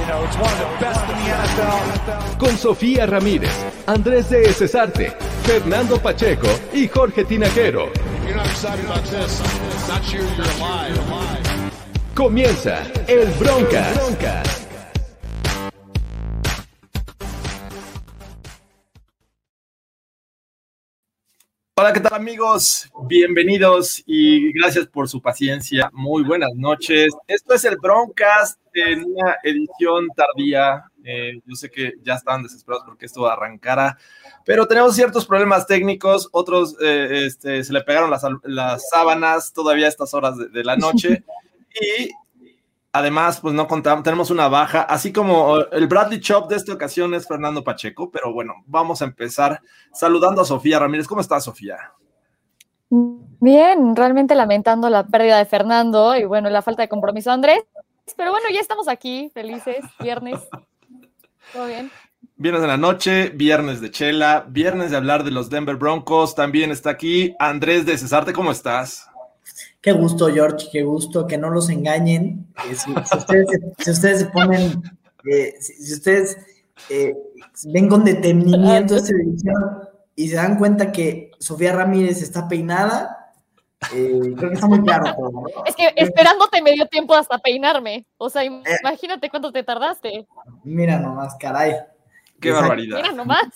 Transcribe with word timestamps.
You 0.00 0.06
know, 0.06 0.24
it's 0.24 0.36
one 0.36 0.50
of 0.50 0.58
the 0.58 0.76
best 0.80 1.02
in 1.10 1.16
the 1.18 1.28
NFL. 1.28 2.38
Con 2.38 2.56
Sofía 2.56 3.04
Ramírez, 3.04 3.50
Andrés 3.86 4.30
de 4.30 4.50
Cesarte, 4.50 5.12
Fernando 5.42 5.98
Pacheco 5.98 6.48
y 6.72 6.88
Jorge 6.88 7.26
Tinajero. 7.26 7.88
If 7.92 8.24
you're 8.24 8.34
not 8.34 8.46
excited 8.46 8.86
about 8.86 9.04
this, 9.04 9.40
it's 9.40 9.88
not 9.88 10.02
you, 10.10 10.20
you're 10.20 10.46
alive. 10.56 10.96
Comienza 12.14 12.82
el 13.08 13.26
Broncas. 13.38 14.66
Hola, 21.76 21.92
¿qué 21.92 22.00
tal 22.00 22.14
amigos? 22.14 22.90
Bienvenidos 23.06 24.02
y 24.06 24.52
gracias 24.52 24.86
por 24.86 25.08
su 25.08 25.20
paciencia. 25.20 25.90
Muy 25.92 26.24
buenas 26.24 26.50
noches. 26.54 27.12
Esto 27.26 27.54
es 27.54 27.64
el 27.64 27.76
Broncast 27.76 28.59
en 28.74 29.04
una 29.04 29.36
edición 29.42 30.08
tardía. 30.14 30.84
Eh, 31.04 31.40
yo 31.44 31.54
sé 31.56 31.70
que 31.70 31.94
ya 32.02 32.14
estaban 32.14 32.42
desesperados 32.42 32.84
porque 32.86 33.06
esto 33.06 33.26
arrancara, 33.26 33.96
pero 34.44 34.66
tenemos 34.66 34.94
ciertos 34.94 35.26
problemas 35.26 35.66
técnicos. 35.66 36.28
Otros 36.32 36.76
eh, 36.80 37.24
este, 37.26 37.64
se 37.64 37.72
le 37.72 37.82
pegaron 37.82 38.10
las, 38.10 38.24
las 38.44 38.88
sábanas 38.88 39.52
todavía 39.52 39.86
a 39.86 39.90
estas 39.90 40.12
horas 40.14 40.36
de, 40.36 40.48
de 40.48 40.64
la 40.64 40.76
noche. 40.76 41.24
y 41.80 42.10
Además, 42.92 43.38
pues 43.40 43.54
no 43.54 43.68
contamos, 43.68 44.02
tenemos 44.02 44.30
una 44.30 44.48
baja, 44.48 44.82
así 44.82 45.12
como 45.12 45.58
el 45.70 45.86
Bradley 45.86 46.18
Chop 46.18 46.50
de 46.50 46.56
esta 46.56 46.72
ocasión 46.72 47.14
es 47.14 47.28
Fernando 47.28 47.62
Pacheco, 47.62 48.10
pero 48.10 48.32
bueno, 48.32 48.64
vamos 48.66 49.00
a 49.00 49.04
empezar 49.04 49.60
saludando 49.92 50.42
a 50.42 50.44
Sofía 50.44 50.80
Ramírez. 50.80 51.06
¿Cómo 51.06 51.20
estás, 51.20 51.44
Sofía? 51.44 51.92
Bien, 52.90 53.94
realmente 53.94 54.34
lamentando 54.34 54.90
la 54.90 55.06
pérdida 55.06 55.38
de 55.38 55.44
Fernando 55.44 56.16
y 56.16 56.24
bueno, 56.24 56.50
la 56.50 56.62
falta 56.62 56.82
de 56.82 56.88
compromiso 56.88 57.30
de 57.30 57.34
Andrés, 57.34 57.62
pero 58.16 58.30
bueno, 58.30 58.46
ya 58.52 58.60
estamos 58.60 58.88
aquí, 58.88 59.30
felices, 59.34 59.84
viernes. 60.00 60.40
¿Todo 61.52 61.66
bien? 61.66 61.90
Viernes 62.36 62.62
de 62.62 62.68
la 62.68 62.76
noche, 62.76 63.28
viernes 63.30 63.80
de 63.80 63.90
chela, 63.90 64.46
viernes 64.48 64.90
de 64.90 64.96
hablar 64.96 65.24
de 65.24 65.30
los 65.30 65.50
Denver 65.50 65.76
Broncos. 65.76 66.34
También 66.34 66.70
está 66.70 66.90
aquí 66.90 67.34
Andrés 67.38 67.84
de 67.86 67.98
Cesarte. 67.98 68.32
¿Cómo 68.32 68.50
estás? 68.50 69.06
Qué 69.80 69.92
gusto, 69.92 70.28
George, 70.28 70.68
qué 70.72 70.82
gusto 70.82 71.26
que 71.26 71.38
no 71.38 71.50
los 71.50 71.68
engañen. 71.70 72.46
Eh, 72.70 72.74
si, 72.74 72.92
si 72.92 73.16
ustedes, 73.18 73.46
se- 73.50 73.84
si 73.84 73.90
ustedes 73.90 74.18
se 74.20 74.26
ponen, 74.26 74.82
eh, 75.30 75.54
si, 75.60 75.72
si 75.74 75.92
ustedes 75.94 76.36
eh, 76.88 77.14
ven 77.66 77.88
con 77.88 78.04
detenimiento 78.04 78.96
esta 78.96 79.12
edición 79.22 79.54
y 80.16 80.28
se 80.28 80.36
dan 80.36 80.56
cuenta 80.58 80.92
que 80.92 81.30
Sofía 81.38 81.72
Ramírez 81.72 82.22
está 82.22 82.46
peinada, 82.48 83.19
eh, 83.94 84.34
creo 84.36 84.48
que 84.50 84.54
está 84.54 84.66
muy 84.66 84.80
claro 84.82 85.14
todo. 85.14 85.30
¿no? 85.30 85.64
Es 85.64 85.74
que 85.74 85.92
esperándote 85.96 86.60
me 86.62 86.72
dio 86.72 86.86
tiempo 86.86 87.14
hasta 87.14 87.38
peinarme. 87.38 88.06
O 88.18 88.28
sea, 88.30 88.44
Eh. 88.44 88.62
imagínate 88.82 89.30
cuánto 89.30 89.52
te 89.52 89.62
tardaste. 89.62 90.26
Mira 90.64 90.98
nomás, 90.98 91.36
caray. 91.38 91.72
Qué 92.40 92.48
Exacto. 92.48 92.68
barbaridad. 92.68 92.96
Mira 92.96 93.12
nomás. 93.12 93.46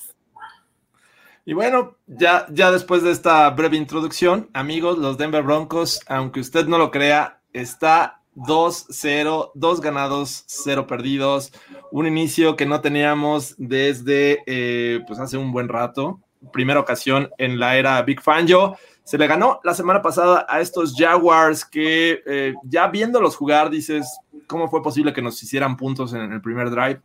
Y 1.46 1.52
bueno, 1.52 1.96
ya, 2.06 2.46
ya 2.50 2.70
después 2.70 3.02
de 3.02 3.10
esta 3.10 3.50
breve 3.50 3.76
introducción, 3.76 4.48
amigos, 4.54 4.96
los 4.98 5.18
Denver 5.18 5.42
Broncos, 5.42 6.00
aunque 6.06 6.40
usted 6.40 6.66
no 6.66 6.78
lo 6.78 6.90
crea, 6.90 7.40
está 7.52 8.20
2-0, 8.34 9.50
dos 9.54 9.80
ganados, 9.82 10.44
cero 10.46 10.86
perdidos. 10.86 11.52
Un 11.92 12.06
inicio 12.06 12.56
que 12.56 12.64
no 12.66 12.80
teníamos 12.80 13.54
desde 13.58 14.42
eh, 14.46 15.00
pues 15.06 15.20
hace 15.20 15.36
un 15.36 15.52
buen 15.52 15.68
rato. 15.68 16.18
Primera 16.52 16.80
ocasión 16.80 17.30
en 17.38 17.58
la 17.60 17.76
era 17.76 18.00
Big 18.02 18.20
Fangio. 18.22 18.76
Se 19.04 19.18
le 19.18 19.26
ganó 19.26 19.60
la 19.62 19.74
semana 19.74 20.00
pasada 20.00 20.46
a 20.48 20.60
estos 20.60 20.94
Jaguars 20.96 21.64
que 21.64 22.22
eh, 22.26 22.54
ya 22.64 22.88
viéndolos 22.88 23.36
jugar 23.36 23.68
dices, 23.68 24.18
¿cómo 24.46 24.68
fue 24.70 24.82
posible 24.82 25.12
que 25.12 25.22
nos 25.22 25.42
hicieran 25.42 25.76
puntos 25.76 26.14
en 26.14 26.32
el 26.32 26.40
primer 26.40 26.70
drive? 26.70 27.02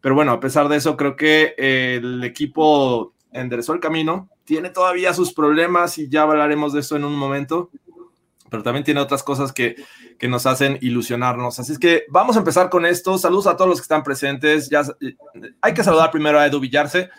Pero 0.00 0.14
bueno, 0.14 0.32
a 0.32 0.38
pesar 0.38 0.68
de 0.68 0.76
eso, 0.76 0.96
creo 0.96 1.16
que 1.16 1.54
eh, 1.58 1.98
el 2.00 2.22
equipo 2.22 3.14
enderezó 3.32 3.72
el 3.72 3.80
camino. 3.80 4.28
Tiene 4.44 4.70
todavía 4.70 5.12
sus 5.12 5.32
problemas 5.32 5.98
y 5.98 6.08
ya 6.08 6.22
hablaremos 6.22 6.72
de 6.72 6.80
eso 6.80 6.94
en 6.94 7.04
un 7.04 7.16
momento. 7.16 7.70
Pero 8.50 8.62
también 8.62 8.84
tiene 8.84 9.00
otras 9.00 9.22
cosas 9.22 9.52
que, 9.52 9.76
que 10.18 10.28
nos 10.28 10.46
hacen 10.46 10.78
ilusionarnos. 10.80 11.58
Así 11.58 11.72
es 11.72 11.78
que 11.78 12.04
vamos 12.08 12.36
a 12.36 12.40
empezar 12.40 12.70
con 12.70 12.86
esto. 12.86 13.18
Saludos 13.18 13.48
a 13.48 13.56
todos 13.56 13.68
los 13.68 13.78
que 13.78 13.84
están 13.84 14.04
presentes. 14.04 14.68
Ya, 14.68 14.82
eh, 15.00 15.16
hay 15.60 15.74
que 15.74 15.82
saludar 15.82 16.10
primero 16.10 16.38
a 16.38 16.46
Edu 16.46 16.60
Villarse, 16.60 17.10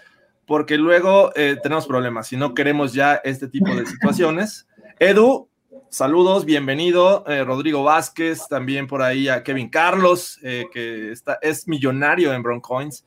porque 0.45 0.77
luego 0.77 1.31
eh, 1.35 1.57
tenemos 1.61 1.87
problemas 1.87 2.31
y 2.31 2.37
no 2.37 2.53
queremos 2.53 2.93
ya 2.93 3.15
este 3.23 3.47
tipo 3.47 3.75
de 3.75 3.85
situaciones. 3.85 4.67
Edu, 4.99 5.49
saludos, 5.89 6.45
bienvenido. 6.45 7.23
Eh, 7.27 7.43
Rodrigo 7.43 7.83
Vázquez, 7.83 8.47
también 8.47 8.87
por 8.87 9.01
ahí 9.01 9.27
a 9.27 9.43
Kevin 9.43 9.69
Carlos, 9.69 10.39
eh, 10.43 10.67
que 10.71 11.11
está, 11.11 11.39
es 11.41 11.67
millonario 11.67 12.33
en 12.33 12.43
Broncoins. 12.43 13.05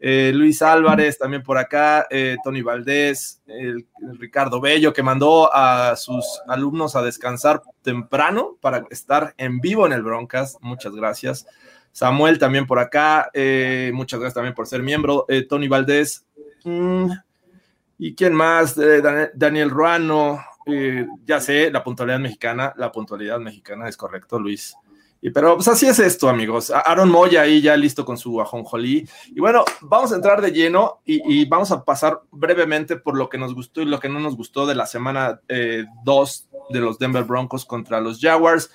Luis 0.00 0.62
Álvarez, 0.62 1.18
también 1.18 1.42
por 1.42 1.58
acá, 1.58 2.06
Tony 2.44 2.62
Valdés, 2.62 3.42
Ricardo 4.20 4.60
Bello, 4.60 4.92
que 4.92 5.02
mandó 5.02 5.52
a 5.52 5.96
sus 5.96 6.40
alumnos 6.46 6.94
a 6.94 7.02
descansar 7.02 7.62
temprano 7.82 8.56
para 8.60 8.86
estar 8.90 9.34
en 9.38 9.58
vivo 9.58 9.86
en 9.86 9.92
el 9.92 10.04
Broncas. 10.04 10.56
Muchas 10.60 10.94
gracias. 10.94 11.48
Samuel 11.90 12.38
también 12.38 12.64
por 12.64 12.78
acá, 12.78 13.28
muchas 13.92 14.20
gracias 14.20 14.34
también 14.34 14.54
por 14.54 14.68
ser 14.68 14.84
miembro. 14.84 15.26
Tony 15.48 15.66
Valdés, 15.66 16.27
mm, 16.64 17.10
¿y 17.98 18.14
quién 18.14 18.34
más? 18.34 18.76
Eh, 18.78 19.00
Dan- 19.00 19.30
Daniel 19.34 19.70
Ruano, 19.70 20.40
eh, 20.66 21.06
ya 21.24 21.40
sé, 21.40 21.70
la 21.70 21.82
puntualidad 21.82 22.18
mexicana, 22.18 22.72
la 22.76 22.92
puntualidad 22.92 23.38
mexicana 23.38 23.88
es 23.88 23.96
correcto, 23.96 24.38
Luis. 24.38 24.74
Y, 25.20 25.30
pero 25.30 25.56
pues 25.56 25.66
así 25.66 25.86
es 25.86 25.98
esto, 25.98 26.28
amigos. 26.28 26.70
Aaron 26.70 27.10
Moya 27.10 27.40
ahí 27.42 27.60
ya 27.60 27.76
listo 27.76 28.04
con 28.04 28.16
su 28.16 28.40
ajonjolí. 28.40 29.08
Y 29.34 29.40
bueno, 29.40 29.64
vamos 29.80 30.12
a 30.12 30.14
entrar 30.14 30.40
de 30.40 30.52
lleno 30.52 31.00
y, 31.04 31.44
vamos 31.48 31.72
a 31.72 31.84
pasar 31.84 32.20
brevemente 32.30 32.96
por 32.96 33.16
lo 33.16 33.28
que 33.28 33.36
nos 33.36 33.52
gustó 33.52 33.82
y 33.82 33.86
lo 33.86 33.98
que 33.98 34.08
no 34.08 34.20
nos 34.20 34.36
gustó 34.36 34.64
de 34.64 34.76
la 34.76 34.86
semana 34.86 35.40
2 36.04 36.48
de 36.70 36.80
los 36.80 37.00
Denver 37.00 37.24
Broncos 37.24 37.64
contra 37.64 38.00
los 38.00 38.20
Jaguars. 38.20 38.70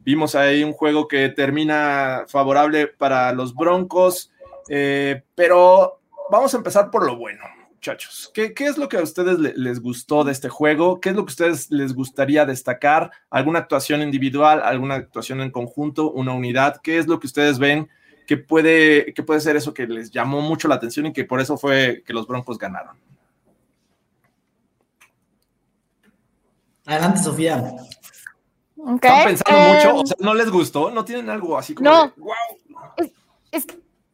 Vimos 0.00 0.34
ahí 0.34 0.62
un 0.62 0.72
juego 0.72 1.08
que 1.08 1.30
termina 1.30 2.26
favorable 2.28 2.86
para 2.86 3.32
los 3.32 3.54
Broncos, 3.54 4.30
eh, 4.68 5.22
pero 5.34 6.00
vamos 6.30 6.54
a 6.54 6.56
empezar 6.58 6.90
por 6.90 7.04
lo 7.06 7.16
bueno, 7.16 7.42
muchachos. 7.72 8.30
¿Qué, 8.34 8.52
qué 8.54 8.66
es 8.66 8.78
lo 8.78 8.88
que 8.88 8.96
a 8.98 9.02
ustedes 9.02 9.38
le- 9.38 9.54
les 9.56 9.80
gustó 9.80 10.24
de 10.24 10.32
este 10.32 10.48
juego? 10.48 11.00
¿Qué 11.00 11.10
es 11.10 11.16
lo 11.16 11.24
que 11.24 11.30
a 11.30 11.34
ustedes 11.34 11.70
les 11.70 11.94
gustaría 11.94 12.44
destacar? 12.44 13.10
¿Alguna 13.30 13.60
actuación 13.60 14.02
individual, 14.02 14.60
alguna 14.64 14.94
actuación 14.96 15.40
en 15.40 15.50
conjunto, 15.50 16.10
una 16.10 16.32
unidad? 16.32 16.80
¿Qué 16.82 16.98
es 16.98 17.06
lo 17.06 17.20
que 17.20 17.26
ustedes 17.26 17.58
ven 17.58 17.88
que 18.26 18.36
puede, 18.36 19.12
que 19.14 19.22
puede 19.22 19.40
ser 19.40 19.56
eso 19.56 19.72
que 19.72 19.86
les 19.86 20.10
llamó 20.10 20.40
mucho 20.40 20.66
la 20.68 20.74
atención 20.76 21.06
y 21.06 21.12
que 21.12 21.24
por 21.24 21.40
eso 21.40 21.56
fue 21.56 22.02
que 22.04 22.12
los 22.12 22.26
Broncos 22.26 22.58
ganaron? 22.58 22.96
Adelante, 26.86 27.20
Sofía. 27.20 27.72
¿Están 28.76 29.24
pensando 29.24 29.60
eh, 29.60 29.74
mucho? 29.74 29.96
O 29.96 30.06
sea, 30.06 30.16
¿no 30.20 30.34
les 30.34 30.50
gustó? 30.50 30.90
¿No 30.90 31.04
tienen 31.04 31.28
algo 31.30 31.58
así 31.58 31.74
como 31.74 31.90
No. 31.90 32.06
de, 32.06 32.12
wow? 32.16 33.12
Es 33.50 33.66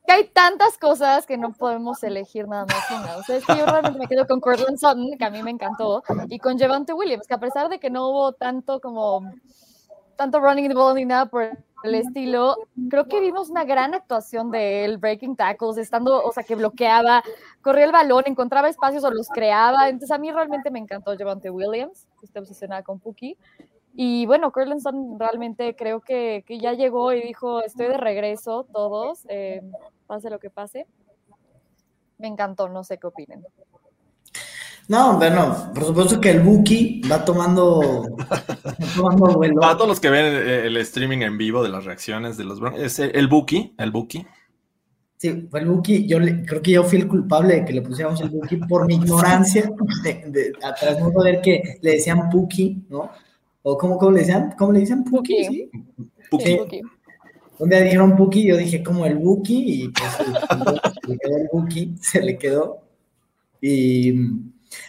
que 0.07 0.13
hay 0.13 0.25
tantas 0.29 0.79
cosas 0.79 1.27
que 1.27 1.39
no 1.39 1.53
podemos 1.53 2.03
elegir 2.03 2.49
nada 2.49 2.67
más 2.67 2.91
una. 2.91 3.17
O 3.17 3.23
sea, 3.23 3.37
es 3.37 3.47
que 3.47 3.57
yo 3.57 3.67
realmente 3.67 3.99
me 3.99 4.09
quedo 4.09 4.27
con 4.27 4.41
Cortland 4.41 4.79
Sutton, 4.79 5.17
que 5.19 5.25
a 5.25 5.31
mí 5.31 5.43
me 5.43 5.51
encantó, 5.51 6.03
y 6.29 6.39
con 6.39 6.59
Javante 6.59 6.93
Williams, 6.93 7.27
que 7.27 7.35
a 7.35 7.41
pesar 7.41 7.69
de 7.69 7.79
que 7.79 7.91
no 7.91 8.09
hubo 8.09 8.33
tanto 8.33 8.81
como 8.81 9.31
tanto 10.17 10.41
running 10.41 10.69
the 10.69 10.75
ball 10.75 10.95
ni 10.95 11.05
nada 11.05 11.27
por 11.27 11.51
el 11.83 11.95
estilo, 11.95 12.57
creo 12.91 13.09
que 13.09 13.21
vimos 13.21 13.51
una 13.51 13.65
gran 13.65 13.95
actuación 13.95 14.51
de 14.51 14.85
él, 14.85 14.99
breaking 14.99 15.35
tackles, 15.35 15.79
estando, 15.79 16.23
o 16.23 16.33
sea, 16.33 16.45
que 16.45 16.55
bloqueaba, 16.55 17.25
corría 17.61 17.87
el 17.87 17.93
balón, 17.93 18.23
encontraba 18.27 18.69
espacios 18.69 19.03
o 19.05 19.11
los 19.11 19.29
creaba. 19.29 19.89
Entonces 19.89 20.13
a 20.13 20.19
mí 20.19 20.31
realmente 20.31 20.71
me 20.71 20.79
encantó 20.79 21.17
Javante 21.17 21.51
Williams, 21.51 22.07
que 22.21 22.27
estoy 22.27 22.43
obsesionada 22.43 22.83
con 22.83 23.01
Puki. 23.01 23.37
Y 23.95 24.25
bueno, 24.27 24.51
Cortland 24.53 24.81
Sutton 24.81 25.19
realmente 25.19 25.77
creo 25.77 26.01
que, 26.01 26.45
que 26.47 26.59
ya 26.59 26.73
llegó 26.73 27.13
y 27.13 27.21
dijo, 27.23 27.63
estoy 27.63 27.89
de 27.89 27.99
regreso 27.99 28.67
todos, 28.73 29.21
eh, 29.29 29.61
pase 30.07 30.31
lo 30.31 30.39
que 30.39 30.51
pase. 30.51 30.87
Me 32.19 32.29
encantó, 32.29 32.69
no 32.69 32.85
sé 32.85 32.99
qué 32.99 33.07
opinen. 33.07 33.45
No, 34.89 35.17
bueno, 35.17 35.71
por 35.75 35.85
supuesto 35.85 36.21
que 36.21 36.31
el 36.31 36.41
Buki 36.41 37.03
va 37.11 37.25
tomando, 37.25 38.17
va 38.19 38.43
tomando 38.97 39.27
vuelo. 39.37 39.61
Para 39.61 39.75
todos 39.77 39.89
los 39.89 40.01
que 40.01 40.11
ven 40.11 40.25
el 40.27 40.77
streaming 40.79 41.19
en 41.19 41.39
vivo 41.39 41.63
de 41.63 41.69
las 41.69 41.85
reacciones 41.85 42.37
de 42.37 42.45
los 42.45 42.61
Broncos, 42.61 42.81
es 42.83 42.99
el, 42.99 43.29
Buki, 43.29 43.75
el 43.79 43.91
Buki. 43.93 44.27
Sí, 45.19 45.47
fue 45.51 45.61
el 45.61 45.67
Buki. 45.67 46.07
Yo 46.09 46.19
le- 46.19 46.45
creo 46.45 46.61
que 46.61 46.73
yo 46.73 46.83
fui 46.83 46.99
el 46.99 47.07
culpable 47.07 47.57
de 47.57 47.65
que 47.65 47.73
le 47.75 47.83
pusiéramos 47.83 48.21
el 48.23 48.31
Buki 48.31 48.57
por 48.57 48.87
mi 48.87 48.95
ignorancia, 48.97 49.71
de, 50.03 50.25
de, 50.27 50.53
atrás 50.65 50.99
no 50.99 51.13
poder 51.13 51.41
que 51.41 51.79
le 51.81 51.93
decían 51.93 52.29
Puki, 52.29 52.87
¿no? 52.89 53.09
O 53.63 53.79
cómo, 53.79 53.97
cómo 53.99 54.13
le 54.13 54.21
decían, 54.21 54.55
¿cómo 54.59 54.73
le 54.73 54.81
dicen 54.81 55.05
Puki? 55.05 55.71
Puki. 56.31 56.45
¿sí? 56.45 56.57
Puki. 56.57 56.81
Un 57.59 57.69
día 57.69 57.81
dijeron 57.81 58.17
Puki, 58.17 58.45
yo 58.45 58.57
dije 58.57 58.83
como 58.83 59.07
el 59.07 59.17
Buki, 59.17 59.85
y 59.85 59.89
pues 59.89 60.11
se 60.13 61.09
le 61.09 61.19
quedó 61.19 61.37
el 61.37 61.49
Buki, 61.53 61.95
se 62.01 62.21
le 62.23 62.39
quedó. 62.39 62.81
Y, 63.61 64.15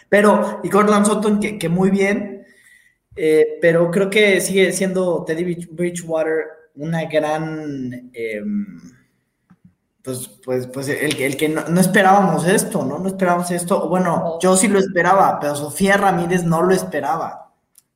pero, 0.08 0.60
y 0.64 0.68
Cortland 0.70 1.06
Sutton, 1.06 1.38
que, 1.38 1.56
que 1.58 1.68
muy 1.68 1.90
bien, 1.90 2.44
eh, 3.14 3.58
pero 3.60 3.90
creo 3.92 4.10
que 4.10 4.40
sigue 4.40 4.72
siendo 4.72 5.22
Teddy 5.24 5.44
Bridge- 5.44 5.68
Bridgewater 5.70 6.34
una 6.74 7.04
gran, 7.04 8.10
eh, 8.12 8.42
pues, 10.02 10.28
pues, 10.44 10.66
pues 10.66 10.88
el, 10.88 11.16
que- 11.16 11.26
el 11.26 11.36
que 11.36 11.48
no, 11.48 11.66
no 11.68 11.80
esperábamos 11.80 12.46
esto, 12.48 12.84
¿no? 12.84 12.98
No 12.98 13.06
esperábamos 13.08 13.50
esto. 13.50 13.88
Bueno, 13.88 14.16
No. 14.16 14.38
yo 14.40 14.56
sí 14.56 14.68
lo 14.68 14.78
esperaba, 14.78 15.38
pero 15.40 15.54
Sofía 15.54 15.96
Ramírez 15.96 16.44
no 16.44 16.62
lo 16.62 16.74
esperaba, 16.74 17.43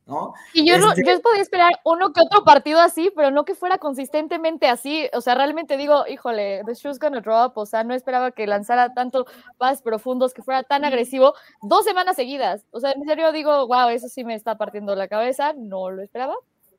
¿no? 0.09 0.33
Y 0.55 0.67
yo, 0.67 0.75
Este- 0.77 1.05
yo 1.05 1.21
podía 1.21 1.43
esperar 1.43 1.73
uno 1.85 2.13
que 2.13 2.23
otro 2.23 2.43
partido 2.43 2.81
así, 2.81 3.13
pero 3.15 3.31
no 3.31 3.45
que 3.45 3.55
fuera 3.55 3.79
consistentemente 3.79 4.67
así. 4.67 5.09
O 5.13 5.21
sea, 5.21 5.35
realmente 5.35 5.77
digo, 5.77 6.05
híjole, 6.09 6.63
the 6.67 6.75
shoe's 6.75 6.99
gonna 6.99 7.21
drop. 7.21 7.57
O 7.59 7.67
sea, 7.67 7.85
no 7.85 7.95
esperaba 7.95 8.31
que 8.33 8.47
lanzara 8.47 8.95
tanto 8.95 9.27
pases 9.59 9.83
profundos, 9.83 10.33
que 10.33 10.43
fuera 10.43 10.63
tan 10.63 10.85
agresivo 10.85 11.35
dos 11.63 11.85
semanas 11.85 12.17
seguidas. 12.17 12.65
O 12.71 12.81
sea, 12.81 12.93
en 12.93 13.05
serio 13.05 13.31
digo, 13.33 13.67
wow, 13.69 13.91
eso 13.91 14.09
sí 14.09 14.25
me 14.25 14.35
está 14.35 14.57
partiendo 14.57 14.97
la 14.97 15.07
cabeza. 15.09 15.53
No 15.57 15.91
lo 15.91 16.03
esperaba. 16.03 16.35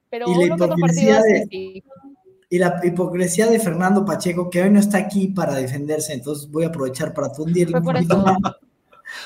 Pero 0.09 0.25
uno 0.27 0.57
que 0.57 0.63
otro 0.63 0.75
partido 0.75 1.17
así, 1.19 1.31
de- 1.31 1.45
sí. 1.49 1.83
Y 2.49 2.57
la 2.57 2.79
hipocresía 2.83 3.45
de 3.45 3.59
Fernando 3.59 4.03
Pacheco, 4.03 4.49
que 4.49 4.63
hoy 4.63 4.71
no 4.71 4.79
está 4.79 4.97
aquí 4.97 5.27
para 5.27 5.53
defenderse, 5.53 6.13
entonces 6.13 6.49
voy 6.49 6.63
a 6.63 6.69
aprovechar 6.69 7.13
para 7.13 7.27
más. 7.27 7.35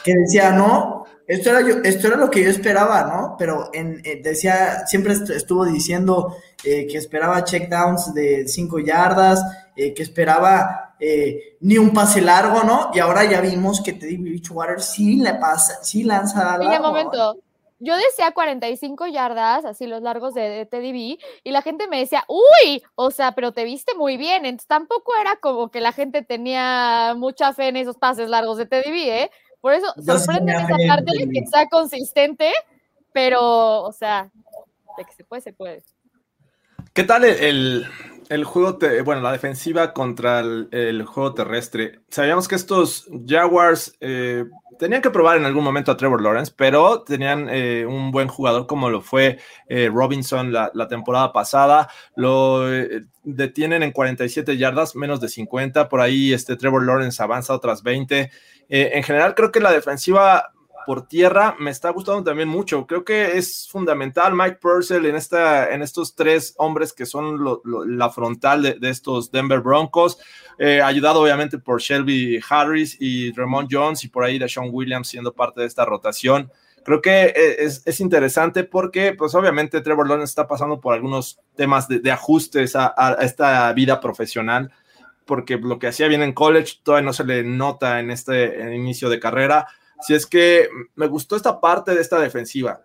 Que 0.03 0.13
decía, 0.15 0.51
no, 0.51 1.02
esto 1.27 1.49
era, 1.49 1.61
yo, 1.61 1.75
esto 1.83 2.07
era 2.07 2.17
lo 2.17 2.29
que 2.29 2.43
yo 2.43 2.49
esperaba, 2.49 3.03
¿no? 3.03 3.35
Pero 3.37 3.69
en, 3.73 4.01
eh, 4.05 4.21
decía, 4.23 4.85
siempre 4.87 5.13
est- 5.13 5.29
estuvo 5.29 5.65
diciendo 5.65 6.35
eh, 6.63 6.87
que 6.87 6.97
esperaba 6.97 7.43
checkdowns 7.43 8.13
de 8.13 8.47
5 8.47 8.79
yardas, 8.79 9.41
eh, 9.75 9.93
que 9.93 10.03
esperaba 10.03 10.95
eh, 10.99 11.57
ni 11.61 11.77
un 11.77 11.91
pase 11.93 12.21
largo, 12.21 12.63
¿no? 12.63 12.91
Y 12.93 12.99
ahora 12.99 13.23
ya 13.25 13.41
vimos 13.41 13.81
que 13.81 13.93
Teddy 13.93 14.17
Bridgewater 14.17 14.81
sí 14.81 15.17
le 15.17 15.33
pasa, 15.35 15.83
sí 15.83 16.03
lanza 16.03 16.43
Y 16.57 16.67
largo. 16.67 16.69
de 16.69 16.79
momento, 16.79 17.39
yo 17.79 17.95
decía 17.97 18.31
45 18.33 19.07
yardas, 19.07 19.65
así 19.65 19.87
los 19.87 20.01
largos 20.01 20.33
de, 20.33 20.41
de 20.49 20.65
Teddy 20.65 20.91
B, 20.91 21.19
y 21.43 21.51
la 21.51 21.61
gente 21.61 21.87
me 21.87 21.99
decía, 21.99 22.23
uy, 22.27 22.83
o 22.95 23.11
sea, 23.11 23.33
pero 23.33 23.51
te 23.53 23.63
viste 23.65 23.93
muy 23.95 24.17
bien. 24.17 24.45
Entonces 24.45 24.67
tampoco 24.67 25.13
era 25.19 25.35
como 25.37 25.69
que 25.69 25.81
la 25.81 25.91
gente 25.91 26.21
tenía 26.23 27.13
mucha 27.17 27.53
fe 27.53 27.67
en 27.69 27.77
esos 27.77 27.97
pases 27.97 28.29
largos 28.29 28.57
de 28.57 28.65
Teddy 28.67 28.91
B, 28.91 29.23
¿eh? 29.23 29.31
Por 29.63 29.73
eso 29.73 29.87
sorprende 29.95 30.51
esa 30.51 30.67
parte 30.89 31.11
de 31.17 31.29
que 31.29 31.47
sea 31.47 31.69
consistente, 31.69 32.51
pero, 33.13 33.81
o 33.83 33.93
sea, 33.93 34.29
de 34.97 35.05
que 35.05 35.13
se 35.13 35.23
puede, 35.23 35.41
se 35.41 35.53
puede. 35.53 35.81
¿Qué 36.91 37.05
tal 37.05 37.23
el, 37.23 37.37
el- 37.41 37.87
el 38.29 38.43
juego, 38.43 38.77
te- 38.77 39.01
bueno, 39.03 39.21
la 39.21 39.31
defensiva 39.31 39.93
contra 39.93 40.41
el, 40.41 40.67
el 40.71 41.05
juego 41.05 41.33
terrestre? 41.33 42.01
Sabíamos 42.09 42.49
que 42.49 42.55
estos 42.55 43.07
Jaguars 43.25 43.95
eh, 44.01 44.43
tenían 44.79 45.01
que 45.01 45.09
probar 45.11 45.37
en 45.37 45.45
algún 45.45 45.63
momento 45.63 45.91
a 45.93 45.97
Trevor 45.97 46.21
Lawrence, 46.21 46.51
pero 46.55 47.03
tenían 47.03 47.47
eh, 47.49 47.85
un 47.85 48.11
buen 48.11 48.27
jugador 48.27 48.67
como 48.67 48.89
lo 48.89 48.99
fue 49.01 49.39
eh, 49.69 49.89
Robinson 49.89 50.51
la, 50.51 50.71
la 50.73 50.89
temporada 50.89 51.31
pasada. 51.31 51.89
Lo 52.17 52.69
eh, 52.73 53.05
detienen 53.23 53.81
en 53.81 53.93
47 53.93 54.57
yardas, 54.57 54.95
menos 54.97 55.21
de 55.21 55.29
50. 55.29 55.87
Por 55.87 56.01
ahí 56.01 56.33
este 56.33 56.57
Trevor 56.57 56.85
Lawrence 56.85 57.23
avanza 57.23 57.53
otras 57.53 57.81
20. 57.81 58.29
Eh, 58.69 58.91
en 58.93 59.03
general, 59.03 59.35
creo 59.35 59.51
que 59.51 59.59
la 59.59 59.71
defensiva 59.71 60.53
por 60.85 61.07
tierra 61.07 61.55
me 61.59 61.71
está 61.71 61.89
gustando 61.89 62.23
también 62.23 62.47
mucho. 62.47 62.85
Creo 62.85 63.03
que 63.03 63.37
es 63.37 63.67
fundamental 63.69 64.33
Mike 64.33 64.57
Purcell 64.61 65.05
en, 65.05 65.15
esta, 65.15 65.73
en 65.73 65.81
estos 65.81 66.15
tres 66.15 66.53
hombres 66.57 66.93
que 66.93 67.05
son 67.05 67.39
la 67.87 68.09
frontal 68.09 68.79
de, 68.79 68.89
estos 68.89 69.31
Denver 69.31 69.61
Broncos, 69.61 70.19
eh, 70.57 70.81
ayudado 70.81 71.21
obviamente 71.21 71.57
por 71.57 71.81
Shelby 71.81 72.39
Harris 72.47 72.97
y 72.99 73.31
Ramon 73.31 73.67
Jones 73.69 74.03
y 74.03 74.09
por 74.09 74.23
ahí 74.23 74.37
de 74.37 74.49
Sean 74.49 74.69
Williams 74.71 75.07
siendo 75.07 75.33
parte 75.33 75.61
de 75.61 75.67
esta 75.67 75.85
rotación. 75.85 76.51
Creo 76.83 77.01
que 77.01 77.27
eh, 77.27 77.55
es, 77.59 77.81
es 77.85 77.99
interesante 78.01 78.65
porque, 78.65 79.13
pues 79.13 79.33
obviamente 79.35 79.79
Trevor 79.81 80.07
Lawrence 80.07 80.31
está 80.31 80.47
pasando 80.47 80.81
por 80.81 80.93
algunos 80.93 81.39
temas 81.55 81.87
de, 81.87 82.11
ajustes 82.11 82.75
a 82.75 83.17
esta 83.21 83.71
vida 83.71 84.01
profesional 84.01 84.71
porque 85.25 85.57
lo 85.57 85.79
que 85.79 85.87
hacía 85.87 86.07
bien 86.07 86.21
en 86.21 86.33
college 86.33 86.79
todavía 86.83 87.05
no 87.05 87.13
se 87.13 87.23
le 87.23 87.43
nota 87.43 87.99
en 87.99 88.11
este 88.11 88.61
en 88.61 88.73
inicio 88.73 89.09
de 89.09 89.19
carrera. 89.19 89.67
Si 90.01 90.13
es 90.13 90.25
que 90.25 90.67
me 90.95 91.07
gustó 91.07 91.35
esta 91.35 91.59
parte 91.61 91.93
de 91.95 92.01
esta 92.01 92.19
defensiva. 92.19 92.81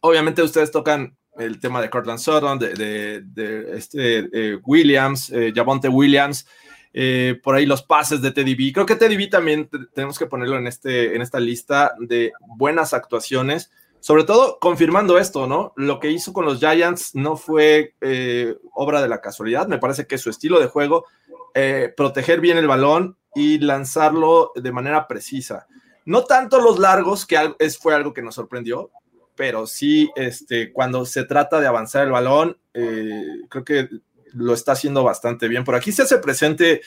Obviamente 0.00 0.42
ustedes 0.42 0.70
tocan 0.70 1.16
el 1.38 1.60
tema 1.60 1.80
de 1.80 1.88
Cortland 1.88 2.18
Sutton, 2.18 2.58
de, 2.58 2.74
de, 2.74 3.20
de 3.22 3.76
este 3.76 4.28
eh, 4.32 4.58
Williams, 4.64 5.30
eh, 5.30 5.52
Javonte 5.54 5.88
Williams, 5.88 6.46
eh, 6.92 7.38
por 7.42 7.54
ahí 7.54 7.66
los 7.66 7.82
pases 7.82 8.20
de 8.20 8.32
Teddy 8.32 8.54
B. 8.54 8.72
Creo 8.72 8.84
que 8.86 8.96
Teddy 8.96 9.16
B 9.16 9.28
también 9.28 9.68
te- 9.68 9.78
tenemos 9.94 10.18
que 10.18 10.26
ponerlo 10.26 10.56
en, 10.56 10.66
este, 10.66 11.14
en 11.14 11.22
esta 11.22 11.38
lista 11.38 11.94
de 12.00 12.32
buenas 12.56 12.92
actuaciones, 12.92 13.70
sobre 14.00 14.24
todo 14.24 14.58
confirmando 14.60 15.18
esto, 15.18 15.46
¿no? 15.46 15.72
Lo 15.76 16.00
que 16.00 16.10
hizo 16.10 16.32
con 16.32 16.44
los 16.44 16.58
Giants 16.58 17.14
no 17.14 17.36
fue 17.36 17.94
eh, 18.00 18.56
obra 18.74 19.00
de 19.00 19.08
la 19.08 19.20
casualidad, 19.20 19.68
me 19.68 19.78
parece 19.78 20.06
que 20.06 20.18
su 20.18 20.30
estilo 20.30 20.58
de 20.58 20.66
juego, 20.66 21.04
eh, 21.54 21.92
proteger 21.96 22.40
bien 22.40 22.58
el 22.58 22.66
balón 22.68 23.16
y 23.34 23.58
lanzarlo 23.58 24.52
de 24.54 24.72
manera 24.72 25.06
precisa. 25.06 25.66
No 26.04 26.24
tanto 26.24 26.60
los 26.60 26.78
largos, 26.78 27.26
que 27.26 27.54
fue 27.80 27.94
algo 27.94 28.12
que 28.12 28.22
nos 28.22 28.34
sorprendió, 28.34 28.90
pero 29.36 29.66
sí 29.66 30.10
este, 30.16 30.72
cuando 30.72 31.06
se 31.06 31.24
trata 31.24 31.60
de 31.60 31.66
avanzar 31.66 32.04
el 32.04 32.12
balón, 32.12 32.58
eh, 32.74 33.22
creo 33.48 33.64
que 33.64 33.88
lo 34.32 34.54
está 34.54 34.72
haciendo 34.72 35.02
bastante 35.04 35.48
bien. 35.48 35.64
Por 35.64 35.74
aquí 35.74 35.92
se 35.92 36.02
hace 36.02 36.18
presente 36.18 36.82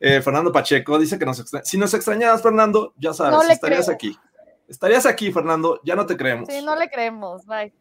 eh, 0.00 0.22
Fernando 0.22 0.52
Pacheco, 0.52 0.98
dice 0.98 1.18
que 1.18 1.26
nos 1.26 1.40
extraña. 1.40 1.64
Si 1.64 1.76
nos 1.76 1.92
extrañabas, 1.94 2.42
Fernando, 2.42 2.94
ya 2.98 3.12
sabes, 3.12 3.32
No 3.34 3.42
estarías 3.42 3.86
creo. 3.86 3.94
aquí. 3.94 4.18
Estarías 4.68 5.06
aquí, 5.06 5.32
Fernando, 5.32 5.80
ya 5.82 5.96
no 5.96 6.06
te 6.06 6.16
creemos. 6.16 6.48
Sí, 6.48 6.62
no 6.62 6.76
le 6.76 6.88
creemos, 6.88 7.46
bye. 7.46 7.72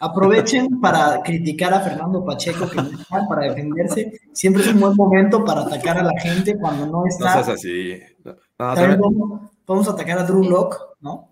Aprovechen 0.00 0.80
para 0.80 1.20
criticar 1.22 1.74
a 1.74 1.80
Fernando 1.80 2.24
Pacheco, 2.24 2.68
que 2.68 2.76
no 2.76 2.90
está 2.90 3.26
para 3.28 3.48
defenderse. 3.48 4.20
Siempre 4.32 4.62
es 4.62 4.68
un 4.68 4.80
buen 4.80 4.96
momento 4.96 5.44
para 5.44 5.62
atacar 5.62 5.98
a 5.98 6.02
la 6.02 6.18
gente 6.20 6.58
cuando 6.58 6.86
no 6.86 6.92
No 7.00 7.06
está. 7.06 7.32
seas 7.34 7.48
así. 7.48 8.00
No, 8.24 8.32
no, 8.58 8.74
También 8.74 8.98
podemos, 9.00 9.50
podemos 9.64 9.88
atacar 9.88 10.18
a 10.18 10.24
Drew 10.24 10.44
Locke, 10.44 10.76
¿no? 11.00 11.28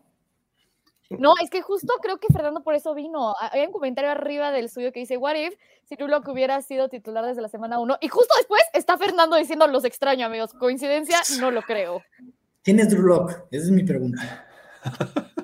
No, 1.11 1.33
es 1.43 1.49
que 1.49 1.63
justo 1.63 1.95
creo 2.03 2.19
que 2.19 2.31
Fernando 2.31 2.63
por 2.63 2.75
eso 2.75 2.95
vino. 2.95 3.35
Hay 3.41 3.65
un 3.65 3.73
comentario 3.73 4.11
arriba 4.11 4.51
del 4.51 4.69
suyo 4.69 4.93
que 4.93 5.01
dice, 5.01 5.17
what 5.17 5.37
if 5.37 5.55
si 5.85 5.97
Drew 5.97 6.09
Lock 6.09 6.29
hubiera 6.29 6.61
sido 6.61 6.91
titular 6.91 7.25
desde 7.25 7.41
la 7.41 7.49
semana 7.49 7.79
1? 7.79 7.97
Y 8.03 8.09
justo 8.09 8.35
después 8.37 8.63
está 8.75 8.99
Fernando 8.99 9.37
diciendo, 9.37 9.67
los 9.67 9.85
extraño, 9.87 10.27
amigos. 10.27 10.53
¿Coincidencia? 10.53 11.17
No 11.41 11.51
lo 11.51 11.63
creo. 11.63 12.03
¿Quién 12.63 12.81
es 12.81 12.91
Drew 12.91 13.05
Locke? 13.05 13.37
Esa 13.51 13.65
es 13.65 13.71
mi 13.71 13.85
pregunta. 13.85 14.47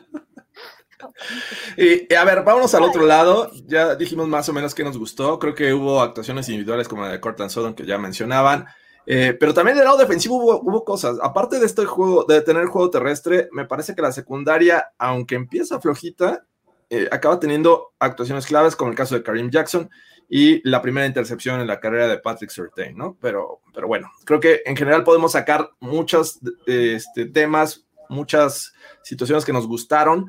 Y, 1.76 2.12
a 2.14 2.24
ver, 2.24 2.42
vámonos 2.42 2.74
al 2.74 2.82
otro 2.82 3.04
lado. 3.06 3.50
Ya 3.66 3.94
dijimos 3.94 4.28
más 4.28 4.48
o 4.48 4.52
menos 4.52 4.74
que 4.74 4.84
nos 4.84 4.98
gustó. 4.98 5.38
Creo 5.38 5.54
que 5.54 5.72
hubo 5.72 6.00
actuaciones 6.00 6.48
individuales 6.48 6.88
como 6.88 7.02
la 7.02 7.12
de 7.12 7.20
Cortland 7.20 7.50
Sutton 7.50 7.74
que 7.74 7.86
ya 7.86 7.98
mencionaban. 7.98 8.66
Eh, 9.06 9.36
pero 9.38 9.52
también 9.52 9.76
del 9.76 9.84
lado 9.84 9.98
defensivo 9.98 10.36
hubo, 10.36 10.84
cosas. 10.84 11.18
Aparte 11.22 11.58
de 11.58 11.66
este 11.66 11.84
juego, 11.84 12.24
de 12.24 12.40
tener 12.40 12.66
juego 12.66 12.90
terrestre, 12.90 13.48
me 13.52 13.66
parece 13.66 13.94
que 13.94 14.02
la 14.02 14.12
secundaria, 14.12 14.92
aunque 14.98 15.34
empieza 15.34 15.80
flojita, 15.80 16.46
eh, 16.90 17.08
acaba 17.10 17.40
teniendo 17.40 17.92
actuaciones 17.98 18.46
claves, 18.46 18.76
como 18.76 18.90
el 18.90 18.96
caso 18.96 19.14
de 19.14 19.22
Kareem 19.22 19.50
Jackson 19.50 19.90
y 20.28 20.66
la 20.68 20.80
primera 20.80 21.06
intercepción 21.06 21.60
en 21.60 21.66
la 21.66 21.80
carrera 21.80 22.08
de 22.08 22.18
Patrick 22.18 22.50
Surtain, 22.50 22.96
¿no? 22.96 23.16
Pero, 23.20 23.60
pero 23.74 23.86
bueno, 23.86 24.10
creo 24.24 24.40
que 24.40 24.62
en 24.64 24.76
general 24.76 25.04
podemos 25.04 25.32
sacar 25.32 25.70
muchos 25.80 26.40
este, 26.66 27.26
temas, 27.26 27.86
muchas 28.08 28.72
situaciones 29.02 29.44
que 29.44 29.52
nos 29.52 29.66
gustaron. 29.66 30.26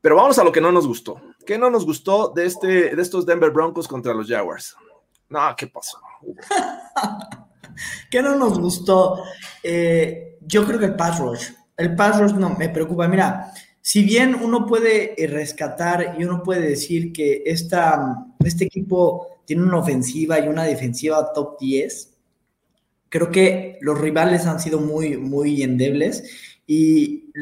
Pero 0.00 0.16
vamos 0.16 0.38
a 0.38 0.44
lo 0.44 0.52
que 0.52 0.60
no 0.60 0.72
nos 0.72 0.86
gustó. 0.86 1.20
¿Qué 1.44 1.58
no 1.58 1.70
nos 1.70 1.84
gustó 1.84 2.32
de, 2.34 2.46
este, 2.46 2.94
de 2.94 3.02
estos 3.02 3.26
Denver 3.26 3.50
Broncos 3.50 3.86
contra 3.86 4.14
los 4.14 4.28
Jaguars? 4.28 4.74
No, 5.28 5.40
¿qué 5.56 5.66
pasó? 5.66 5.98
¿Qué 8.10 8.22
no 8.22 8.36
nos 8.36 8.58
gustó? 8.58 9.22
Eh, 9.62 10.38
yo 10.40 10.66
creo 10.66 10.78
que 10.78 10.86
el 10.86 10.96
pass 10.96 11.18
rush. 11.18 11.50
El 11.76 11.94
pass 11.94 12.18
rush 12.18 12.32
no 12.32 12.50
me 12.50 12.68
preocupa. 12.68 13.08
Mira, 13.08 13.52
si 13.80 14.02
bien 14.02 14.34
uno 14.34 14.66
puede 14.66 15.22
eh, 15.22 15.26
rescatar 15.26 16.16
y 16.18 16.24
uno 16.24 16.42
puede 16.42 16.62
decir 16.62 17.12
que 17.12 17.42
esta, 17.46 18.26
este 18.44 18.64
equipo 18.64 19.40
tiene 19.44 19.62
una 19.62 19.78
ofensiva 19.78 20.38
y 20.38 20.48
una 20.48 20.64
defensiva 20.64 21.32
top 21.32 21.58
10, 21.58 22.18
creo 23.08 23.30
que 23.30 23.78
los 23.80 23.98
rivales 23.98 24.46
han 24.46 24.60
sido 24.60 24.80
muy, 24.80 25.16
muy 25.16 25.62
endebles 25.62 26.24
y 26.66 27.32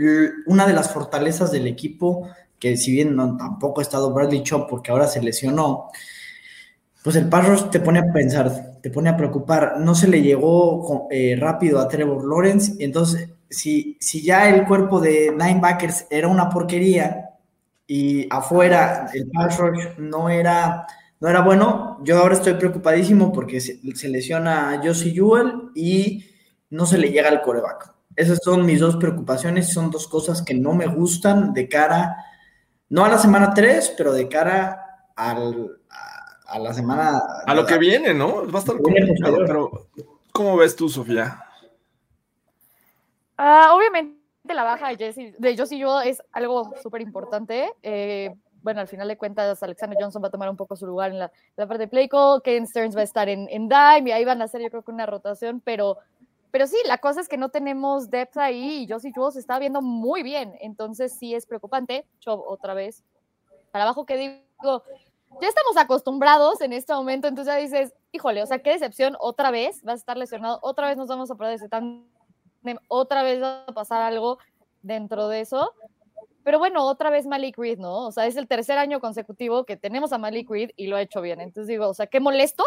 una 0.46 0.66
de 0.66 0.72
las 0.72 0.92
fortalezas 0.92 1.52
del 1.52 1.66
equipo, 1.66 2.30
que 2.58 2.76
si 2.76 2.92
bien 2.92 3.16
tampoco 3.16 3.80
ha 3.80 3.82
estado 3.82 4.12
Bradley 4.12 4.42
Chop 4.42 4.68
porque 4.68 4.90
ahora 4.90 5.06
se 5.06 5.22
lesionó, 5.22 5.90
pues 7.02 7.16
el 7.16 7.28
pass 7.28 7.70
te 7.70 7.80
pone 7.80 8.00
a 8.00 8.12
pensar, 8.12 8.78
te 8.82 8.90
pone 8.90 9.08
a 9.08 9.16
preocupar. 9.16 9.78
No 9.78 9.94
se 9.94 10.08
le 10.08 10.22
llegó 10.22 11.08
eh, 11.10 11.36
rápido 11.38 11.78
a 11.78 11.88
Trevor 11.88 12.24
Lawrence, 12.28 12.74
entonces 12.80 13.30
si, 13.48 13.96
si 14.00 14.22
ya 14.22 14.48
el 14.48 14.66
cuerpo 14.66 15.00
de 15.00 15.32
linebackers 15.36 16.06
era 16.10 16.28
una 16.28 16.48
porquería 16.50 17.28
y 17.86 18.26
afuera 18.30 19.08
el 19.14 19.30
pass 19.30 19.58
no 19.96 20.28
era, 20.28 20.86
no 21.20 21.28
era 21.28 21.40
bueno, 21.40 21.98
yo 22.04 22.18
ahora 22.18 22.34
estoy 22.34 22.54
preocupadísimo 22.54 23.32
porque 23.32 23.60
se, 23.60 23.80
lesiona 24.08 24.70
a 24.70 24.82
Josie 24.82 25.12
Jewell 25.12 25.70
y 25.74 26.26
no 26.70 26.84
se 26.84 26.98
le 26.98 27.10
llega 27.10 27.30
al 27.30 27.40
coreback. 27.40 27.94
Esas 28.14 28.40
son 28.42 28.66
mis 28.66 28.80
dos 28.80 28.96
preocupaciones, 28.96 29.72
son 29.72 29.90
dos 29.90 30.06
cosas 30.06 30.42
que 30.42 30.52
no 30.52 30.74
me 30.74 30.86
gustan 30.86 31.54
de 31.54 31.68
cara, 31.68 32.16
no 32.90 33.04
a 33.04 33.08
la 33.08 33.18
semana 33.18 33.52
3, 33.54 33.94
pero 33.96 34.12
de 34.12 34.28
cara 34.28 35.04
al, 35.16 35.78
a, 36.46 36.58
la 36.58 36.72
semana... 36.72 37.20
A 37.46 37.54
lo 37.54 37.66
que 37.66 37.78
viene, 37.78 38.14
¿no? 38.14 38.50
Va 38.50 38.58
a 38.58 38.62
estar 38.62 38.76
complicado, 38.80 39.38
pero 39.46 39.70
¿cómo 40.32 40.56
ves 40.56 40.74
tú, 40.74 40.88
Sofía? 40.88 41.42
Ah, 43.36 43.72
obviamente 43.74 44.18
la 44.54 44.64
baja 44.64 44.88
de, 44.88 44.96
Jesse, 44.96 45.34
de 45.38 45.56
Josie 45.56 45.78
yo 45.78 46.00
es 46.00 46.22
algo 46.32 46.72
súper 46.82 47.02
importante. 47.02 47.70
Eh, 47.82 48.34
bueno, 48.62 48.80
al 48.80 48.88
final 48.88 49.08
de 49.08 49.16
cuentas, 49.16 49.62
Alexander 49.62 49.96
Johnson 50.00 50.22
va 50.22 50.28
a 50.28 50.32
tomar 50.32 50.50
un 50.50 50.56
poco 50.56 50.76
su 50.76 50.86
lugar 50.86 51.10
en 51.10 51.18
la, 51.18 51.30
parte 51.56 51.78
de 51.78 51.88
play 51.88 52.08
call, 52.08 52.42
Ken 52.42 52.66
Stearns 52.66 52.96
va 52.96 53.00
a 53.00 53.04
estar 53.04 53.28
en, 53.28 53.48
en 53.50 53.68
dime 53.68 54.10
y 54.10 54.12
ahí 54.12 54.24
van 54.24 54.42
a 54.42 54.46
hacer 54.46 54.60
yo 54.60 54.70
creo 54.70 54.82
que 54.82 54.90
una 54.90 55.06
rotación, 55.06 55.60
pero, 55.60 55.98
pero 56.50 56.66
sí, 56.66 56.76
la 56.86 56.98
cosa 56.98 57.20
es 57.20 57.28
que 57.28 57.36
no 57.36 57.50
tenemos 57.50 58.10
depth 58.10 58.36
ahí 58.38 58.82
y 58.82 58.88
Josie 58.88 59.12
Jewell 59.12 59.32
se 59.32 59.40
está 59.40 59.58
viendo 59.58 59.82
muy 59.82 60.22
bien, 60.22 60.54
entonces 60.60 61.12
sí 61.12 61.34
es 61.34 61.46
preocupante. 61.46 62.06
Chubb 62.20 62.40
otra 62.40 62.74
vez 62.74 63.04
para 63.70 63.84
abajo 63.84 64.06
que 64.06 64.16
digo, 64.16 64.82
ya 65.40 65.48
estamos 65.48 65.76
acostumbrados 65.76 66.60
en 66.60 66.72
este 66.72 66.94
momento, 66.94 67.28
entonces 67.28 67.54
ya 67.54 67.60
dices, 67.60 67.94
híjole, 68.12 68.42
o 68.42 68.46
sea, 68.46 68.60
qué 68.60 68.70
decepción, 68.70 69.16
otra 69.20 69.50
vez 69.50 69.82
vas 69.82 69.94
a 69.94 69.98
estar 69.98 70.16
lesionado, 70.16 70.58
otra 70.62 70.88
vez 70.88 70.96
nos 70.96 71.08
vamos 71.08 71.30
a 71.30 71.34
perder 71.34 71.54
ese 71.54 71.68
tan 71.68 72.06
otra 72.88 73.22
vez 73.22 73.40
va 73.40 73.64
a 73.66 73.72
pasar 73.72 74.02
algo 74.02 74.38
dentro 74.82 75.28
de 75.28 75.40
eso. 75.40 75.72
Pero 76.44 76.58
bueno, 76.58 76.84
otra 76.86 77.10
vez 77.10 77.26
Malik 77.26 77.58
Reed, 77.58 77.78
¿no? 77.78 78.06
O 78.06 78.12
sea, 78.12 78.26
es 78.26 78.36
el 78.36 78.48
tercer 78.48 78.78
año 78.78 79.00
consecutivo 79.00 79.64
que 79.64 79.76
tenemos 79.76 80.12
a 80.12 80.18
Malik 80.18 80.50
Reed 80.50 80.70
y 80.76 80.86
lo 80.86 80.96
ha 80.96 81.02
hecho 81.02 81.20
bien. 81.20 81.40
Entonces 81.40 81.68
digo, 81.68 81.88
o 81.88 81.94
sea, 81.94 82.06
qué 82.06 82.20
molesto, 82.20 82.64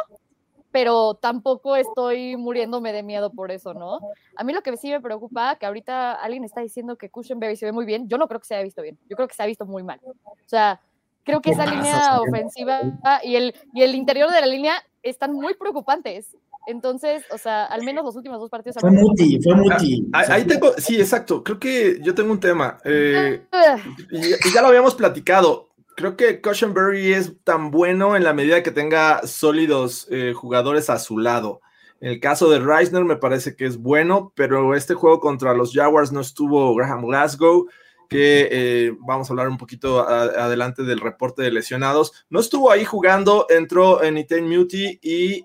pero 0.71 1.15
tampoco 1.15 1.75
estoy 1.75 2.37
muriéndome 2.37 2.93
de 2.93 3.03
miedo 3.03 3.31
por 3.31 3.51
eso, 3.51 3.73
¿no? 3.73 3.99
A 4.35 4.43
mí 4.43 4.53
lo 4.53 4.61
que 4.61 4.75
sí 4.77 4.89
me 4.89 5.01
preocupa, 5.01 5.55
que 5.57 5.65
ahorita 5.65 6.13
alguien 6.13 6.43
está 6.43 6.61
diciendo 6.61 6.97
que 6.97 7.09
Cushenberry 7.09 7.55
se 7.55 7.65
ve 7.65 7.71
muy 7.71 7.85
bien, 7.85 8.07
yo 8.07 8.17
no 8.17 8.27
creo 8.27 8.39
que 8.39 8.47
se 8.47 8.55
haya 8.55 8.63
visto 8.63 8.81
bien, 8.81 8.97
yo 9.09 9.15
creo 9.15 9.27
que 9.27 9.35
se 9.35 9.43
ha 9.43 9.45
visto 9.45 9.65
muy 9.65 9.83
mal. 9.83 9.99
O 10.03 10.35
sea, 10.45 10.79
creo 11.23 11.41
que 11.41 11.51
esa 11.51 11.65
línea 11.65 12.19
ofensiva 12.21 12.81
y 13.23 13.35
el, 13.35 13.55
y 13.73 13.81
el 13.83 13.95
interior 13.95 14.31
de 14.31 14.41
la 14.41 14.47
línea 14.47 14.73
están 15.03 15.33
muy 15.33 15.53
preocupantes. 15.55 16.35
Entonces, 16.67 17.23
o 17.31 17.37
sea, 17.37 17.65
al 17.65 17.83
menos 17.83 18.05
los 18.05 18.15
últimos 18.15 18.39
dos 18.39 18.49
partidos. 18.49 18.77
Fue 18.79 18.91
Muti, 18.91 19.39
fue 19.41 19.55
Muti. 19.55 20.07
Ah, 20.13 20.25
ahí 20.29 20.45
tengo, 20.45 20.73
sí, 20.77 20.99
exacto. 20.99 21.43
Creo 21.43 21.59
que 21.59 21.99
yo 22.01 22.13
tengo 22.13 22.31
un 22.31 22.39
tema. 22.39 22.77
Eh, 22.85 23.41
ah. 23.51 23.77
y, 24.11 24.53
ya 24.53 24.61
lo 24.61 24.67
habíamos 24.67 24.93
platicado. 24.93 25.70
Creo 26.01 26.17
que 26.17 26.41
Cushenberry 26.41 27.13
es 27.13 27.31
tan 27.43 27.69
bueno 27.69 28.15
en 28.15 28.23
la 28.23 28.33
medida 28.33 28.63
que 28.63 28.71
tenga 28.71 29.21
sólidos 29.27 30.07
eh, 30.09 30.33
jugadores 30.35 30.89
a 30.89 30.97
su 30.97 31.19
lado. 31.19 31.61
En 31.99 32.09
el 32.09 32.19
caso 32.19 32.49
de 32.49 32.57
Reisner 32.57 33.03
me 33.03 33.17
parece 33.17 33.55
que 33.55 33.67
es 33.67 33.77
bueno, 33.77 34.33
pero 34.35 34.73
este 34.73 34.95
juego 34.95 35.19
contra 35.19 35.53
los 35.53 35.73
Jaguars 35.73 36.11
no 36.11 36.19
estuvo 36.19 36.73
Graham 36.73 37.05
Glasgow, 37.05 37.67
que 38.09 38.49
eh, 38.51 38.95
vamos 39.01 39.29
a 39.29 39.33
hablar 39.33 39.47
un 39.47 39.59
poquito 39.59 39.99
adelante 39.99 40.81
del 40.81 41.01
reporte 41.01 41.43
de 41.43 41.51
lesionados. 41.51 42.25
No 42.31 42.39
estuvo 42.39 42.71
ahí 42.71 42.83
jugando, 42.83 43.45
entró 43.51 44.01
en 44.01 44.17
Etain 44.17 44.49
Muti 44.49 44.97
y 45.03 45.43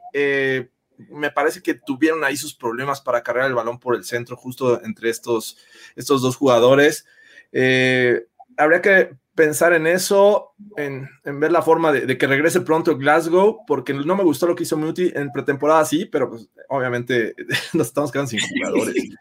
me 1.11 1.31
parece 1.33 1.61
que 1.61 1.75
tuvieron 1.75 2.25
ahí 2.25 2.39
sus 2.39 2.55
problemas 2.55 3.03
para 3.03 3.23
cargar 3.23 3.45
el 3.45 3.55
balón 3.55 3.79
por 3.79 3.95
el 3.95 4.07
centro, 4.07 4.39
justo 4.39 4.83
entre 4.83 5.11
estos, 5.11 5.59
estos 5.97 6.23
dos 6.23 6.35
jugadores. 6.35 7.05
Eh, 7.53 8.27
habría 8.57 8.81
que 8.81 9.17
pensar 9.37 9.73
en 9.73 9.87
eso, 9.87 10.55
en, 10.77 11.09
ver 11.25 11.53
la 11.53 11.63
forma 11.63 11.93
de, 11.93 12.19
que 12.19 12.27
regrese 12.27 12.63
pronto 12.63 12.97
Glasgow, 12.97 13.61
porque 13.67 13.95
no 13.95 14.17
me 14.17 14.25
gustó 14.25 14.47
lo 14.47 14.57
que 14.57 14.65
hizo 14.65 14.77
Muti 14.77 15.13
en 15.15 15.31
pretemporada, 15.31 15.85
sí, 15.85 16.07
pero 16.07 16.29
pues, 16.29 16.49
obviamente 16.69 17.37
nos 17.73 17.87
estamos 17.89 18.11
quedando 18.11 18.31
sin 18.31 18.41
jugadores. 18.41 18.95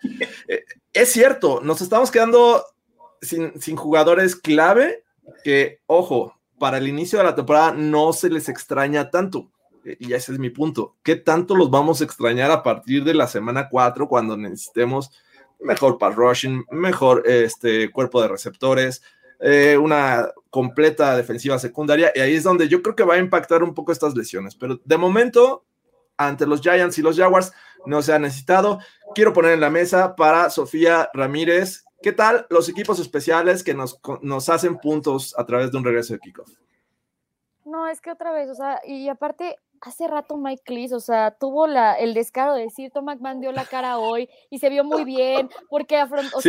Eh, 0.47 0.63
es 0.93 1.11
cierto, 1.11 1.59
nos 1.63 1.81
estamos 1.81 2.11
quedando 2.11 2.63
sin, 3.19 3.59
sin 3.59 3.75
jugadores 3.75 4.35
clave 4.35 5.03
que, 5.43 5.79
ojo, 5.87 6.39
para 6.59 6.77
el 6.77 6.87
inicio 6.87 7.17
de 7.17 7.25
la 7.25 7.33
temporada 7.33 7.71
no 7.71 8.13
se 8.13 8.29
les 8.29 8.47
extraña 8.47 9.09
tanto 9.09 9.49
y 9.99 10.13
ese 10.13 10.33
es 10.33 10.39
mi 10.39 10.49
punto, 10.49 10.95
¿qué 11.03 11.15
tanto 11.15 11.55
los 11.55 11.69
vamos 11.69 12.01
a 12.01 12.03
extrañar 12.03 12.51
a 12.51 12.63
partir 12.63 13.03
de 13.03 13.13
la 13.13 13.27
semana 13.27 13.69
4 13.69 14.07
cuando 14.07 14.35
necesitemos 14.35 15.11
mejor 15.59 15.97
pass 15.97 16.15
rushing, 16.15 16.65
mejor 16.71 17.23
este, 17.25 17.91
cuerpo 17.91 18.21
de 18.21 18.27
receptores, 18.27 19.03
eh, 19.39 19.77
una 19.77 20.29
completa 20.49 21.15
defensiva 21.15 21.59
secundaria? 21.59 22.11
Y 22.15 22.19
ahí 22.19 22.35
es 22.35 22.43
donde 22.43 22.67
yo 22.67 22.81
creo 22.81 22.95
que 22.95 23.03
va 23.03 23.15
a 23.15 23.19
impactar 23.19 23.63
un 23.63 23.73
poco 23.73 23.91
estas 23.91 24.15
lesiones, 24.15 24.55
pero 24.55 24.79
de 24.83 24.97
momento, 24.97 25.65
ante 26.17 26.45
los 26.45 26.61
Giants 26.61 26.97
y 26.97 27.01
los 27.01 27.17
Jaguars, 27.17 27.53
no 27.85 28.01
se 28.01 28.13
ha 28.13 28.19
necesitado. 28.19 28.79
Quiero 29.13 29.33
poner 29.33 29.51
en 29.51 29.61
la 29.61 29.69
mesa 29.69 30.15
para 30.15 30.49
Sofía 30.49 31.09
Ramírez. 31.13 31.83
¿Qué 32.01 32.11
tal 32.11 32.45
los 32.49 32.69
equipos 32.69 32.99
especiales 32.99 33.63
que 33.63 33.73
nos, 33.73 33.99
nos 34.21 34.49
hacen 34.49 34.77
puntos 34.77 35.33
a 35.37 35.45
través 35.45 35.71
de 35.71 35.77
un 35.77 35.83
regreso 35.83 36.13
de 36.13 36.19
kickoff? 36.19 36.49
No, 37.65 37.87
es 37.87 37.99
que 37.99 38.11
otra 38.11 38.31
vez, 38.31 38.49
o 38.49 38.55
sea, 38.55 38.79
y 38.85 39.09
aparte, 39.09 39.57
hace 39.85 40.07
rato 40.07 40.35
Mike 40.35 40.63
Cleese, 40.65 40.95
o 40.95 40.99
sea, 40.99 41.31
tuvo 41.31 41.67
la, 41.67 41.93
el 41.93 42.15
descaro 42.15 42.55
de 42.55 42.63
decir, 42.63 42.91
Tom 42.91 43.05
McMahon 43.05 43.39
dio 43.39 43.51
la 43.51 43.65
cara 43.65 43.99
hoy 43.99 44.27
y 44.49 44.57
se 44.57 44.69
vio 44.69 44.83
muy 44.83 45.05
bien 45.05 45.47
porque 45.69 45.97
afrontó, 45.97 46.39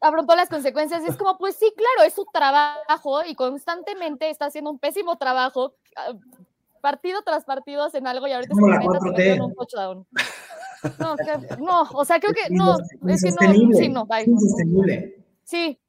afrontó 0.00 0.36
las 0.36 0.50
consecuencias. 0.50 1.02
es 1.08 1.16
como, 1.16 1.38
pues 1.38 1.56
sí, 1.56 1.72
claro, 1.74 2.06
es 2.06 2.12
su 2.12 2.26
trabajo 2.26 3.24
y 3.26 3.34
constantemente 3.34 4.28
está 4.28 4.46
haciendo 4.46 4.70
un 4.70 4.78
pésimo 4.78 5.16
trabajo, 5.16 5.74
ah, 5.96 6.12
partido 6.82 7.22
tras 7.22 7.46
partido 7.46 7.88
en 7.94 8.06
algo 8.06 8.26
y 8.26 8.32
ahorita 8.32 8.54
se 8.54 9.32
en 9.32 9.42
un 9.42 9.54
touchdown. 9.54 10.06
No, 11.00 11.16
no, 11.58 11.82
o 11.94 12.04
sea, 12.04 12.20
creo 12.20 12.32
que 12.34 12.54
no, 12.54 12.76
es 13.08 13.22
que 13.24 13.30
no, 13.30 13.76
sí, 13.78 13.88
no, 13.88 14.06
bye. 14.06 14.26
Sí, 15.42 15.80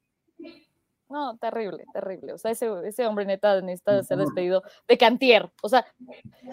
no, 1.10 1.36
terrible, 1.38 1.84
terrible. 1.92 2.32
O 2.32 2.38
sea, 2.38 2.52
ese, 2.52 2.70
ese 2.84 3.04
hombre 3.04 3.24
neta 3.24 3.60
necesita 3.60 4.02
ser 4.04 4.18
despedido 4.18 4.62
de 4.86 4.96
cantier. 4.96 5.50
O 5.60 5.68
sea, 5.68 5.84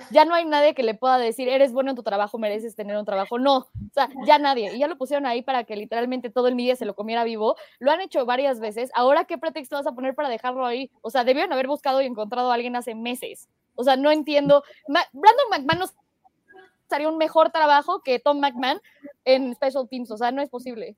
ya 0.09 0.25
no 0.25 0.33
hay 0.33 0.45
nadie 0.45 0.73
que 0.73 0.81
le 0.81 0.95
pueda 0.95 1.19
decir, 1.19 1.47
eres 1.47 1.71
bueno 1.71 1.91
en 1.91 1.95
tu 1.95 2.01
trabajo, 2.01 2.39
mereces 2.39 2.75
tener 2.75 2.97
un 2.97 3.05
trabajo. 3.05 3.37
No, 3.37 3.57
o 3.57 3.93
sea, 3.93 4.09
ya 4.25 4.39
nadie. 4.39 4.75
Y 4.75 4.79
ya 4.79 4.87
lo 4.87 4.97
pusieron 4.97 5.27
ahí 5.27 5.43
para 5.43 5.63
que 5.63 5.75
literalmente 5.75 6.31
todo 6.31 6.47
el 6.47 6.55
media 6.55 6.75
se 6.75 6.85
lo 6.85 6.95
comiera 6.95 7.23
vivo. 7.23 7.55
Lo 7.77 7.91
han 7.91 8.01
hecho 8.01 8.25
varias 8.25 8.59
veces. 8.59 8.89
Ahora, 8.95 9.25
¿qué 9.25 9.37
pretexto 9.37 9.75
vas 9.75 9.85
a 9.85 9.91
poner 9.91 10.15
para 10.15 10.27
dejarlo 10.27 10.65
ahí? 10.65 10.89
O 11.01 11.11
sea, 11.11 11.23
debieron 11.23 11.53
haber 11.53 11.67
buscado 11.67 12.01
y 12.01 12.07
encontrado 12.07 12.51
a 12.51 12.55
alguien 12.55 12.75
hace 12.75 12.95
meses. 12.95 13.47
O 13.75 13.83
sea, 13.83 13.95
no 13.95 14.09
entiendo. 14.09 14.63
Brandon 14.87 15.49
McMahon 15.51 15.79
no 15.79 15.85
haría 16.89 17.09
un 17.09 17.17
mejor 17.17 17.51
trabajo 17.51 18.01
que 18.01 18.19
Tom 18.19 18.39
McMahon 18.39 18.81
en 19.23 19.53
Special 19.53 19.87
Teams. 19.87 20.09
O 20.09 20.17
sea, 20.17 20.31
no 20.31 20.41
es 20.41 20.49
posible. 20.49 20.95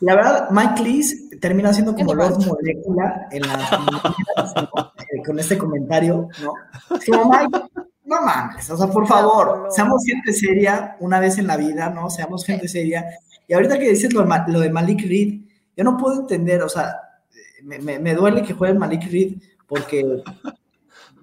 La 0.00 0.14
verdad, 0.14 0.48
Mike 0.50 0.82
Lees 0.82 1.30
termina 1.40 1.72
siendo 1.72 1.94
como 1.94 2.14
Lord 2.14 2.44
Molecula 2.46 3.28
en 3.30 3.42
la, 3.42 4.12
con 5.26 5.38
este 5.38 5.58
comentario, 5.58 6.28
¿no? 6.42 6.52
Como 7.06 7.30
Mike, 7.30 7.58
no 8.04 8.20
mames, 8.20 8.68
o 8.70 8.76
sea, 8.76 8.86
por 8.88 9.06
favor, 9.06 9.68
seamos 9.70 10.04
gente 10.04 10.32
seria 10.32 10.96
una 11.00 11.20
vez 11.20 11.38
en 11.38 11.46
la 11.46 11.56
vida, 11.56 11.88
¿no? 11.90 12.10
Seamos 12.10 12.44
gente 12.44 12.68
seria. 12.68 13.04
Y 13.48 13.54
ahorita 13.54 13.78
que 13.78 13.90
dices 13.90 14.12
lo 14.12 14.22
de, 14.24 14.42
lo 14.48 14.60
de 14.60 14.70
Malik 14.70 15.06
Reed, 15.06 15.40
yo 15.76 15.84
no 15.84 15.96
puedo 15.96 16.20
entender, 16.20 16.62
o 16.62 16.68
sea, 16.68 16.96
me, 17.62 17.98
me, 17.98 18.14
duele 18.14 18.42
que 18.42 18.52
juegue 18.52 18.74
Malik 18.74 19.10
Reed 19.10 19.36
porque, 19.66 20.22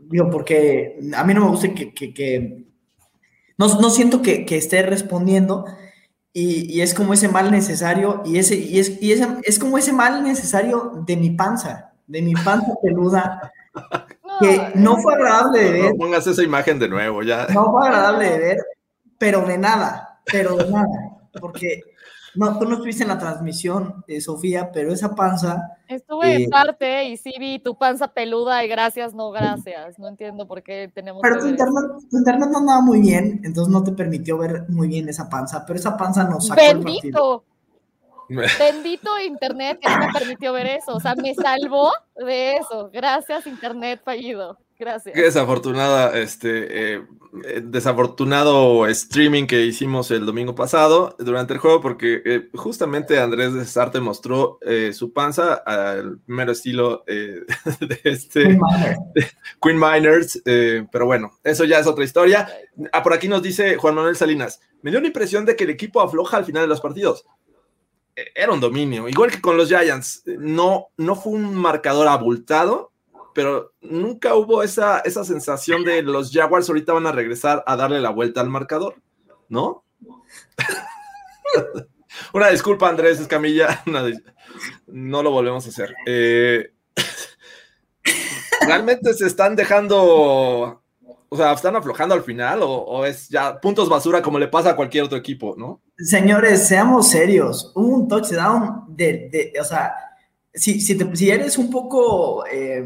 digo, 0.10 0.30
porque 0.30 1.00
a 1.16 1.24
mí 1.24 1.34
no 1.34 1.42
me 1.42 1.52
gusta 1.52 1.74
que, 1.74 1.94
que, 1.94 2.14
que 2.14 2.66
no, 3.58 3.80
no, 3.80 3.90
siento 3.90 4.22
que, 4.22 4.46
que 4.46 4.58
esté 4.58 4.82
respondiendo 4.82 5.66
y, 6.34 6.82
es 6.82 6.94
como 6.94 7.14
ese 7.14 7.28
mal 7.28 7.52
necesario, 7.52 8.22
y, 8.26 8.38
ese, 8.38 8.56
y, 8.56 8.80
es, 8.80 9.02
y 9.02 9.12
es 9.12 9.60
como 9.60 9.78
ese 9.78 9.92
mal 9.92 10.24
necesario 10.24 11.04
de 11.06 11.18
mi 11.18 11.32
panza, 11.32 11.92
de 12.08 12.22
mi 12.22 12.34
panza 12.34 12.74
peluda, 12.82 13.52
que 14.40 14.72
no 14.76 14.98
fue 14.98 15.14
agradable 15.16 15.64
de 15.64 15.72
ver. 15.72 15.92
No 15.92 15.98
pongas 15.98 16.28
esa 16.28 16.44
imagen 16.44 16.80
de 16.80 16.88
nuevo, 16.88 17.22
ya. 17.24 17.48
No 17.54 17.72
fue 17.72 17.86
agradable 17.86 18.30
de 18.30 18.40
ver, 18.40 18.58
pero 19.18 19.42
de 19.42 19.58
nada, 19.58 20.22
pero 20.26 20.56
de 20.56 20.70
nada, 20.70 21.30
porque 21.40 21.82
no, 22.36 22.58
tú 22.58 22.66
no 22.66 22.76
estuviste 22.76 23.04
en 23.04 23.10
la 23.10 23.20
transmisión, 23.20 24.04
eh, 24.08 24.22
Sofía, 24.22 24.72
pero 24.72 24.94
esa 24.94 25.16
panza. 25.16 25.78
Estuve 25.88 26.36
en 26.36 26.42
eh, 26.44 26.48
parte 26.50 27.06
y 27.06 27.18
sí 27.18 27.34
vi 27.40 27.60
tu 27.60 27.78
panza 27.78 28.08
peluda 28.08 28.64
y 28.64 28.68
gracias, 28.68 29.14
no 29.14 29.32
gracias. 29.32 30.00
No 30.00 30.08
entiendo 30.08 30.48
por 30.48 30.64
qué 30.64 30.90
tenemos. 30.94 31.22
Pero 31.22 31.40
tu 31.40 31.48
internet, 31.48 31.84
tu 32.10 32.18
internet, 32.18 32.50
no 32.52 32.60
andaba 32.60 32.82
muy 32.82 33.02
bien, 33.02 33.42
entonces 33.44 33.72
no 33.72 33.84
te 33.84 33.92
permitió 33.92 34.38
ver 34.38 34.66
muy 34.70 34.88
bien 34.88 35.10
esa 35.10 35.30
panza, 35.30 35.66
pero 35.66 35.78
esa 35.78 35.98
panza 35.98 36.24
nos 36.24 36.48
sacó. 36.48 36.62
Bendito. 36.62 37.44
Bendito 38.60 39.20
Internet 39.20 39.80
que 39.82 39.90
no 39.90 40.00
me 40.00 40.14
permitió 40.14 40.54
ver 40.54 40.68
eso. 40.68 40.96
O 40.96 41.00
sea, 41.00 41.16
me 41.16 41.36
salvó 41.36 41.92
de 42.16 42.58
eso. 42.58 42.90
Gracias, 42.92 43.46
Internet 43.46 44.02
fallido. 44.06 44.58
Gracias. 44.82 45.14
Qué 45.14 45.22
desafortunada, 45.22 46.18
este, 46.18 46.96
eh, 46.96 47.06
eh, 47.46 47.62
desafortunado 47.64 48.88
streaming 48.88 49.46
que 49.46 49.64
hicimos 49.64 50.10
el 50.10 50.26
domingo 50.26 50.56
pasado 50.56 51.16
durante 51.20 51.54
el 51.54 51.60
juego, 51.60 51.82
porque 51.82 52.24
eh, 52.26 52.50
justamente 52.56 53.20
Andrés 53.20 53.54
de 53.54 53.64
Sarte 53.66 54.00
mostró 54.00 54.58
su 54.92 55.14
panza 55.14 55.54
al 55.54 56.20
mero 56.26 56.52
estilo 56.52 57.04
de 57.06 58.00
este 58.06 58.60
Queen 59.62 59.78
Miners, 59.78 60.42
pero 60.44 61.06
bueno, 61.06 61.30
eso 61.44 61.64
ya 61.66 61.78
es 61.78 61.86
otra 61.86 62.04
historia. 62.04 62.50
Ah, 62.92 63.04
por 63.04 63.14
aquí 63.14 63.28
nos 63.28 63.44
dice 63.44 63.78
Juan 63.78 63.94
Manuel 63.94 64.16
Salinas, 64.16 64.62
me 64.82 64.90
dio 64.90 65.00
la 65.00 65.06
impresión 65.06 65.46
de 65.46 65.56
que 65.56 65.66
el 65.66 65.70
equipo 65.70 66.02
afloja 66.02 66.38
al 66.38 66.46
final 66.46 66.64
de 66.64 66.70
los 66.70 66.82
partidos. 66.82 67.24
Era 68.16 68.52
un 68.52 68.60
dominio, 68.60 69.08
igual 69.08 69.30
que 69.30 69.42
con 69.42 69.58
los 69.58 69.70
Giants, 69.70 70.24
no, 70.26 70.88
no 70.98 71.16
fue 71.16 71.34
un 71.34 71.54
marcador 71.54 72.08
abultado, 72.08 72.91
pero 73.34 73.74
nunca 73.82 74.36
hubo 74.36 74.64
esa, 74.64 75.00
esa 75.00 75.24
sensación 75.24 75.84
de 75.84 76.02
los 76.02 76.32
Jaguars 76.32 76.70
ahorita 76.70 76.94
van 76.94 77.08
a 77.08 77.12
regresar 77.12 77.64
a 77.66 77.76
darle 77.76 78.02
la 78.02 78.10
vuelta 78.10 78.42
al 78.42 78.50
marcador, 78.50 78.96
¿no? 79.50 79.84
una 82.34 82.50
disculpa, 82.50 82.90
Andrés 82.90 83.20
Escamilla, 83.20 83.84
no 84.88 85.24
lo 85.24 85.32
volvemos 85.32 85.66
a 85.66 85.70
hacer. 85.70 85.96
Eh, 86.06 86.72
¿Realmente 88.66 89.14
se 89.14 89.28
están 89.28 89.56
dejando, 89.56 90.84
o 91.30 91.38
sea, 91.38 91.54
están 91.54 91.76
aflojando 91.76 92.14
al 92.14 92.24
final 92.24 92.60
o, 92.62 93.06
es 93.06 93.30
ya 93.30 93.60
puntos 93.60 93.90
basura 93.90 94.22
como 94.22 94.38
le 94.40 94.48
pasa 94.48 94.72
a 94.72 94.76
cualquier 94.76 95.06
otro 95.06 95.18
equipo, 95.18 95.56
¿no? 95.58 95.82
Señores, 95.98 96.68
seamos 96.68 97.10
serios. 97.10 97.72
un 97.76 98.08
touchdown 98.08 98.86
de, 98.90 99.54
o 99.60 99.64
sea, 99.64 99.94
si, 100.54 100.82
si, 100.82 101.30
eres 101.30 101.58
un 101.58 101.70
poco... 101.70 102.46
Eh, 102.46 102.84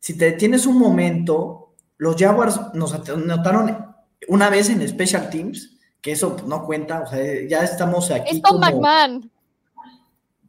si 0.00 0.16
te 0.16 0.32
tienes 0.32 0.66
un 0.66 0.78
momento, 0.78 1.74
los 1.98 2.16
Jaguars 2.16 2.58
nos 2.74 2.94
anotaron 2.94 3.94
una 4.28 4.50
vez 4.50 4.70
en 4.70 4.86
Special 4.88 5.28
Teams, 5.30 5.78
que 6.00 6.12
eso 6.12 6.36
no 6.46 6.64
cuenta, 6.64 7.02
o 7.02 7.06
sea, 7.06 7.20
ya 7.46 7.62
estamos 7.62 8.10
aquí. 8.10 8.36
Es 8.36 8.42
Tom 8.42 8.58
McMahon. 8.58 9.30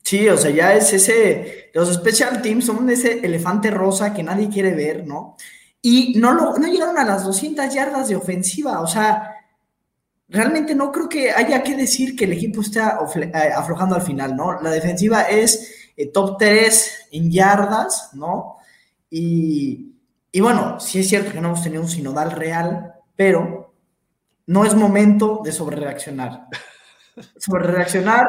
Sí, 0.03 0.27
o 0.29 0.38
sea, 0.38 0.51
ya 0.51 0.74
es 0.74 0.93
ese, 0.93 1.70
los 1.74 1.93
Special 1.93 2.41
Teams 2.41 2.65
son 2.65 2.89
ese 2.89 3.20
elefante 3.25 3.70
rosa 3.70 4.13
que 4.13 4.24
nadie 4.24 4.50
quiere 4.50 4.74
ver, 4.74 5.05
¿no? 5.05 5.36
Y 5.81 6.13
no, 6.17 6.34
lo, 6.34 6.58
no 6.58 6.67
llegaron 6.67 6.98
a 6.98 7.03
las 7.03 7.24
200 7.24 7.74
yardas 7.74 8.08
de 8.08 8.15
ofensiva, 8.15 8.81
o 8.81 8.88
sea, 8.88 9.36
realmente 10.29 10.74
no 10.74 10.91
creo 10.91 11.10
que 11.10 11.31
haya 11.31 11.62
que 11.62 11.75
decir 11.75 12.15
que 12.15 12.25
el 12.25 12.34
equipo 12.34 12.62
está 12.62 13.00
eh, 13.15 13.31
aflojando 13.55 13.96
al 13.96 14.01
final, 14.01 14.36
¿no? 14.36 14.62
La 14.62 14.72
defensiva 14.72 15.24
es 15.24 15.91
eh, 15.98 16.08
top 16.08 16.38
3 16.39 17.08
en 17.12 17.29
yardas, 17.29 18.12
¿no? 18.13 18.58
Y, 19.13 19.91
bueno, 20.39 20.80
sí 20.80 21.00
es 21.00 21.10
cierto 21.10 21.34
que 21.34 21.41
no 21.41 21.50
hemos 21.50 21.63
tenido 21.63 21.82
un 21.82 21.89
sinodal 21.89 22.32
real, 22.32 22.94
pero 23.15 23.75
no 24.48 24.65
es 24.65 24.74
momento 24.74 25.41
de 25.44 25.51
sobrereaccionar. 25.51 26.48
sobrereaccionar 27.38 28.27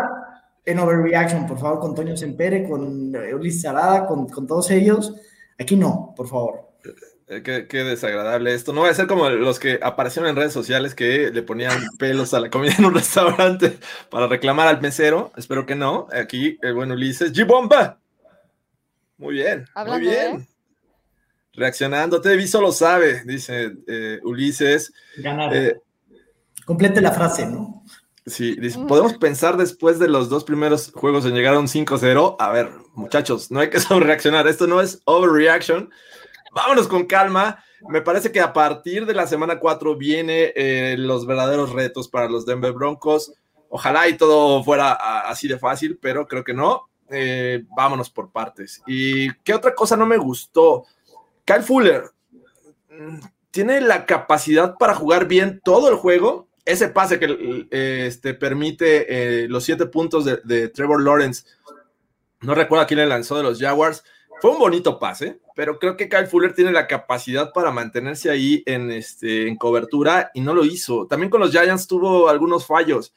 en 0.64 0.78
overreaction, 0.80 1.46
por 1.46 1.58
favor, 1.58 1.78
con 1.78 1.94
Toño 1.94 2.16
Sempere, 2.16 2.68
con 2.68 3.14
Ulises 3.14 3.64
Arada, 3.64 4.06
con, 4.06 4.46
todos 4.46 4.70
ellos. 4.72 5.14
Aquí 5.58 5.76
no, 5.76 6.12
por 6.16 6.28
favor. 6.28 6.72
Eh, 7.28 7.42
qué, 7.42 7.84
desagradable 7.84 8.52
esto. 8.52 8.72
No 8.72 8.82
va 8.82 8.90
a 8.90 8.94
ser 8.94 9.06
como 9.06 9.30
los 9.30 9.60
que 9.60 9.78
aparecieron 9.80 10.28
en 10.28 10.36
redes 10.36 10.52
sociales 10.52 10.96
que 10.96 11.30
le 11.30 11.42
ponían 11.42 11.80
pelos 11.98 12.34
a 12.34 12.40
la 12.40 12.50
comida 12.50 12.74
en 12.76 12.86
un 12.86 12.94
restaurante 12.96 13.78
para 14.10 14.26
reclamar 14.26 14.66
al 14.66 14.80
mesero. 14.80 15.32
Espero 15.36 15.64
que 15.64 15.76
no. 15.76 16.08
Aquí 16.12 16.58
el 16.60 16.74
buen 16.74 16.90
Ulises. 16.90 17.32
¡G-Bomba! 17.32 18.00
Muy 19.18 19.34
bien, 19.34 19.64
muy 19.86 20.00
bien. 20.00 20.51
Reaccionando, 21.54 22.20
Televiso 22.20 22.60
lo 22.60 22.72
sabe, 22.72 23.22
dice 23.24 23.72
eh, 23.86 24.20
Ulises. 24.24 24.92
Ganar. 25.18 25.54
Eh, 25.54 25.80
Complete 26.64 27.00
la 27.00 27.12
frase, 27.12 27.44
¿no? 27.44 27.84
Sí, 28.24 28.56
dice, 28.58 28.78
podemos 28.88 29.14
pensar 29.14 29.56
después 29.56 29.98
de 29.98 30.08
los 30.08 30.28
dos 30.28 30.44
primeros 30.44 30.92
juegos 30.94 31.26
en 31.26 31.34
llegar 31.34 31.54
a 31.54 31.58
un 31.58 31.66
5-0. 31.66 32.36
A 32.38 32.50
ver, 32.50 32.70
muchachos, 32.94 33.50
no 33.50 33.60
hay 33.60 33.68
que 33.68 33.78
reaccionar. 34.00 34.46
Esto 34.46 34.66
no 34.66 34.80
es 34.80 35.02
overreaction. 35.04 35.90
Vámonos 36.52 36.88
con 36.88 37.04
calma. 37.04 37.62
Me 37.88 38.00
parece 38.00 38.30
que 38.30 38.40
a 38.40 38.52
partir 38.52 39.04
de 39.04 39.14
la 39.14 39.26
semana 39.26 39.58
4 39.58 39.96
viene 39.96 40.52
eh, 40.54 40.94
los 40.96 41.26
verdaderos 41.26 41.72
retos 41.72 42.08
para 42.08 42.28
los 42.28 42.46
Denver 42.46 42.72
Broncos. 42.72 43.34
Ojalá 43.68 44.08
y 44.08 44.16
todo 44.16 44.62
fuera 44.62 44.92
así 45.28 45.48
de 45.48 45.58
fácil, 45.58 45.98
pero 46.00 46.26
creo 46.26 46.44
que 46.44 46.54
no. 46.54 46.88
vámonos 47.76 48.08
por 48.08 48.30
partes. 48.30 48.80
¿Y 48.86 49.32
qué 49.42 49.52
otra 49.52 49.74
cosa 49.74 49.96
no 49.96 50.06
me 50.06 50.16
gustó? 50.16 50.84
Kyle 51.52 51.62
Fuller 51.62 52.04
mm, 52.90 53.18
tiene 53.50 53.80
la 53.80 54.06
capacidad 54.06 54.76
para 54.78 54.94
jugar 54.94 55.26
bien 55.26 55.60
todo 55.62 55.88
el 55.88 55.96
juego. 55.96 56.48
Ese 56.64 56.88
pase 56.88 57.18
que 57.18 57.66
este, 57.70 58.34
permite 58.34 59.42
eh, 59.42 59.48
los 59.48 59.64
siete 59.64 59.86
puntos 59.86 60.24
de, 60.24 60.68
Trevor 60.68 61.02
Lawrence, 61.02 61.44
no 62.40 62.54
recuerdo 62.54 62.86
quién 62.86 63.00
le 63.00 63.06
lanzó 63.06 63.36
de 63.36 63.42
los 63.42 63.58
Jaguars, 63.58 64.04
fue 64.40 64.52
un 64.52 64.58
bonito 64.58 64.98
pase, 64.98 65.40
pero 65.56 65.78
creo 65.78 65.96
que 65.96 66.08
Kyle 66.08 66.28
Fuller 66.28 66.54
tiene 66.54 66.72
la 66.72 66.86
capacidad 66.86 67.52
para 67.52 67.72
mantenerse 67.72 68.30
ahí 68.30 68.62
en, 68.64 68.90
este, 68.90 69.48
en 69.48 69.56
cobertura 69.56 70.30
y 70.34 70.40
no 70.40 70.54
lo 70.54 70.64
hizo. 70.64 71.06
También 71.08 71.30
con 71.30 71.40
los 71.40 71.50
Giants 71.50 71.86
tuvo 71.88 72.28
algunos 72.28 72.66
fallos. 72.66 73.12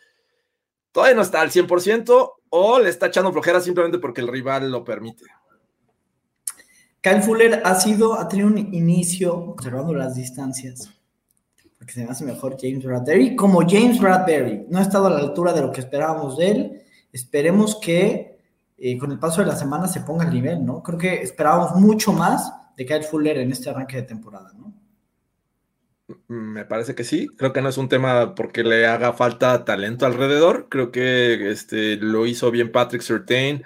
Todavía 0.92 1.16
no 1.16 1.22
está 1.22 1.42
al 1.42 1.52
100% 1.52 2.32
o 2.50 2.80
le 2.80 2.90
está 2.90 3.08
echando 3.08 3.32
flojera 3.32 3.62
simplemente 3.62 4.00
porque 4.00 4.22
el 4.22 4.28
rival 4.28 4.72
lo 4.72 4.84
permite. 4.84 5.26
Kyle 7.06 7.22
Fuller 7.22 7.62
ha 7.64 7.76
sido, 7.76 8.20
ha 8.20 8.28
tenido 8.28 8.48
un 8.48 8.58
inicio 8.58 9.36
observando 9.36 9.94
las 9.94 10.16
distancias, 10.16 10.90
porque 11.78 11.94
se 11.94 12.04
me 12.04 12.10
hace 12.10 12.26
mejor 12.26 12.58
James 12.60 12.84
Bradbury, 12.84 13.36
como 13.36 13.60
James 13.62 14.02
Bradbury. 14.02 14.66
No 14.70 14.80
ha 14.80 14.82
estado 14.82 15.06
a 15.06 15.10
la 15.12 15.20
altura 15.20 15.54
de 15.54 15.62
lo 15.62 15.72
que 15.72 15.82
esperábamos 15.82 16.36
de 16.36 16.50
él. 16.50 16.82
Esperemos 17.12 17.80
que 17.80 18.40
eh, 18.80 18.98
con 18.98 19.12
el 19.12 19.20
paso 19.20 19.42
de 19.42 19.48
la 19.48 19.56
semana 19.56 19.88
se 19.88 20.02
ponga 20.02 20.26
al 20.26 20.34
nivel, 20.34 20.66
¿no? 20.66 20.82
Creo 20.82 20.98
que 20.98 21.22
esperábamos 21.22 21.76
mucho 21.76 22.12
más 22.12 22.52
de 22.76 22.88
Kyle 22.88 23.04
Fuller 23.04 23.38
en 23.38 23.52
este 23.52 23.70
arranque 23.70 23.98
de 23.98 24.04
temporada, 24.04 24.52
¿no? 24.58 24.74
Me 26.28 26.66
parece 26.66 26.96
que 26.96 27.04
sí. 27.04 27.28
Creo 27.38 27.54
que 27.54 27.62
no 27.62 27.70
es 27.70 27.78
un 27.78 27.88
tema 27.88 28.34
porque 28.34 28.64
le 28.64 28.88
haga 28.88 29.14
falta 29.14 29.64
talento 29.64 30.08
alrededor. 30.08 30.70
Creo 30.70 30.92
que 30.92 31.52
este, 31.52 31.98
lo 31.98 32.26
hizo 32.26 32.50
bien 32.50 32.72
Patrick 32.72 33.04
Surtain, 33.04 33.62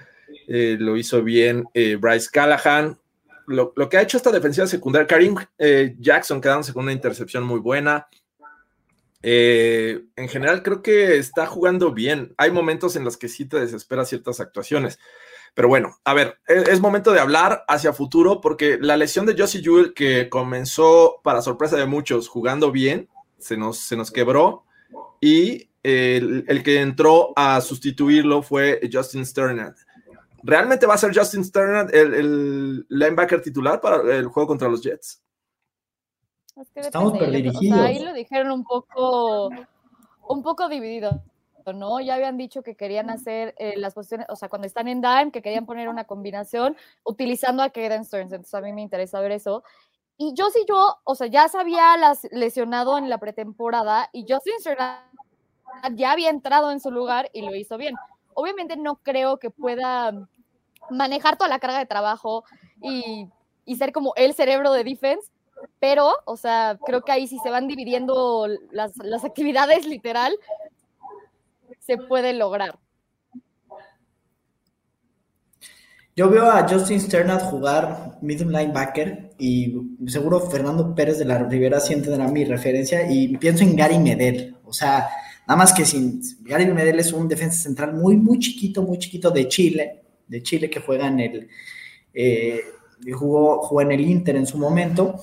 eh, 0.50 0.76
lo 0.78 0.98
hizo 0.98 1.24
bien 1.24 1.64
eh, 1.74 1.96
Bryce 1.96 2.28
Callahan 2.30 2.98
lo, 3.50 3.90
que 3.90 3.98
ha 3.98 4.02
hecho 4.02 4.18
esta 4.18 4.32
defensiva 4.32 4.68
secundaria, 4.68 5.08
Karim 5.08 5.36
eh, 5.58 5.96
Jackson 6.00 6.40
quedándose 6.40 6.74
con 6.74 6.84
una 6.84 6.94
intercepción 6.94 7.44
muy 7.44 7.60
buena. 7.60 8.08
Eh, 9.22 10.06
en 10.16 10.30
general 10.30 10.64
creo 10.64 10.82
que 10.82 11.18
está 11.18 11.46
jugando 11.46 11.92
bien. 11.92 12.34
Hay 12.38 12.52
momentos 12.52 12.96
en 12.96 13.04
los 13.04 13.18
que 13.18 13.28
sí 13.28 13.46
te 13.46 13.60
desespera 13.60 14.06
ciertas 14.06 14.40
actuaciones. 14.40 15.00
Pero 15.56 15.68
bueno, 15.68 15.98
a 16.04 16.14
ver, 16.14 16.38
e, 16.48 16.64
es, 16.70 16.80
momento 16.80 17.12
de 17.12 17.20
hablar 17.20 17.66
hacia 17.68 17.92
futuro 17.92 18.40
porque 18.40 18.78
la 18.80 18.98
lesión 18.98 19.26
de 19.26 19.36
Josie 19.38 19.62
Jewell 19.62 19.94
que 19.94 20.30
comenzó 20.30 21.20
para 21.24 21.42
sorpresa 21.42 21.76
de 21.76 21.88
muchos 21.88 22.28
jugando 22.28 22.72
bien, 22.72 23.10
se 23.40 23.58
nos, 23.58 23.80
se 23.80 23.98
nos 23.98 24.12
quebró 24.12 24.64
y 25.20 25.70
el, 25.82 26.62
que 26.64 26.82
entró 26.82 27.34
a 27.36 27.60
sustituirlo 27.62 28.44
fue 28.44 28.80
Justin 28.92 29.26
Sternad. 29.26 29.74
¿Realmente 30.44 30.86
va 30.86 30.96
a 30.96 30.98
ser 30.98 31.16
Justin 31.16 31.44
Sternad 31.44 31.94
el, 31.94 32.86
linebacker 32.90 33.42
titular 33.42 33.80
para 33.82 33.98
el 34.16 34.28
juego 34.28 34.48
contra 34.48 34.68
los 34.68 34.82
Jets? 34.82 35.22
Estamos 36.76 37.18
perdirigidos. 37.18 37.80
ahí 37.80 38.00
lo 38.00 38.14
dijeron 38.14 38.52
un 38.52 38.64
poco, 38.64 39.50
un 40.28 40.44
poco 40.44 40.68
dividido, 40.68 41.24
¿no? 41.74 42.02
Ya 42.02 42.16
habían 42.16 42.38
dicho 42.38 42.64
que 42.64 42.76
querían 42.76 43.10
hacer 43.10 43.56
eh, 43.58 43.76
las 43.78 43.94
posiciones, 43.94 44.28
o 44.30 44.36
sea, 44.36 44.50
cuando 44.50 44.68
están 44.68 44.88
en 44.88 45.02
dime, 45.02 45.32
que 45.32 45.42
querían 45.42 45.66
poner 45.66 45.88
una 45.88 46.04
combinación 46.04 46.76
utilizando 47.04 47.64
a 47.64 47.70
Kaden 47.70 48.04
Stearns, 48.04 48.34
entonces 48.34 48.54
a 48.54 48.62
mí 48.62 48.74
me 48.74 48.82
interesa 48.82 49.22
ver 49.22 49.32
eso. 49.32 49.64
Y 50.18 50.34
yo 50.34 50.50
sí, 50.50 50.66
yo, 50.68 50.98
o 51.06 51.16
sea, 51.16 51.28
ya 51.28 51.48
se 51.48 51.58
había 51.58 51.96
las, 51.96 52.28
lesionado 52.32 52.98
en 52.98 53.08
la 53.08 53.20
pretemporada 53.20 54.10
y 54.12 54.26
Justin 54.28 54.60
Sternad 54.60 55.00
ya 55.94 56.12
había 56.12 56.30
entrado 56.30 56.72
en 56.72 56.82
su 56.82 56.92
lugar 56.92 57.30
y 57.34 57.42
lo 57.42 57.56
hizo 57.56 57.78
bien. 57.78 57.96
Obviamente 58.34 58.78
no 58.78 58.96
creo 58.98 59.38
que 59.38 59.50
pueda 59.50 60.14
manejar 60.90 61.38
toda 61.38 61.50
la 61.50 61.60
carga 61.60 61.80
de 61.80 61.86
trabajo 61.86 62.44
y, 62.82 63.28
ser 63.78 63.92
como 63.92 64.14
el 64.16 64.34
cerebro 64.34 64.72
de 64.72 64.84
defense, 64.84 65.30
pero, 65.80 66.12
o 66.26 66.38
sea, 66.38 66.80
creo 66.86 67.02
que 67.02 67.12
ahí 67.12 67.28
si 67.28 67.38
se 67.40 67.52
van 67.52 67.68
dividiendo 67.68 68.48
las, 68.72 68.94
actividades 69.24 69.86
literal, 69.86 70.36
se 71.80 71.98
puede 71.98 72.34
lograr. 72.34 72.80
Yo 76.16 76.30
veo 76.30 76.52
a 76.52 76.68
Justin 76.68 77.00
Sternad 77.00 77.42
jugar 77.50 78.18
middle 78.22 78.48
linebacker 78.48 79.30
y 79.38 79.74
seguro 80.08 80.42
Fernando 80.42 80.94
Pérez 80.94 81.18
de 81.18 81.26
la 81.26 81.38
Rivera 81.38 81.80
siente 81.80 82.10
mi 82.18 82.44
referencia 82.44 83.10
y 83.10 83.38
pienso 83.38 83.64
en 83.64 83.76
Gary 83.76 84.00
Medel. 84.00 84.58
O 84.66 84.74
sea, 84.74 85.10
Nada 85.50 85.58
más 85.58 85.74
que 85.74 85.84
sin 85.84 86.22
Gary 86.42 86.72
Medel 86.72 87.00
es 87.00 87.12
un 87.12 87.28
defensa 87.28 87.64
central 87.64 87.96
muy, 87.96 88.16
muy 88.16 88.38
chiquito, 88.38 88.84
muy 88.84 89.00
chiquito 89.00 89.32
de 89.32 89.48
Chile, 89.48 90.04
de 90.28 90.44
Chile 90.44 90.70
que 90.70 90.80
juega 90.80 91.08
en 91.08 91.20
el, 91.20 91.50
eh, 92.14 92.62
jugó, 93.18 93.60
jugó 93.64 93.82
en 93.82 93.92
el 93.94 94.02
Inter 94.02 94.36
en 94.36 94.46
su 94.46 94.60
momento. 94.60 95.20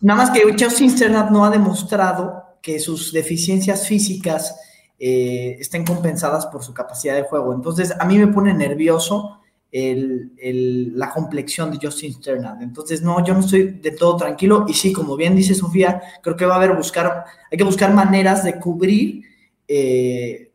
Nada 0.00 0.22
más 0.22 0.30
que 0.30 0.44
Justin 0.56 0.90
Sternat 0.90 1.32
no 1.32 1.44
ha 1.44 1.50
demostrado 1.50 2.58
que 2.62 2.78
sus 2.78 3.12
deficiencias 3.12 3.88
físicas 3.88 4.54
eh, 4.96 5.56
estén 5.58 5.84
compensadas 5.84 6.46
por 6.46 6.62
su 6.62 6.72
capacidad 6.72 7.16
de 7.16 7.24
juego. 7.24 7.52
Entonces, 7.52 7.92
a 7.98 8.04
mí 8.04 8.16
me 8.16 8.28
pone 8.28 8.54
nervioso 8.54 9.40
la 9.72 11.10
complexión 11.10 11.72
de 11.72 11.84
Justin 11.84 12.14
Sternad. 12.14 12.62
Entonces, 12.62 13.02
no, 13.02 13.24
yo 13.24 13.34
no 13.34 13.40
estoy 13.40 13.70
de 13.70 13.90
todo 13.90 14.18
tranquilo. 14.18 14.66
Y 14.68 14.74
sí, 14.74 14.92
como 14.92 15.16
bien 15.16 15.34
dice 15.34 15.52
Sofía, 15.52 16.00
creo 16.22 16.36
que 16.36 16.46
va 16.46 16.54
a 16.54 16.58
haber 16.58 16.76
buscar, 16.76 17.24
hay 17.50 17.58
que 17.58 17.64
buscar 17.64 17.92
maneras 17.92 18.44
de 18.44 18.60
cubrir, 18.60 19.33
eh, 19.68 20.52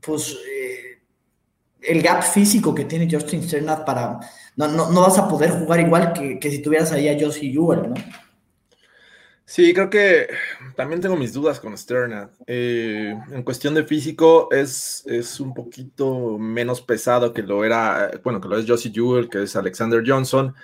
pues, 0.00 0.38
eh, 0.48 1.00
el 1.82 2.02
gap 2.02 2.22
físico 2.22 2.74
que 2.74 2.84
tiene 2.84 3.08
Justin 3.10 3.42
Sternad 3.42 3.84
para, 3.84 4.20
no, 4.56 4.68
no, 4.68 4.90
no, 4.90 5.00
vas 5.02 5.18
a 5.18 5.28
poder 5.28 5.50
jugar 5.50 5.80
igual 5.80 6.12
que, 6.12 6.38
que 6.38 6.50
si 6.50 6.60
tuvieras 6.60 6.92
ahí 6.92 7.08
a 7.08 7.18
Josie 7.18 7.52
Jewell, 7.52 7.90
¿no? 7.90 7.94
Sí, 9.50 9.74
creo 9.74 9.90
que 9.90 10.28
también 10.76 11.00
tengo 11.00 11.16
mis 11.16 11.32
dudas 11.32 11.58
con 11.58 11.76
Sterna. 11.76 12.30
Eh, 12.46 13.12
en 13.32 13.42
cuestión 13.42 13.74
de 13.74 13.82
físico, 13.82 14.46
es, 14.52 15.02
es 15.06 15.40
un 15.40 15.54
poquito 15.54 16.38
menos 16.38 16.80
pesado 16.80 17.32
que 17.32 17.42
lo 17.42 17.64
era, 17.64 18.12
bueno, 18.22 18.40
que 18.40 18.46
lo 18.46 18.56
es 18.56 18.64
Josie 18.68 18.92
Jewell, 18.94 19.28
que 19.28 19.42
es 19.42 19.56
Alexander 19.56 20.04
Johnson. 20.06 20.54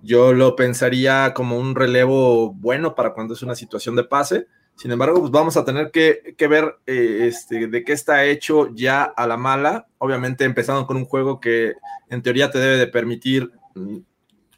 Yo 0.00 0.32
lo 0.32 0.54
pensaría 0.54 1.34
como 1.34 1.58
un 1.58 1.74
relevo 1.74 2.52
bueno 2.52 2.94
para 2.94 3.14
cuando 3.14 3.34
es 3.34 3.42
una 3.42 3.56
situación 3.56 3.96
de 3.96 4.04
pase. 4.04 4.46
Sin 4.76 4.90
embargo, 4.90 5.20
pues 5.20 5.32
vamos 5.32 5.56
a 5.56 5.64
tener 5.64 5.90
que, 5.90 6.34
ver 6.48 6.76
eh, 6.86 7.26
este, 7.28 7.66
de 7.66 7.84
qué 7.84 7.92
está 7.92 8.24
hecho 8.24 8.68
ya 8.74 9.02
a 9.04 9.26
la 9.26 9.36
mala. 9.36 9.86
Obviamente, 9.98 10.44
empezando 10.44 10.86
con 10.86 10.96
un 10.98 11.06
juego 11.06 11.40
que 11.40 11.74
en 12.10 12.22
teoría 12.22 12.50
te 12.50 12.58
debe 12.58 12.76
de 12.76 12.86
permitir 12.86 13.50
mm, 13.74 13.98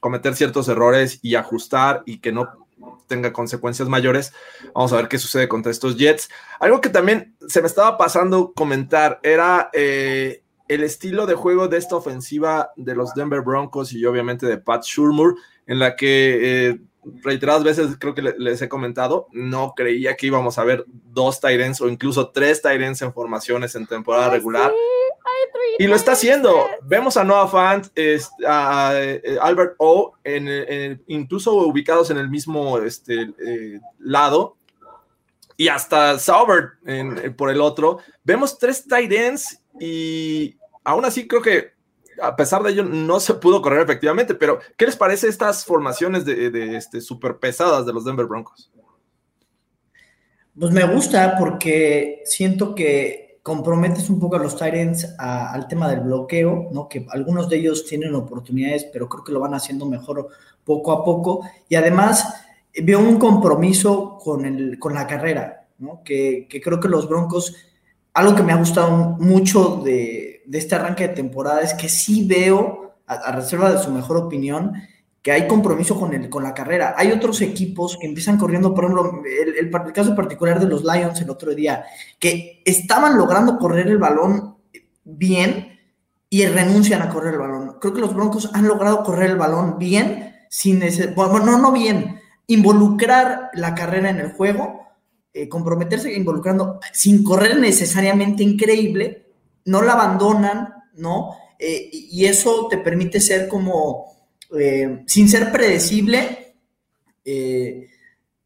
cometer 0.00 0.34
ciertos 0.34 0.68
errores 0.68 1.20
y 1.22 1.36
ajustar 1.36 2.02
y 2.04 2.18
que 2.18 2.32
no 2.32 2.66
tenga 3.06 3.32
consecuencias 3.32 3.88
mayores. 3.88 4.32
Vamos 4.74 4.92
a 4.92 4.96
ver 4.96 5.08
qué 5.08 5.18
sucede 5.18 5.48
contra 5.48 5.70
estos 5.70 5.96
Jets. 5.96 6.28
Algo 6.58 6.80
que 6.80 6.90
también 6.90 7.36
se 7.46 7.60
me 7.60 7.68
estaba 7.68 7.96
pasando 7.96 8.52
comentar 8.52 9.20
era 9.22 9.70
eh, 9.72 10.42
el 10.68 10.82
estilo 10.82 11.26
de 11.26 11.34
juego 11.34 11.68
de 11.68 11.78
esta 11.78 11.96
ofensiva 11.96 12.70
de 12.76 12.94
los 12.94 13.14
Denver 13.14 13.40
Broncos 13.40 13.92
y 13.92 14.04
obviamente 14.04 14.46
de 14.46 14.58
Pat 14.58 14.84
Shurmur, 14.84 15.36
en 15.66 15.78
la 15.78 15.96
que 15.96 16.68
eh, 16.68 16.80
reiteradas 17.22 17.64
veces 17.64 17.96
creo 17.98 18.14
que 18.14 18.22
les 18.22 18.62
he 18.62 18.68
comentado, 18.68 19.28
no 19.32 19.74
creía 19.76 20.16
que 20.16 20.26
íbamos 20.26 20.58
a 20.58 20.64
ver 20.64 20.84
dos 20.86 21.40
Tyrants 21.40 21.80
o 21.80 21.88
incluso 21.88 22.30
tres 22.30 22.62
Tyrants 22.62 23.02
en 23.02 23.12
formaciones 23.12 23.74
en 23.74 23.86
temporada 23.86 24.30
regular. 24.30 24.72
Y 25.78 25.86
lo 25.86 25.94
está 25.94 26.12
haciendo. 26.12 26.66
Vemos 26.82 27.16
a 27.16 27.24
Noah 27.24 27.48
Fant, 27.48 27.86
a 28.46 28.92
eh, 28.94 29.38
Albert 29.40 29.74
O, 29.78 30.14
en, 30.24 31.02
incluso 31.06 31.54
ubicados 31.54 32.10
en 32.10 32.18
el 32.18 32.28
mismo 32.28 32.78
este, 32.78 33.30
eh, 33.44 33.80
lado. 33.98 34.56
Y 35.56 35.68
hasta 35.68 36.18
Sauber 36.18 36.74
por 37.36 37.50
el 37.50 37.60
otro. 37.60 37.98
Vemos 38.24 38.58
tres 38.58 38.84
ends 38.90 39.60
y 39.80 40.56
aún 40.84 41.04
así 41.04 41.26
creo 41.26 41.42
que 41.42 41.77
a 42.22 42.36
pesar 42.36 42.62
de 42.62 42.70
ello 42.70 42.84
no 42.84 43.20
se 43.20 43.34
pudo 43.34 43.62
correr 43.62 43.82
efectivamente. 43.82 44.34
Pero, 44.34 44.58
¿qué 44.76 44.86
les 44.86 44.96
parece 44.96 45.28
estas 45.28 45.64
formaciones 45.64 46.24
de, 46.24 46.50
de 46.50 46.76
este, 46.76 47.00
super 47.00 47.38
pesadas 47.38 47.86
de 47.86 47.92
los 47.92 48.04
Denver 48.04 48.26
Broncos? 48.26 48.70
Pues 50.58 50.72
me 50.72 50.84
gusta 50.84 51.36
porque 51.38 52.22
siento 52.24 52.74
que 52.74 53.28
comprometes 53.48 54.10
un 54.10 54.20
poco 54.20 54.36
a 54.36 54.40
los 54.40 54.56
Tyrants 54.56 55.14
al 55.18 55.66
tema 55.68 55.88
del 55.88 56.00
bloqueo, 56.00 56.68
¿no? 56.70 56.86
Que 56.86 57.06
algunos 57.08 57.48
de 57.48 57.56
ellos 57.56 57.86
tienen 57.86 58.14
oportunidades, 58.14 58.84
pero 58.92 59.08
creo 59.08 59.24
que 59.24 59.32
lo 59.32 59.40
van 59.40 59.54
haciendo 59.54 59.86
mejor 59.86 60.28
poco 60.64 60.92
a 60.92 61.02
poco. 61.02 61.48
Y 61.66 61.76
además 61.76 62.44
veo 62.82 62.98
un 62.98 63.18
compromiso 63.18 64.18
con, 64.22 64.44
el, 64.44 64.78
con 64.78 64.92
la 64.92 65.06
carrera, 65.06 65.66
¿no? 65.78 66.02
Que, 66.04 66.46
creo 66.62 66.78
que 66.78 66.88
los 66.88 67.08
Broncos, 67.08 67.54
algo 68.12 68.34
que 68.34 68.42
me 68.42 68.52
ha 68.52 68.56
gustado 68.56 69.16
mucho 69.18 69.80
de, 69.82 70.27
este 70.52 70.74
arranque 70.74 71.08
de 71.08 71.14
temporada 71.14 71.60
es 71.60 71.74
que 71.74 71.88
sí 71.88 72.26
veo, 72.26 72.94
a 73.06 73.32
reserva 73.32 73.72
de 73.72 73.78
su 73.78 73.90
mejor 73.90 74.16
opinión, 74.16 74.72
que 75.22 75.32
hay 75.32 75.46
compromiso 75.46 75.98
con, 75.98 76.14
el, 76.14 76.30
con 76.30 76.42
la 76.42 76.54
carrera. 76.54 76.94
Hay 76.96 77.10
otros 77.10 77.40
equipos 77.40 77.96
que 78.00 78.06
empiezan 78.06 78.38
corriendo, 78.38 78.74
por 78.74 78.84
ejemplo, 78.84 79.22
el, 79.58 79.92
caso 79.92 80.14
particular 80.14 80.60
de 80.60 80.68
los 80.68 80.84
Lions 80.84 81.20
el 81.20 81.30
otro 81.30 81.54
día, 81.54 81.84
que 82.18 82.62
estaban 82.64 83.18
logrando 83.18 83.58
correr 83.58 83.88
el 83.88 83.98
balón 83.98 84.56
bien 85.04 85.78
y 86.30 86.46
renuncian 86.46 87.02
a 87.02 87.10
correr 87.10 87.34
el 87.34 87.40
balón. 87.40 87.76
Creo 87.80 87.94
que 87.94 88.00
los 88.00 88.14
Broncos 88.14 88.50
han 88.52 88.68
logrado 88.68 89.02
correr 89.02 89.30
el 89.30 89.36
balón 89.36 89.78
bien, 89.78 90.34
sin 90.48 90.82
ese, 90.82 91.08
bueno, 91.08 91.40
no, 91.40 91.58
no 91.58 91.72
bien, 91.72 92.20
involucrar 92.46 93.50
la 93.54 93.74
carrera 93.74 94.10
en 94.10 94.20
el 94.20 94.32
juego, 94.32 94.86
eh, 95.34 95.48
comprometerse 95.48 96.14
involucrando, 96.14 96.78
sin 96.92 97.24
correr 97.24 97.58
necesariamente 97.58 98.42
increíble, 98.42 99.27
no 99.68 99.82
la 99.82 99.92
abandonan, 99.92 100.74
¿no? 100.94 101.36
Eh, 101.58 101.90
y 101.92 102.24
eso 102.24 102.68
te 102.68 102.78
permite 102.78 103.20
ser 103.20 103.48
como 103.48 104.16
eh, 104.58 105.02
sin 105.06 105.28
ser 105.28 105.52
predecible, 105.52 106.54
eh, 107.24 107.88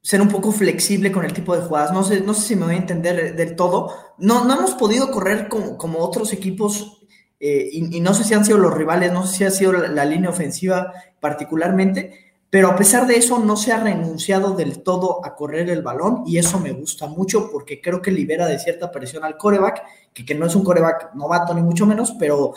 ser 0.00 0.20
un 0.20 0.28
poco 0.28 0.50
flexible 0.50 1.12
con 1.12 1.24
el 1.24 1.32
tipo 1.32 1.54
de 1.54 1.62
jugadas. 1.62 1.92
No 1.92 2.02
sé, 2.02 2.20
no 2.20 2.34
sé 2.34 2.48
si 2.48 2.56
me 2.56 2.66
voy 2.66 2.74
a 2.74 2.78
entender 2.78 3.36
del 3.36 3.54
todo. 3.54 3.94
No, 4.18 4.44
no 4.44 4.58
hemos 4.58 4.74
podido 4.74 5.10
correr 5.10 5.48
como, 5.48 5.98
otros 5.98 6.32
equipos 6.32 6.98
y, 7.38 8.00
no 8.00 8.14
sé 8.14 8.22
si 8.24 8.34
han 8.34 8.44
sido 8.44 8.58
los 8.58 8.74
rivales, 8.74 9.12
no 9.12 9.26
sé 9.26 9.36
si 9.36 9.44
ha 9.44 9.50
sido 9.50 9.72
la, 9.72 10.04
línea 10.04 10.30
ofensiva 10.30 10.92
particularmente, 11.18 12.31
pero 12.52 12.68
a 12.68 12.76
pesar 12.76 13.06
de 13.06 13.16
eso 13.16 13.38
no 13.38 13.56
se 13.56 13.72
ha 13.72 13.82
renunciado 13.82 14.54
del 14.54 14.82
todo 14.82 15.24
a 15.24 15.34
correr 15.34 15.70
el 15.70 15.80
balón 15.80 16.22
y 16.26 16.36
eso 16.36 16.60
me 16.60 16.72
gusta 16.72 17.06
mucho 17.06 17.50
porque 17.50 17.80
creo 17.80 18.02
que 18.02 18.10
libera 18.10 18.44
de 18.44 18.58
cierta 18.58 18.90
presión 18.90 19.24
al 19.24 19.38
coreback, 19.38 19.82
que, 20.12 20.26
que 20.26 20.34
no 20.34 20.44
es 20.44 20.54
un 20.54 20.62
coreback 20.62 21.14
novato 21.14 21.54
ni 21.54 21.62
mucho 21.62 21.86
menos, 21.86 22.12
pero 22.20 22.52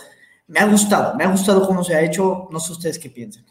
me 0.48 0.60
ha 0.60 0.68
gustado, 0.68 1.16
me 1.16 1.24
ha 1.24 1.32
gustado 1.32 1.66
cómo 1.66 1.82
se 1.82 1.96
ha 1.96 2.02
hecho. 2.02 2.50
No 2.52 2.60
sé 2.60 2.74
ustedes 2.74 3.00
qué 3.00 3.10
piensan. 3.10 3.46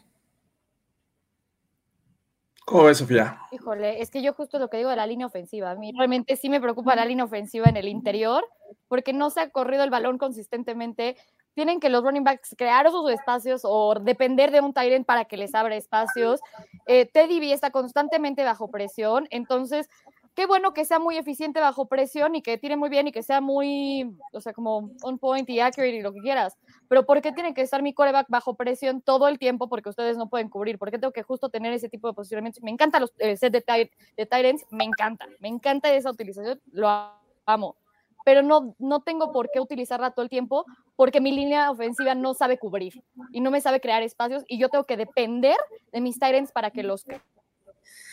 ¿Cómo 2.63 2.83
ves, 2.83 2.99
Sofía? 2.99 3.39
Híjole, 3.51 3.99
es 4.03 4.11
que 4.11 4.21
yo 4.21 4.33
justo 4.33 4.59
lo 4.59 4.69
que 4.69 4.77
digo 4.77 4.91
de 4.91 4.97
la 4.97 5.07
línea 5.07 5.25
ofensiva. 5.25 5.71
A 5.71 5.75
mí 5.75 5.93
realmente 5.97 6.35
sí 6.35 6.49
me 6.49 6.61
preocupa 6.61 6.95
la 6.95 7.05
línea 7.05 7.25
ofensiva 7.25 7.65
en 7.65 7.77
el 7.77 7.87
interior, 7.87 8.43
porque 8.87 9.13
no 9.13 9.31
se 9.31 9.41
ha 9.41 9.49
corrido 9.49 9.83
el 9.83 9.89
balón 9.89 10.19
consistentemente. 10.19 11.15
Tienen 11.55 11.79
que 11.79 11.89
los 11.89 12.03
running 12.03 12.23
backs 12.23 12.55
crear 12.57 12.89
sus 12.91 13.09
espacios 13.11 13.61
o 13.63 13.95
depender 13.95 14.51
de 14.51 14.61
un 14.61 14.73
Tyrant 14.73 15.05
para 15.05 15.25
que 15.25 15.37
les 15.37 15.55
abra 15.55 15.75
espacios. 15.75 16.39
Eh, 16.85 17.05
Teddy 17.05 17.39
B 17.39 17.51
está 17.51 17.71
constantemente 17.71 18.43
bajo 18.43 18.69
presión, 18.69 19.27
entonces 19.31 19.89
qué 20.35 20.45
bueno 20.45 20.73
que 20.73 20.85
sea 20.85 20.99
muy 20.99 21.17
eficiente 21.17 21.59
bajo 21.59 21.87
presión 21.87 22.35
y 22.35 22.41
que 22.41 22.57
tire 22.57 22.75
muy 22.75 22.89
bien 22.89 23.07
y 23.07 23.11
que 23.11 23.23
sea 23.23 23.41
muy, 23.41 24.15
o 24.33 24.41
sea, 24.41 24.53
como 24.53 24.91
on 25.01 25.17
point 25.17 25.49
y 25.49 25.61
accurate 25.61 25.95
y 25.95 26.01
lo 26.01 26.13
que 26.13 26.19
quieras. 26.19 26.57
Pero 26.89 27.05
¿por 27.05 27.21
qué 27.21 27.31
tiene 27.31 27.53
que 27.53 27.61
estar 27.61 27.81
mi 27.81 27.93
coreback 27.93 28.27
bajo 28.29 28.55
presión 28.55 29.01
todo 29.01 29.27
el 29.27 29.39
tiempo? 29.39 29.69
Porque 29.69 29.89
ustedes 29.89 30.17
no 30.17 30.29
pueden 30.29 30.49
cubrir. 30.49 30.77
¿Por 30.77 30.91
qué 30.91 30.99
tengo 30.99 31.13
que 31.13 31.23
justo 31.23 31.49
tener 31.49 31.73
ese 31.73 31.89
tipo 31.89 32.07
de 32.07 32.13
posicionamientos? 32.13 32.61
Me 32.61 32.71
encantan 32.71 33.01
los 33.01 33.13
eh, 33.17 33.37
sets 33.37 33.53
de, 33.65 33.91
de 34.17 34.25
Tyrants, 34.25 34.65
me 34.69 34.83
encanta. 34.83 35.25
Me 35.39 35.47
encanta 35.47 35.91
esa 35.93 36.11
utilización, 36.11 36.61
lo 36.71 36.89
amo. 37.45 37.77
Pero 38.25 38.41
no, 38.41 38.75
no 38.79 39.01
tengo 39.01 39.31
por 39.31 39.49
qué 39.51 39.61
utilizarla 39.61 40.11
todo 40.11 40.23
el 40.23 40.29
tiempo 40.29 40.65
porque 40.97 41.21
mi 41.21 41.31
línea 41.31 41.71
ofensiva 41.71 42.13
no 42.15 42.33
sabe 42.33 42.57
cubrir 42.57 43.01
y 43.31 43.39
no 43.39 43.51
me 43.51 43.61
sabe 43.61 43.79
crear 43.79 44.03
espacios 44.03 44.43
y 44.47 44.57
yo 44.57 44.67
tengo 44.67 44.83
que 44.83 44.97
depender 44.97 45.55
de 45.93 46.01
mis 46.01 46.19
Tyrants 46.19 46.51
para 46.51 46.71
que 46.71 46.83
los 46.83 47.05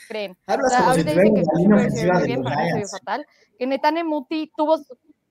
creen. 0.09 0.37
O 0.46 0.68
sea, 0.68 0.92
que, 0.94 1.03
bien, 2.27 2.44
fatal. 2.88 3.27
Que 3.59 3.66
Netane 3.66 4.05
Muti 4.05 4.53
tuvo, 4.57 4.79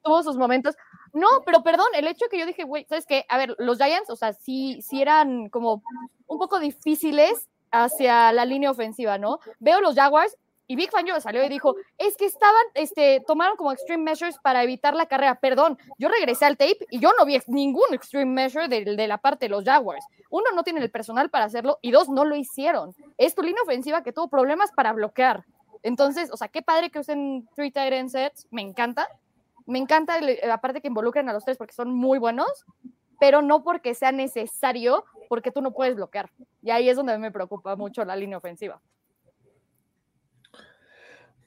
tuvo 0.03 0.23
sus 0.23 0.35
momentos. 0.35 0.75
No, 1.13 1.27
pero 1.45 1.63
perdón, 1.63 1.87
el 1.93 2.07
hecho 2.07 2.25
que 2.29 2.39
yo 2.39 2.45
dije, 2.45 2.63
güey, 2.63 2.85
¿sabes 2.89 3.05
qué? 3.05 3.25
A 3.29 3.37
ver, 3.37 3.55
los 3.59 3.77
Giants, 3.77 4.09
o 4.09 4.15
sea, 4.15 4.33
sí, 4.33 4.81
sí 4.81 5.01
eran 5.01 5.49
como 5.49 5.83
un 6.27 6.39
poco 6.39 6.59
difíciles 6.59 7.47
hacia 7.71 8.31
la 8.31 8.45
línea 8.45 8.71
ofensiva, 8.71 9.17
¿no? 9.17 9.39
Veo 9.59 9.79
los 9.81 9.95
Jaguars 9.95 10.37
y 10.67 10.75
Big 10.75 10.89
Fan 10.89 11.05
yo 11.05 11.19
salió 11.19 11.43
y 11.43 11.49
dijo, 11.49 11.75
es 11.97 12.15
que 12.15 12.25
estaban, 12.25 12.63
este, 12.75 13.21
tomaron 13.27 13.57
como 13.57 13.73
extreme 13.73 14.03
measures 14.03 14.37
para 14.39 14.63
evitar 14.63 14.95
la 14.95 15.05
carrera. 15.05 15.35
Perdón, 15.35 15.77
yo 15.97 16.07
regresé 16.07 16.45
al 16.45 16.57
tape 16.57 16.87
y 16.89 16.99
yo 16.99 17.11
no 17.17 17.25
vi 17.25 17.37
ningún 17.47 17.93
extreme 17.93 18.31
measure 18.31 18.67
de, 18.67 19.07
la 19.07 19.17
parte 19.17 19.45
de 19.45 19.49
los 19.49 19.65
Jaguars. 19.65 20.05
Uno, 20.29 20.45
no 20.55 20.63
tiene 20.63 20.79
el 20.79 20.89
personal 20.89 21.29
para 21.29 21.45
hacerlo 21.45 21.79
y 21.81 21.91
dos, 21.91 22.07
no 22.07 22.23
lo 22.23 22.35
hicieron. 22.35 22.95
Es 23.17 23.35
tu 23.35 23.41
línea 23.41 23.61
ofensiva 23.63 24.01
que 24.01 24.13
tuvo 24.13 24.29
problemas 24.29 24.71
para 24.71 24.93
bloquear. 24.93 25.43
Entonces, 25.83 26.29
o 26.31 26.37
sea, 26.37 26.47
qué 26.47 26.61
padre 26.61 26.89
que 26.89 26.99
usen 26.99 27.49
three 27.55 27.71
tight 27.71 27.91
end 27.91 28.09
sets, 28.09 28.47
me 28.49 28.61
encanta. 28.61 29.09
Me 29.65 29.77
encanta, 29.77 30.19
aparte 30.51 30.81
que 30.81 30.87
involucren 30.87 31.27
a 31.29 31.33
los 31.33 31.43
tres 31.43 31.57
porque 31.57 31.73
son 31.73 31.93
muy 31.93 32.17
buenos, 32.17 32.65
pero 33.19 33.41
no 33.41 33.63
porque 33.63 33.93
sea 33.93 34.11
necesario, 34.11 35.05
porque 35.29 35.51
tú 35.51 35.61
no 35.61 35.71
puedes 35.71 35.95
bloquear. 35.95 36.31
Y 36.63 36.71
ahí 36.71 36.89
es 36.89 36.97
donde 36.97 37.17
me 37.17 37.31
preocupa 37.31 37.75
mucho 37.75 38.03
la 38.05 38.15
línea 38.15 38.37
ofensiva. 38.37 38.81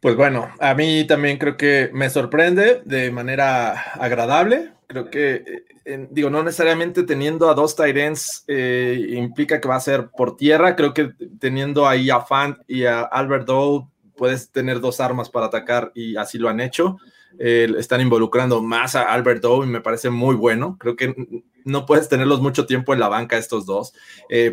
Pues 0.04 0.16
bueno, 0.16 0.50
a 0.60 0.74
mí 0.74 1.06
también 1.06 1.38
creo 1.38 1.56
que 1.56 1.88
me 1.94 2.10
sorprende 2.10 2.82
de 2.84 3.10
manera 3.10 3.70
agradable. 3.94 4.74
Creo 4.86 5.08
que, 5.08 5.64
eh, 5.86 6.08
digo, 6.10 6.28
no 6.28 6.42
necesariamente 6.42 7.04
teniendo 7.04 7.48
a 7.48 7.54
dos 7.54 7.74
Tyrens 7.74 8.44
eh, 8.46 9.02
implica 9.12 9.62
que 9.62 9.66
va 9.66 9.76
a 9.76 9.80
ser 9.80 10.10
por 10.14 10.36
tierra. 10.36 10.76
Creo 10.76 10.92
que 10.92 11.14
teniendo 11.40 11.88
ahí 11.88 12.10
a 12.10 12.20
Fant 12.20 12.58
y 12.68 12.84
a 12.84 13.00
Albert 13.00 13.46
Doe, 13.46 13.86
puedes 14.14 14.50
tener 14.50 14.80
dos 14.80 15.00
armas 15.00 15.30
para 15.30 15.46
atacar 15.46 15.90
y 15.94 16.16
así 16.16 16.36
lo 16.36 16.50
han 16.50 16.60
hecho. 16.60 16.98
Eh, 17.38 17.72
están 17.78 18.02
involucrando 18.02 18.60
más 18.60 18.96
a 18.96 19.10
Albert 19.10 19.40
Doe 19.40 19.64
y 19.64 19.70
me 19.70 19.80
parece 19.80 20.10
muy 20.10 20.34
bueno. 20.36 20.76
Creo 20.78 20.96
que 20.96 21.14
no 21.64 21.86
puedes 21.86 22.10
tenerlos 22.10 22.42
mucho 22.42 22.66
tiempo 22.66 22.92
en 22.92 23.00
la 23.00 23.08
banca 23.08 23.38
estos 23.38 23.64
dos. 23.64 23.94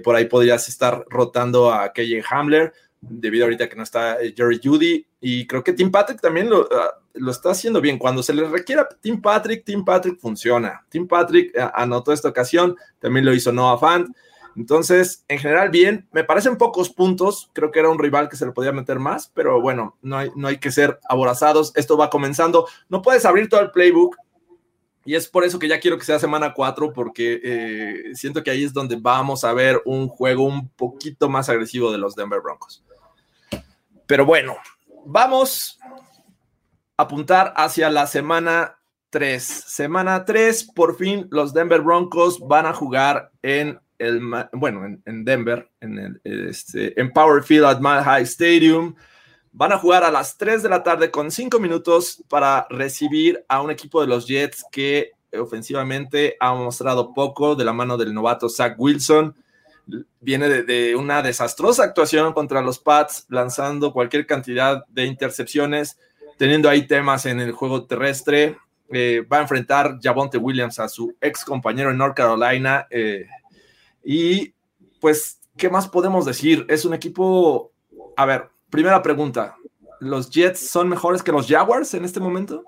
por 0.01 0.15
ahí 0.15 0.27
podrías 0.27 0.69
estar 0.69 1.03
rotando 1.09 1.73
a 1.73 1.91
KJ 1.91 2.23
Hamler 2.29 2.71
debido 3.01 3.45
ahorita 3.45 3.67
que 3.67 3.75
no 3.75 3.83
está 3.83 4.21
eh, 4.21 4.33
Jerry 4.35 4.59
Judy. 4.63 5.05
Y 5.19 5.47
creo 5.47 5.63
que 5.63 5.73
Tim 5.73 5.91
Patrick 5.91 6.21
también 6.21 6.49
lo, 6.49 6.67
ah, 6.71 6.99
lo, 7.13 7.31
está 7.31 7.51
haciendo 7.51 7.81
bien. 7.81 7.97
Cuando 7.97 8.23
se 8.23 8.33
le 8.33 8.47
requiera 8.47 8.87
Tim 9.01 9.21
Patrick, 9.21 9.65
Tim 9.65 9.83
Patrick 9.83 10.19
funciona. 10.19 10.85
Tim 10.89 11.07
Patrick 11.07 11.55
eh, 11.55 11.67
anotó 11.73 12.13
esta 12.13 12.29
ocasión, 12.29 12.75
también 12.99 13.25
lo 13.25 13.33
hizo 13.33 13.51
Noah 13.51 13.77
Fant. 13.77 14.15
Entonces, 14.55 15.23
en 15.27 15.39
general, 15.39 15.69
bien. 15.69 16.07
Me 16.11 16.23
parecen 16.23 16.57
pocos 16.57 16.89
puntos. 16.89 17.49
Creo 17.53 17.71
que 17.71 17.79
era 17.79 17.89
un 17.89 17.99
rival 17.99 18.29
que 18.29 18.35
se 18.35 18.45
le 18.45 18.51
podía 18.51 18.71
meter 18.71 18.99
más, 18.99 19.31
pero 19.33 19.61
bueno, 19.61 19.97
no 20.01 20.17
hay, 20.17 20.31
no 20.35 20.47
hay 20.47 20.57
que 20.57 20.71
ser 20.71 20.99
aborazados. 21.07 21.71
Esto 21.75 21.97
va 21.97 22.09
comenzando. 22.09 22.67
No 22.89 23.01
puedes 23.01 23.25
abrir 23.25 23.49
todo 23.49 23.61
el 23.61 23.71
playbook. 23.71 24.17
Y 25.03 25.15
es 25.15 25.27
por 25.27 25.43
eso 25.43 25.57
que 25.57 25.67
ya 25.67 25.79
quiero 25.79 25.97
que 25.97 26.05
sea 26.05 26.19
semana 26.19 26.53
4, 26.53 26.93
porque 26.93 27.39
eh, 27.43 28.11
siento 28.13 28.43
que 28.43 28.51
ahí 28.51 28.63
es 28.63 28.71
donde 28.71 28.97
vamos 28.97 29.43
a 29.43 29.51
ver 29.53 29.81
un 29.85 30.07
juego 30.07 30.43
un 30.43 30.69
poquito 30.69 31.27
más 31.27 31.49
agresivo 31.49 31.91
de 31.91 31.97
los 31.97 32.15
Denver 32.15 32.39
Broncos. 32.39 32.83
Pero 34.11 34.25
bueno, 34.25 34.57
vamos 35.05 35.79
a 36.97 37.03
apuntar 37.03 37.53
hacia 37.55 37.89
la 37.89 38.05
semana 38.07 38.77
3. 39.09 39.41
Semana 39.41 40.25
3, 40.25 40.73
por 40.75 40.97
fin 40.97 41.29
los 41.31 41.53
Denver 41.53 41.79
Broncos 41.79 42.37
van 42.45 42.65
a 42.65 42.73
jugar 42.73 43.31
en 43.41 43.79
el, 43.99 44.19
bueno, 44.51 44.99
en, 45.05 45.23
Denver, 45.23 45.71
en 45.79 45.97
el 45.97 46.21
este, 46.25 46.99
en 46.99 47.13
Power 47.13 47.41
Field 47.41 47.63
at 47.63 47.79
Mile 47.79 48.03
High 48.03 48.23
Stadium. 48.23 48.95
Van 49.53 49.71
a 49.71 49.77
jugar 49.77 50.03
a 50.03 50.11
las 50.11 50.37
3 50.37 50.61
de 50.61 50.67
la 50.67 50.83
tarde 50.83 51.09
con 51.09 51.31
5 51.31 51.57
minutos 51.61 52.21
para 52.27 52.67
recibir 52.69 53.45
a 53.47 53.61
un 53.61 53.71
equipo 53.71 54.01
de 54.01 54.07
los 54.07 54.27
Jets 54.27 54.65
que 54.73 55.11
ofensivamente 55.39 56.35
ha 56.41 56.53
mostrado 56.53 57.13
poco 57.13 57.55
de 57.55 57.63
la 57.63 57.71
mano 57.71 57.95
del 57.95 58.13
novato 58.13 58.49
Zach 58.49 58.75
Wilson 58.77 59.33
viene 60.19 60.49
de, 60.49 60.95
una 60.95 61.21
desastrosa 61.21 61.83
actuación 61.83 62.33
contra 62.33 62.61
los 62.61 62.79
Pats, 62.79 63.25
lanzando 63.29 63.93
cualquier 63.93 64.25
cantidad 64.25 64.85
de 64.87 65.05
intercepciones, 65.05 65.97
teniendo 66.37 66.69
ahí 66.69 66.87
temas 66.87 67.25
en 67.25 67.39
el 67.39 67.51
juego 67.51 67.85
terrestre. 67.85 68.57
Eh, 68.93 69.25
va 69.31 69.37
a 69.37 69.41
enfrentar 69.41 69.99
Javonte 70.01 70.37
Williams 70.37 70.79
a 70.79 70.89
su 70.89 71.15
ex 71.21 71.45
compañero 71.45 71.91
en 71.91 71.97
North 71.97 72.15
Carolina. 72.15 72.87
Eh, 72.89 73.27
y 74.03 74.53
pues, 74.99 75.39
¿qué 75.57 75.69
más 75.69 75.87
podemos 75.87 76.25
decir? 76.25 76.65
Es 76.69 76.85
un 76.85 76.93
equipo. 76.93 77.71
A 78.17 78.25
ver, 78.25 78.49
primera 78.69 79.01
pregunta: 79.01 79.55
¿los 79.99 80.29
Jets 80.29 80.69
son 80.69 80.89
mejores 80.89 81.23
que 81.23 81.31
los 81.31 81.47
Jaguars 81.47 81.93
en 81.93 82.05
este 82.05 82.19
momento? 82.19 82.63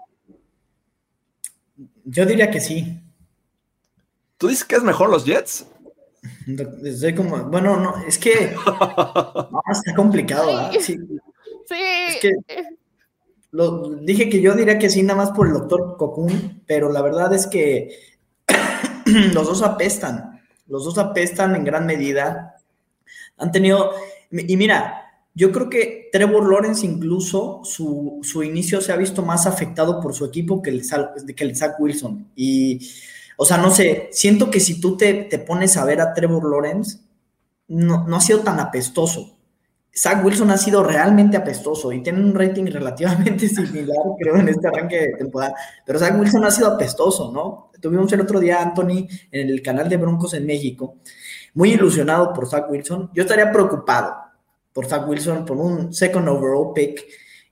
Yo 2.06 2.26
diría 2.26 2.50
que 2.52 2.60
sí. 2.60 3.00
¿Tú 4.38 4.48
dices 4.48 4.66
que 4.66 4.76
es 4.76 4.84
mejor 4.84 5.10
los 5.10 5.26
Jets? 5.26 5.66
Estoy 6.84 7.16
como, 7.16 7.46
bueno, 7.46 7.80
no, 7.80 8.06
es 8.08 8.18
que 8.18 8.56
está 9.72 9.96
complicado. 9.96 10.72
Sí. 10.80 11.00
Es 11.70 12.18
que 12.22 12.34
lo, 13.52 13.90
dije 14.02 14.30
que 14.30 14.42
yo 14.42 14.56
diría 14.56 14.80
que 14.80 14.90
sí, 14.90 15.04
nada 15.04 15.18
más 15.18 15.32
por 15.32 15.48
el 15.48 15.54
doctor 15.54 15.96
Cocoon, 15.98 16.64
pero 16.66 16.92
la 16.92 17.02
verdad 17.02 17.34
es 17.34 17.48
que 17.48 17.90
los 19.34 19.46
dos 19.46 19.62
apestan. 19.62 20.42
Los 20.68 20.86
dos 20.86 20.98
apestan 20.98 21.56
en 21.56 21.64
gran 21.64 21.86
medida. 21.86 22.56
Han 23.38 23.52
tenido, 23.52 23.92
y 24.32 24.58
mira, 24.58 25.04
yo 25.36 25.52
creo 25.52 25.70
que 25.70 26.10
Trevor 26.12 26.50
Lawrence 26.50 26.86
incluso 26.86 27.62
su, 27.64 28.20
su 28.24 28.44
inicio 28.44 28.82
se 28.82 28.92
ha 28.92 28.98
visto 28.98 29.22
más 29.24 29.46
afectado 29.46 30.00
por 30.00 30.14
su 30.14 30.26
equipo 30.26 30.62
que 30.62 30.70
el, 30.70 30.84
que 31.36 31.44
el 31.44 31.56
Zach 31.56 31.80
Wilson. 31.80 32.32
Y 32.36 32.90
o 33.38 33.46
sea, 33.46 33.58
no 33.58 33.72
sé, 33.72 34.10
siento 34.12 34.50
que 34.50 34.60
si 34.60 34.80
tú 34.80 34.98
te, 34.98 35.26
pones 35.46 35.78
a 35.78 35.86
ver 35.86 36.02
a 36.02 36.14
Trevor 36.14 36.50
Lawrence, 36.50 37.00
no, 37.68 38.08
no 38.08 38.16
ha 38.18 38.22
sido 38.22 38.40
tan 38.40 38.60
apestoso. 38.60 39.38
Zach 39.96 40.26
Wilson 40.26 40.50
ha 40.50 40.58
sido 40.58 40.84
realmente 40.84 41.38
apestoso 41.38 41.92
y 41.92 42.02
tiene 42.02 42.20
un 42.20 42.34
rating 42.34 42.66
relativamente 42.72 43.48
similar, 43.48 43.98
creo, 44.20 44.38
en 44.38 44.50
este 44.50 44.68
arranque 44.68 45.00
de 45.00 45.14
temporada. 45.18 45.56
Pero 45.86 46.00
Zach 46.00 46.20
Wilson 46.20 46.44
ha 46.46 46.52
sido 46.52 46.68
apestoso, 46.70 47.32
¿no? 47.32 47.72
Tuvimos 47.80 48.12
el 48.14 48.22
otro 48.22 48.40
día 48.40 48.62
Anthony 48.62 49.08
en 49.32 49.50
el 49.50 49.62
canal 49.62 49.90
de 49.90 49.98
Broncos 49.98 50.34
en 50.34 50.46
México, 50.46 50.96
muy 51.54 51.74
ilusionado 51.74 52.34
por 52.34 52.48
Zach 52.48 52.70
Wilson. 52.70 53.12
Yo 53.14 53.24
estaría 53.24 53.52
preocupado 53.52 54.16
por 54.72 54.88
Zach 54.88 55.08
Wilson, 55.08 55.46
por 55.46 55.58
un 55.58 55.94
second 55.94 56.28
overall 56.28 56.74
pick, 56.74 57.06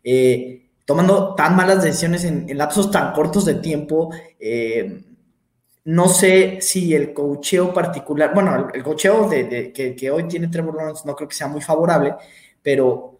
eh, 0.04 0.70
tomando 0.86 1.36
tan 1.36 1.56
malas 1.56 1.84
decisiones 1.84 2.24
en, 2.24 2.58
lapsos 2.58 2.90
tan 2.90 3.14
cortos 3.14 3.46
de 3.46 3.56
tiempo. 3.56 4.10
Eh, 4.40 5.04
no 5.84 6.08
sé 6.10 6.60
si 6.62 6.94
el 6.94 7.14
cocheo 7.14 7.74
particular, 7.74 8.34
bueno, 8.34 8.70
el, 8.74 8.84
cocheo 8.84 9.28
de, 9.28 9.72
que, 9.74 10.12
hoy 10.12 10.28
tiene 10.28 10.48
Trevor 10.48 10.76
Lawrence 10.76 11.04
no 11.06 11.16
creo 11.16 11.28
que 11.28 11.36
sea 11.36 11.48
muy 11.48 11.62
favorable, 11.62 12.14
pero 12.62 13.18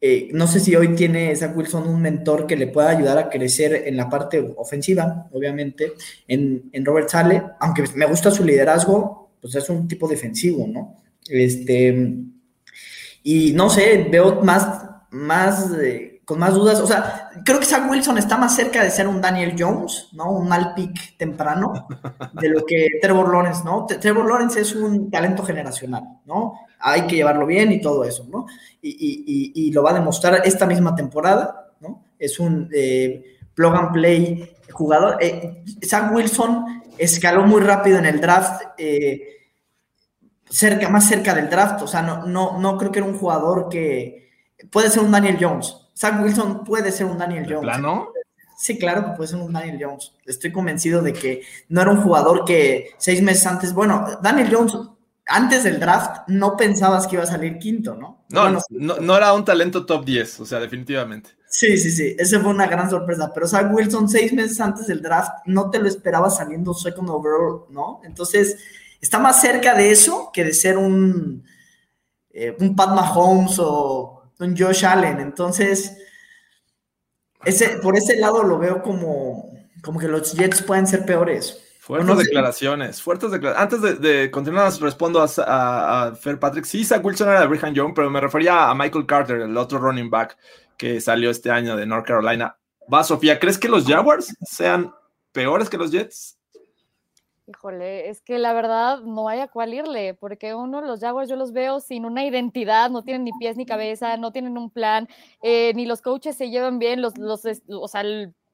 eh, 0.00 0.30
no 0.32 0.46
sé 0.46 0.60
si 0.60 0.74
hoy 0.74 0.94
tiene 0.94 1.34
Zach 1.36 1.56
Wilson 1.56 1.86
un 1.86 2.02
mentor 2.02 2.46
que 2.46 2.56
le 2.56 2.66
pueda 2.66 2.90
ayudar 2.90 3.18
a 3.18 3.28
crecer 3.28 3.84
en 3.86 3.96
la 3.96 4.08
parte 4.08 4.54
ofensiva, 4.56 5.28
obviamente, 5.32 5.92
en, 6.26 6.70
Robert 6.84 7.08
Sale, 7.08 7.42
aunque 7.60 7.84
me 7.94 8.06
gusta 8.06 8.30
su 8.30 8.44
liderazgo, 8.44 9.30
pues 9.40 9.54
es 9.54 9.68
un 9.68 9.86
tipo 9.86 10.08
defensivo, 10.08 10.66
¿no? 10.66 10.96
Este, 11.28 12.16
y 13.22 13.52
no 13.52 13.70
sé, 13.70 14.08
veo 14.10 14.42
más, 14.42 14.84
más 15.10 15.70
con 16.30 16.38
más 16.38 16.54
dudas. 16.54 16.78
O 16.78 16.86
sea, 16.86 17.28
creo 17.44 17.58
que 17.58 17.66
Zach 17.66 17.90
Wilson 17.90 18.16
está 18.16 18.36
más 18.36 18.54
cerca 18.54 18.84
de 18.84 18.90
ser 18.92 19.08
un 19.08 19.20
Daniel 19.20 19.56
Jones, 19.58 20.10
¿no? 20.12 20.30
Un 20.30 20.48
mal 20.48 20.74
pick 20.74 21.16
temprano, 21.16 21.88
de 22.34 22.48
lo 22.48 22.64
que 22.64 22.86
Trevor 23.02 23.32
Lawrence, 23.32 23.64
¿no? 23.64 23.84
Trevor 23.84 24.28
Lawrence 24.28 24.60
es 24.60 24.72
un 24.76 25.10
talento 25.10 25.42
generacional, 25.42 26.04
¿no? 26.26 26.54
Hay 26.78 27.08
que 27.08 27.16
llevarlo 27.16 27.46
bien 27.46 27.72
y 27.72 27.80
todo 27.80 28.04
eso, 28.04 28.28
¿no? 28.30 28.46
Y, 28.80 29.72
lo 29.72 29.82
va 29.82 29.90
a 29.90 29.94
demostrar 29.94 30.40
esta 30.44 30.66
misma 30.66 30.94
temporada, 30.94 31.72
¿no? 31.80 32.04
Es 32.16 32.38
un 32.38 32.70
eh, 32.72 33.38
plug 33.52 33.74
and 33.74 33.92
play 33.92 34.54
jugador. 34.70 35.16
Eh, 35.20 35.64
Zach 35.84 36.14
Wilson 36.14 36.84
escaló 36.96 37.44
muy 37.44 37.60
rápido 37.60 37.98
en 37.98 38.06
el 38.06 38.20
draft. 38.20 38.62
Eh, 38.78 39.48
cerca, 40.48 40.88
más 40.90 41.08
cerca 41.08 41.34
del 41.34 41.50
draft, 41.50 41.82
o 41.82 41.88
sea, 41.88 42.02
no, 42.02 42.24
no, 42.24 42.56
no 42.56 42.78
creo 42.78 42.92
que 42.92 43.00
era 43.00 43.08
un 43.08 43.18
jugador 43.18 43.68
que 43.68 44.30
puede 44.70 44.90
ser 44.90 45.02
un 45.02 45.10
Daniel 45.10 45.38
Jones, 45.40 45.89
Zach 46.00 46.22
Wilson 46.22 46.64
puede 46.64 46.92
ser 46.92 47.06
un 47.06 47.18
Daniel 47.18 47.44
Jones. 47.44 47.60
¿Plano? 47.60 48.12
Sí, 48.56 48.78
claro 48.78 49.04
que 49.04 49.10
puede 49.16 49.28
ser 49.28 49.38
un 49.38 49.52
Daniel 49.52 49.78
Jones. 49.80 50.12
Estoy 50.24 50.50
convencido 50.50 51.02
de 51.02 51.12
que 51.12 51.42
no 51.68 51.82
era 51.82 51.90
un 51.90 52.02
jugador 52.02 52.44
que 52.44 52.90
seis 52.98 53.20
meses 53.20 53.46
antes, 53.46 53.74
bueno, 53.74 54.18
Daniel 54.22 54.48
Jones 54.50 54.76
antes 55.26 55.64
del 55.64 55.78
draft 55.78 56.22
no 56.28 56.56
pensabas 56.56 57.06
que 57.06 57.16
iba 57.16 57.22
a 57.22 57.26
salir 57.26 57.58
quinto, 57.58 57.94
¿no? 57.94 58.24
No, 58.30 58.58
no, 59.00 59.16
era 59.16 59.32
un 59.32 59.44
talento 59.44 59.86
top 59.86 60.04
10, 60.04 60.40
o 60.40 60.46
sea, 60.46 60.58
definitivamente. 60.58 61.30
Sí, 61.48 61.76
sí, 61.78 61.90
sí, 61.90 62.16
esa 62.18 62.40
fue 62.40 62.50
una 62.50 62.66
gran 62.66 62.88
sorpresa, 62.88 63.30
pero 63.32 63.46
Zach 63.46 63.72
Wilson 63.72 64.08
seis 64.08 64.32
meses 64.32 64.60
antes 64.60 64.86
del 64.86 65.02
draft 65.02 65.32
no 65.46 65.70
te 65.70 65.78
lo 65.78 65.88
esperaba 65.88 66.30
saliendo 66.30 66.74
second 66.74 67.10
overall, 67.10 67.66
¿no? 67.70 68.00
Entonces, 68.04 68.56
está 69.00 69.18
más 69.18 69.40
cerca 69.40 69.74
de 69.74 69.90
eso 69.90 70.30
que 70.32 70.44
de 70.44 70.52
ser 70.52 70.78
un, 70.78 71.44
eh, 72.30 72.56
un 72.58 72.74
Pat 72.74 72.90
Mahomes 72.90 73.56
o 73.58 74.19
un 74.40 74.56
Josh 74.56 74.84
Allen. 74.84 75.20
Entonces, 75.20 75.96
ese, 77.44 77.78
por 77.82 77.96
ese 77.96 78.16
lado 78.16 78.42
lo 78.42 78.58
veo 78.58 78.82
como, 78.82 79.52
como 79.82 80.00
que 80.00 80.08
los 80.08 80.32
Jets 80.32 80.62
pueden 80.62 80.86
ser 80.86 81.04
peores. 81.04 81.66
Fuertes 81.80 82.18
declaraciones, 82.18 83.02
fuertes 83.02 83.30
declaraciones. 83.32 83.74
Antes 83.74 84.00
de, 84.00 84.30
continuar, 84.30 84.72
respondo 84.80 85.20
a, 85.20 86.06
a, 86.06 86.14
Fer 86.14 86.38
Patrick. 86.38 86.64
Sí, 86.64 86.84
Zach 86.84 87.04
Wilson 87.04 87.28
era 87.28 87.40
de 87.40 87.46
Brigham 87.46 87.74
Young, 87.74 87.94
pero 87.94 88.08
me 88.10 88.20
refería 88.20 88.70
a 88.70 88.74
Michael 88.74 89.06
Carter, 89.06 89.40
el 89.40 89.56
otro 89.56 89.78
running 89.78 90.08
back 90.08 90.36
que 90.76 91.00
salió 91.00 91.30
este 91.30 91.50
año 91.50 91.76
de 91.76 91.86
North 91.86 92.06
Carolina. 92.06 92.56
Va, 92.92 93.02
Sofía, 93.02 93.38
¿crees 93.40 93.58
que 93.58 93.68
los 93.68 93.86
Jaguars 93.86 94.34
sean 94.42 94.94
peores 95.32 95.68
que 95.68 95.78
los 95.78 95.90
Jets? 95.90 96.39
Híjole, 97.50 98.08
es 98.08 98.22
que 98.22 98.38
la 98.38 98.52
verdad 98.52 99.00
no 99.00 99.28
hay 99.28 99.40
a 99.40 99.48
cuál 99.48 99.74
irle, 99.74 100.14
porque 100.14 100.54
uno, 100.54 100.80
los 100.82 101.00
Jaguars, 101.00 101.28
yo 101.28 101.34
los 101.34 101.52
veo 101.52 101.80
sin 101.80 102.04
una 102.04 102.24
identidad, 102.24 102.90
no 102.90 103.02
tienen 103.02 103.24
ni 103.24 103.32
pies 103.32 103.56
ni 103.56 103.66
cabeza, 103.66 104.16
no 104.18 104.30
tienen 104.30 104.56
un 104.56 104.70
plan, 104.70 105.08
eh, 105.42 105.72
ni 105.74 105.84
los 105.84 106.00
coaches 106.00 106.36
se 106.36 106.48
llevan 106.48 106.78
bien, 106.78 107.02
los, 107.02 107.18
los 107.18 107.42
o 107.68 107.88
sea, 107.88 108.04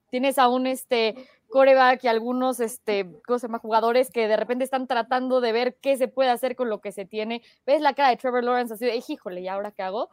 tienes 0.08 0.38
a 0.38 0.48
un 0.48 0.66
este 0.66 1.14
coreback 1.50 2.04
y 2.04 2.08
algunos 2.08 2.58
este, 2.58 3.06
¿cómo 3.26 3.38
se 3.38 3.48
llama? 3.48 3.58
jugadores 3.58 4.10
que 4.10 4.28
de 4.28 4.36
repente 4.36 4.64
están 4.64 4.86
tratando 4.86 5.42
de 5.42 5.52
ver 5.52 5.76
qué 5.82 5.98
se 5.98 6.08
puede 6.08 6.30
hacer 6.30 6.56
con 6.56 6.70
lo 6.70 6.80
que 6.80 6.90
se 6.90 7.04
tiene. 7.04 7.42
Ves 7.66 7.82
la 7.82 7.92
cara 7.92 8.08
de 8.08 8.16
Trevor 8.16 8.44
Lawrence 8.44 8.72
así 8.72 8.86
de, 8.86 9.02
híjole, 9.06 9.42
¿y 9.42 9.48
ahora 9.48 9.72
qué 9.72 9.82
hago? 9.82 10.08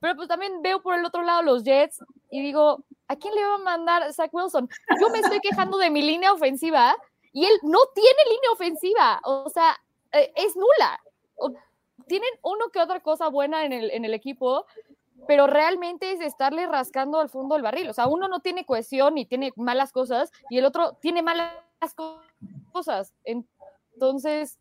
pero 0.00 0.16
pues 0.16 0.28
también 0.28 0.62
veo 0.62 0.80
por 0.80 0.96
el 0.96 1.04
otro 1.04 1.22
lado 1.22 1.42
los 1.42 1.64
Jets 1.64 2.04
y 2.30 2.42
digo, 2.42 2.84
¿a 3.08 3.16
quién 3.16 3.34
le 3.34 3.44
va 3.44 3.54
a 3.54 3.58
mandar 3.58 4.12
Zach 4.12 4.32
Wilson? 4.32 4.68
Yo 5.00 5.08
me 5.10 5.18
estoy 5.18 5.40
quejando 5.40 5.78
de 5.78 5.90
mi 5.90 6.02
línea 6.02 6.32
ofensiva 6.32 6.94
y 7.38 7.44
él 7.44 7.52
no 7.62 7.78
tiene 7.94 8.18
línea 8.24 8.50
ofensiva, 8.52 9.20
o 9.22 9.48
sea, 9.48 9.76
eh, 10.10 10.32
es 10.34 10.56
nula. 10.56 11.00
tienen 12.08 12.30
uno 12.42 12.70
que 12.72 12.80
otra 12.80 12.98
cosa 12.98 13.28
buena 13.28 13.64
en 13.64 13.72
el, 13.72 14.12
equipo, 14.12 14.66
pero 15.28 15.46
realmente 15.46 16.10
es 16.10 16.20
estarle 16.20 16.66
rascando 16.66 17.20
al 17.20 17.28
fondo 17.28 17.54
del 17.54 17.62
barril. 17.62 17.88
O 17.90 17.92
sea, 17.92 18.08
uno 18.08 18.26
no 18.26 18.40
tiene 18.40 18.66
cohesión 18.66 19.18
y 19.18 19.24
tiene 19.24 19.52
malas 19.54 19.92
cosas 19.92 20.32
y 20.50 20.58
el 20.58 20.64
otro 20.64 20.94
tiene 21.00 21.22
malas 21.22 21.52
cosas. 22.72 23.14
Entonces, 23.22 24.58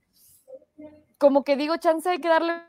como 1.18 1.44
que 1.44 1.56
digo, 1.56 1.78
chance 1.78 2.08
hay 2.08 2.22
que 2.22 2.28
darle 2.28 2.62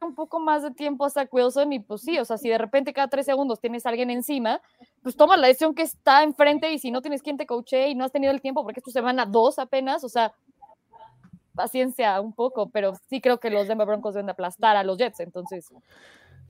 un 0.00 0.16
poco 0.16 0.40
más 0.40 0.64
de 0.64 0.72
tiempo 0.72 1.04
a 1.04 1.10
Zach 1.10 1.32
Wilson 1.32 1.72
y 1.72 1.78
pues 1.78 2.02
sí, 2.02 2.18
o 2.18 2.24
sea, 2.24 2.38
si 2.38 2.48
de 2.48 2.58
repente 2.58 2.92
cada 2.92 3.06
tres 3.06 3.26
segundos 3.26 3.60
tienes 3.60 3.86
a 3.86 3.90
alguien 3.90 4.10
encima, 4.10 4.60
pues 5.06 5.16
toma 5.16 5.36
la 5.36 5.46
decisión 5.46 5.72
que 5.72 5.82
está 5.82 6.24
enfrente 6.24 6.72
y 6.72 6.80
si 6.80 6.90
no 6.90 7.00
tienes 7.00 7.22
quien 7.22 7.36
te 7.36 7.46
coache 7.46 7.90
y 7.90 7.94
no 7.94 8.04
has 8.04 8.10
tenido 8.10 8.32
el 8.32 8.40
tiempo 8.40 8.64
porque 8.64 8.80
es 8.80 8.84
tu 8.84 8.90
semana 8.90 9.24
dos 9.24 9.60
apenas, 9.60 10.02
o 10.02 10.08
sea, 10.08 10.32
paciencia 11.54 12.20
un 12.20 12.32
poco, 12.32 12.70
pero 12.70 12.92
sí 13.08 13.20
creo 13.20 13.38
que 13.38 13.48
los 13.48 13.68
Denver 13.68 13.86
Broncos 13.86 14.14
deben 14.14 14.30
aplastar 14.30 14.76
a 14.76 14.82
los 14.82 14.98
Jets, 14.98 15.20
entonces. 15.20 15.68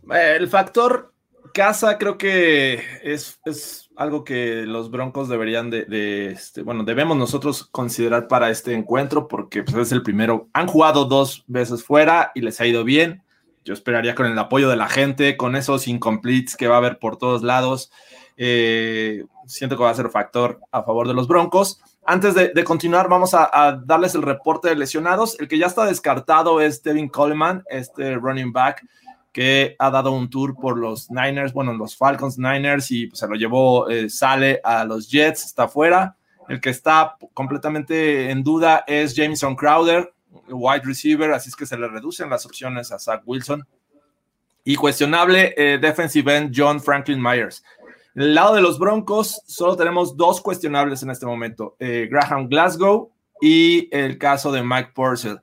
El 0.08 0.48
factor 0.48 1.12
casa 1.52 1.98
creo 1.98 2.16
que 2.16 2.80
es, 3.02 3.38
es 3.44 3.90
algo 3.94 4.24
que 4.24 4.64
los 4.64 4.90
Broncos 4.90 5.28
deberían 5.28 5.68
de, 5.68 6.30
este, 6.30 6.62
bueno, 6.62 6.82
debemos 6.82 7.18
nosotros 7.18 7.62
considerar 7.62 8.26
para 8.26 8.48
este 8.48 8.72
encuentro 8.72 9.28
porque 9.28 9.64
pues, 9.64 9.76
es 9.76 9.92
el 9.92 10.02
primero. 10.02 10.48
Han 10.54 10.66
jugado 10.66 11.04
dos 11.04 11.44
veces 11.46 11.84
fuera 11.84 12.32
y 12.34 12.40
les 12.40 12.58
ha 12.62 12.66
ido 12.66 12.84
bien. 12.84 13.22
Yo 13.66 13.74
esperaría 13.74 14.14
con 14.14 14.24
el 14.24 14.38
apoyo 14.38 14.70
de 14.70 14.76
la 14.76 14.88
gente, 14.88 15.36
con 15.36 15.56
esos 15.56 15.88
incompletes 15.88 16.56
que 16.56 16.68
va 16.68 16.76
a 16.76 16.78
haber 16.78 16.98
por 16.98 17.18
todos 17.18 17.42
lados. 17.42 17.92
Eh, 18.36 19.24
siento 19.46 19.76
que 19.76 19.82
va 19.82 19.90
a 19.90 19.94
ser 19.94 20.10
factor 20.10 20.60
a 20.70 20.82
favor 20.82 21.08
de 21.08 21.14
los 21.14 21.28
Broncos. 21.28 21.80
Antes 22.04 22.34
de, 22.34 22.64
continuar, 22.64 23.08
vamos 23.08 23.34
a, 23.34 23.80
darles 23.84 24.14
el 24.14 24.22
reporte 24.22 24.68
de 24.68 24.76
lesionados. 24.76 25.38
El 25.40 25.48
que 25.48 25.58
ya 25.58 25.66
está 25.66 25.84
descartado 25.86 26.60
es 26.60 26.82
Devin 26.82 27.08
Coleman, 27.08 27.64
este 27.68 28.14
running 28.14 28.52
back 28.52 28.86
que 29.32 29.76
ha 29.78 29.90
dado 29.90 30.12
un 30.12 30.30
tour 30.30 30.56
por 30.56 30.78
los 30.78 31.10
Niners, 31.10 31.52
bueno, 31.52 31.74
los 31.74 31.94
Falcons 31.94 32.38
Niners 32.38 32.90
y 32.90 33.10
se 33.12 33.28
lo 33.28 33.34
llevó, 33.34 33.86
eh, 33.90 34.08
sale 34.08 34.62
a 34.64 34.82
los 34.86 35.10
Jets, 35.10 35.44
está 35.44 35.68
fuera. 35.68 36.16
El 36.48 36.58
que 36.58 36.70
está 36.70 37.18
completamente 37.34 38.30
en 38.30 38.42
duda 38.42 38.84
es 38.86 39.14
Jameson 39.14 39.54
Crowder, 39.54 40.14
wide 40.48 40.82
receiver, 40.84 41.32
así 41.32 41.50
es 41.50 41.56
que 41.56 41.66
se 41.66 41.76
le 41.76 41.86
reducen 41.86 42.30
las 42.30 42.46
opciones 42.46 42.90
a 42.92 42.98
Zach 42.98 43.22
Wilson. 43.26 43.66
Y 44.64 44.74
cuestionable 44.74 45.52
eh, 45.56 45.78
defensive 45.78 46.34
end 46.34 46.52
John 46.56 46.80
Franklin 46.80 47.22
Myers. 47.22 47.62
En 48.16 48.22
el 48.22 48.34
lado 48.34 48.54
de 48.54 48.62
los 48.62 48.78
Broncos, 48.78 49.42
solo 49.46 49.76
tenemos 49.76 50.16
dos 50.16 50.40
cuestionables 50.40 51.02
en 51.02 51.10
este 51.10 51.26
momento: 51.26 51.76
eh, 51.78 52.08
Graham 52.10 52.48
Glasgow 52.48 53.12
y 53.42 53.94
el 53.94 54.16
caso 54.16 54.50
de 54.50 54.62
Mike 54.62 54.92
Purcell. 54.94 55.36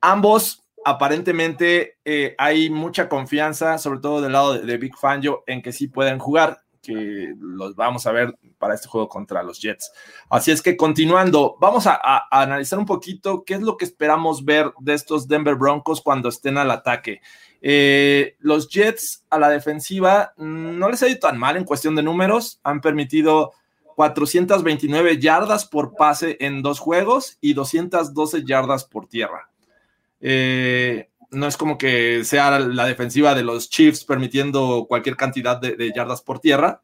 Ambos 0.00 0.62
aparentemente 0.84 1.98
eh, 2.04 2.36
hay 2.38 2.70
mucha 2.70 3.08
confianza, 3.08 3.76
sobre 3.78 3.98
todo 3.98 4.20
del 4.20 4.32
lado 4.32 4.54
de, 4.54 4.76
Big 4.76 4.96
Fangio, 4.96 5.42
en 5.48 5.62
que 5.62 5.72
sí 5.72 5.88
pueden 5.88 6.20
jugar, 6.20 6.62
que 6.82 7.34
los 7.38 7.76
vamos 7.76 8.06
a 8.06 8.12
ver 8.12 8.36
para 8.58 8.74
este 8.74 8.88
juego 8.88 9.08
contra 9.08 9.42
los 9.42 9.60
Jets. 9.60 9.92
Así 10.28 10.50
es 10.50 10.62
que 10.62 10.76
continuando, 10.76 11.56
vamos 11.60 11.86
a, 11.86 12.00
analizar 12.30 12.78
un 12.78 12.86
poquito 12.86 13.44
qué 13.44 13.54
es 13.54 13.62
lo 13.62 13.76
que 13.76 13.84
esperamos 13.84 14.44
ver 14.44 14.72
de 14.80 14.94
estos 14.94 15.28
Denver 15.28 15.54
Broncos 15.54 16.00
cuando 16.00 16.28
estén 16.28 16.58
al 16.58 16.70
ataque. 16.70 17.20
Eh, 17.62 18.36
los 18.38 18.68
Jets 18.68 19.24
a 19.28 19.38
la 19.38 19.50
defensiva 19.50 20.32
no 20.36 20.88
les 20.88 21.02
ha 21.02 21.08
ido 21.08 21.18
tan 21.18 21.38
mal 21.38 21.56
en 21.56 21.64
cuestión 21.64 21.94
de 21.94 22.02
números, 22.02 22.60
han 22.62 22.80
permitido 22.80 23.52
429 23.96 25.18
yardas 25.18 25.66
por 25.66 25.94
pase 25.94 26.38
en 26.40 26.62
dos 26.62 26.78
juegos 26.78 27.36
y 27.40 27.52
212 27.52 28.44
yardas 28.44 28.84
por 28.84 29.06
tierra. 29.06 29.50
Eh, 30.20 31.09
no 31.30 31.46
es 31.46 31.56
como 31.56 31.78
que 31.78 32.24
sea 32.24 32.58
la 32.58 32.86
defensiva 32.86 33.34
de 33.34 33.42
los 33.42 33.70
Chiefs 33.70 34.04
permitiendo 34.04 34.86
cualquier 34.88 35.16
cantidad 35.16 35.60
de, 35.60 35.92
yardas 35.94 36.22
por 36.22 36.40
tierra. 36.40 36.82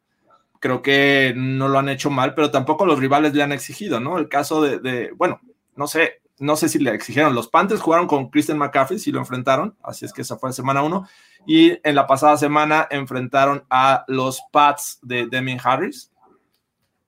Creo 0.61 0.83
que 0.83 1.35
no 1.37 1.69
lo 1.69 1.79
han 1.79 1.89
hecho 1.89 2.11
mal, 2.11 2.35
pero 2.35 2.51
tampoco 2.51 2.87
los 2.87 2.99
rivales 2.99 3.35
le 3.35 3.43
han 3.43 3.53
exigido, 3.53 4.01
¿no? 4.01 4.19
El 4.19 4.29
caso 4.29 4.63
de, 4.63 5.11
bueno, 5.17 5.41
no 5.75 5.87
sé, 5.87 6.23
no 6.39 6.57
sé 6.57 6.69
si 6.69 6.79
le 6.79 6.95
exigieron. 6.95 7.35
Los 7.35 7.49
Panthers 7.49 7.81
jugaron 7.81 8.07
con 8.07 8.31
Christian 8.31 8.59
McCaffrey, 8.59 8.99
si 8.99 9.11
lo 9.11 9.19
enfrentaron, 9.19 9.77
así 9.83 10.05
es 10.05 10.13
que 10.13 10.23
esa 10.23 10.37
fue 10.37 10.53
semana 10.53 10.83
uno. 10.83 11.09
Y 11.47 11.79
en 11.87 11.95
la 11.95 12.07
pasada 12.07 12.37
semana 12.37 12.87
enfrentaron 12.91 13.65
a 13.69 14.05
los 14.09 14.43
Pats 14.53 14.99
de 15.03 15.27
Demi 15.27 15.57
Harris. 15.63 16.11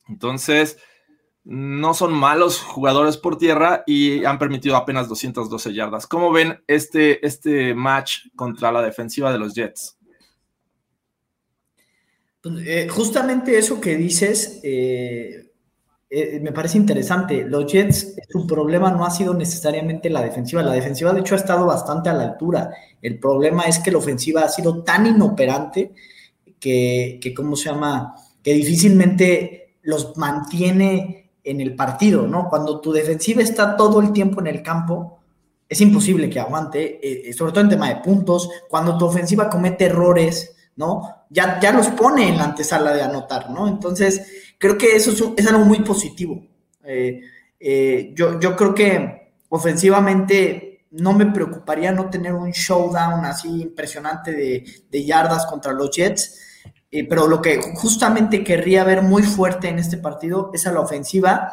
Entonces, 0.08 0.78
no 1.44 1.94
son 1.94 2.12
malos 2.12 2.60
jugadores 2.60 3.16
por 3.16 3.38
tierra 3.38 3.82
y 3.86 4.24
han 4.24 4.38
permitido 4.38 4.76
apenas 4.76 5.08
212 5.08 5.72
yardas. 5.72 6.06
¿Cómo 6.06 6.30
ven 6.30 6.62
este, 6.66 7.24
este 7.26 7.74
match 7.74 8.26
contra 8.36 8.70
la 8.70 8.82
defensiva 8.82 9.32
de 9.32 9.38
los 9.38 9.54
Jets? 9.54 9.96
Pues, 12.42 12.66
eh, 12.66 12.88
justamente 12.88 13.56
eso 13.56 13.80
que 13.80 13.96
dices 13.96 14.60
eh, 14.62 15.48
eh, 16.10 16.40
me 16.40 16.52
parece 16.52 16.78
interesante. 16.78 17.44
Los 17.44 17.70
Jets, 17.70 18.14
su 18.28 18.46
problema 18.46 18.90
no 18.90 19.04
ha 19.04 19.10
sido 19.10 19.34
necesariamente 19.34 20.08
la 20.08 20.22
defensiva. 20.22 20.62
La 20.62 20.72
defensiva, 20.72 21.12
de 21.12 21.20
hecho, 21.20 21.34
ha 21.34 21.38
estado 21.38 21.66
bastante 21.66 22.08
a 22.08 22.14
la 22.14 22.24
altura. 22.24 22.70
El 23.02 23.18
problema 23.18 23.64
es 23.64 23.78
que 23.78 23.90
la 23.90 23.98
ofensiva 23.98 24.42
ha 24.42 24.48
sido 24.48 24.82
tan 24.82 25.06
inoperante 25.06 25.92
que, 26.58 27.18
que 27.20 27.34
¿cómo 27.34 27.56
se 27.56 27.70
llama? 27.70 28.14
Que 28.42 28.54
difícilmente 28.54 29.76
los 29.82 30.16
mantiene 30.16 31.27
en 31.50 31.60
el 31.60 31.74
partido, 31.74 32.26
¿no? 32.26 32.48
Cuando 32.48 32.80
tu 32.80 32.92
defensiva 32.92 33.42
está 33.42 33.76
todo 33.76 34.00
el 34.00 34.12
tiempo 34.12 34.40
en 34.40 34.48
el 34.48 34.62
campo, 34.62 35.18
es 35.68 35.80
imposible 35.80 36.28
que 36.28 36.40
aguante, 36.40 37.00
eh, 37.02 37.28
eh, 37.28 37.32
sobre 37.32 37.52
todo 37.52 37.62
en 37.62 37.70
tema 37.70 37.88
de 37.88 37.96
puntos. 37.96 38.48
Cuando 38.68 38.96
tu 38.96 39.06
ofensiva 39.06 39.48
comete 39.48 39.86
errores, 39.86 40.54
¿no? 40.76 41.24
Ya, 41.30 41.58
ya 41.60 41.72
los 41.72 41.88
pone 41.88 42.28
en 42.28 42.38
la 42.38 42.44
antesala 42.44 42.92
de 42.92 43.02
anotar, 43.02 43.50
¿no? 43.50 43.66
Entonces, 43.68 44.54
creo 44.58 44.76
que 44.76 44.96
eso 44.96 45.34
es, 45.36 45.46
algo 45.46 45.64
muy 45.64 45.80
positivo. 45.80 46.42
Eh, 46.84 48.12
yo, 48.14 48.38
yo 48.38 48.56
creo 48.56 48.74
que 48.74 49.32
ofensivamente 49.48 50.86
no 50.92 51.12
me 51.12 51.26
preocuparía 51.26 51.92
no 51.92 52.08
tener 52.08 52.32
un 52.32 52.50
showdown 52.50 53.24
así 53.24 53.62
impresionante 53.62 54.64
de 54.90 55.04
yardas 55.04 55.44
contra 55.46 55.72
los 55.72 55.90
Jets 55.90 56.47
eh, 56.90 57.06
pero 57.06 57.26
lo 57.26 57.42
que 57.42 57.60
justamente 57.74 58.42
querría 58.42 58.84
ver 58.84 59.02
muy 59.02 59.22
fuerte 59.22 59.68
en 59.68 59.78
este 59.78 59.98
partido 59.98 60.50
es 60.54 60.66
a 60.66 60.72
la 60.72 60.80
ofensiva 60.80 61.52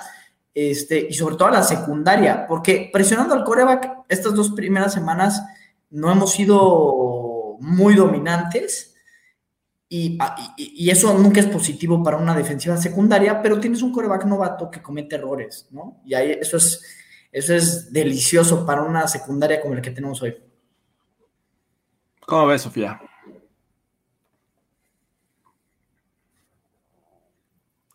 este, 0.54 1.08
y 1.10 1.14
sobre 1.14 1.36
todo 1.36 1.50
a 1.50 1.52
la 1.52 1.64
secundaria, 1.64 2.48
porque 2.48 2.90
presionando 2.92 3.34
al 3.34 3.44
coreback 3.44 4.06
estas 4.08 4.34
dos 4.34 4.52
primeras 4.52 4.94
semanas 4.94 5.44
no 5.90 6.10
hemos 6.10 6.32
sido 6.32 7.58
muy 7.60 7.96
dominantes 7.96 8.96
y, 9.90 10.18
y, 10.58 10.90
eso 10.90 11.14
nunca 11.14 11.40
es 11.42 11.46
positivo 11.46 12.02
para 12.02 12.18
una 12.18 12.36
defensiva 12.36 12.76
secundaria, 12.76 13.42
pero 13.42 13.60
tienes 13.60 13.82
un 13.82 13.92
coreback 13.92 14.26
novato 14.26 14.72
que 14.72 14.82
comete 14.82 15.16
errores, 15.16 15.68
¿no? 15.72 16.02
Y 16.06 16.16
ahí 16.16 16.32
eso 16.32 16.58
es, 16.58 16.82
eso 17.32 17.54
es 17.54 17.94
delicioso 17.94 18.66
para 18.66 18.82
una 18.82 19.08
secundaria 19.08 19.62
como 19.62 19.76
la 19.76 19.82
que 19.82 19.92
tenemos 19.92 20.22
hoy. 20.22 20.36
¿Cómo 22.26 22.48
ves, 22.48 22.64
Sofía? 22.64 23.00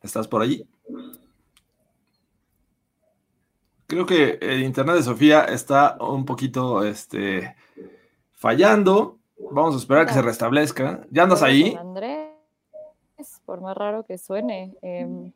¿Estás 0.02 0.26
por 0.26 0.42
allí? 0.42 0.66
Creo 3.86 4.06
que 4.06 4.38
el 4.40 4.62
internet 4.62 4.96
de 4.96 5.02
Sofía 5.02 5.44
está 5.44 5.96
un 6.00 6.24
poquito 6.24 6.84
este, 6.84 7.56
fallando. 8.32 9.18
Vamos 9.50 9.74
a 9.74 9.78
esperar 9.78 10.02
a 10.02 10.06
que 10.06 10.14
se 10.14 10.22
restablezca. 10.22 11.06
¿Ya 11.10 11.24
andas 11.24 11.42
ahí? 11.42 11.74
Andrés, 11.78 12.30
por 13.44 13.60
más 13.60 13.76
raro 13.76 14.04
que 14.04 14.16
suene. 14.16 14.76
Em, 14.80 15.32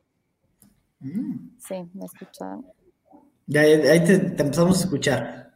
mm. 1.01 1.57
sí, 1.59 1.75
me 1.95 2.07
escuchan. 2.07 2.65
Ya, 3.47 3.63
ahí 3.63 4.05
te, 4.05 4.15
empezamos 4.15 4.79
a 4.79 4.85
escuchar. 4.85 5.55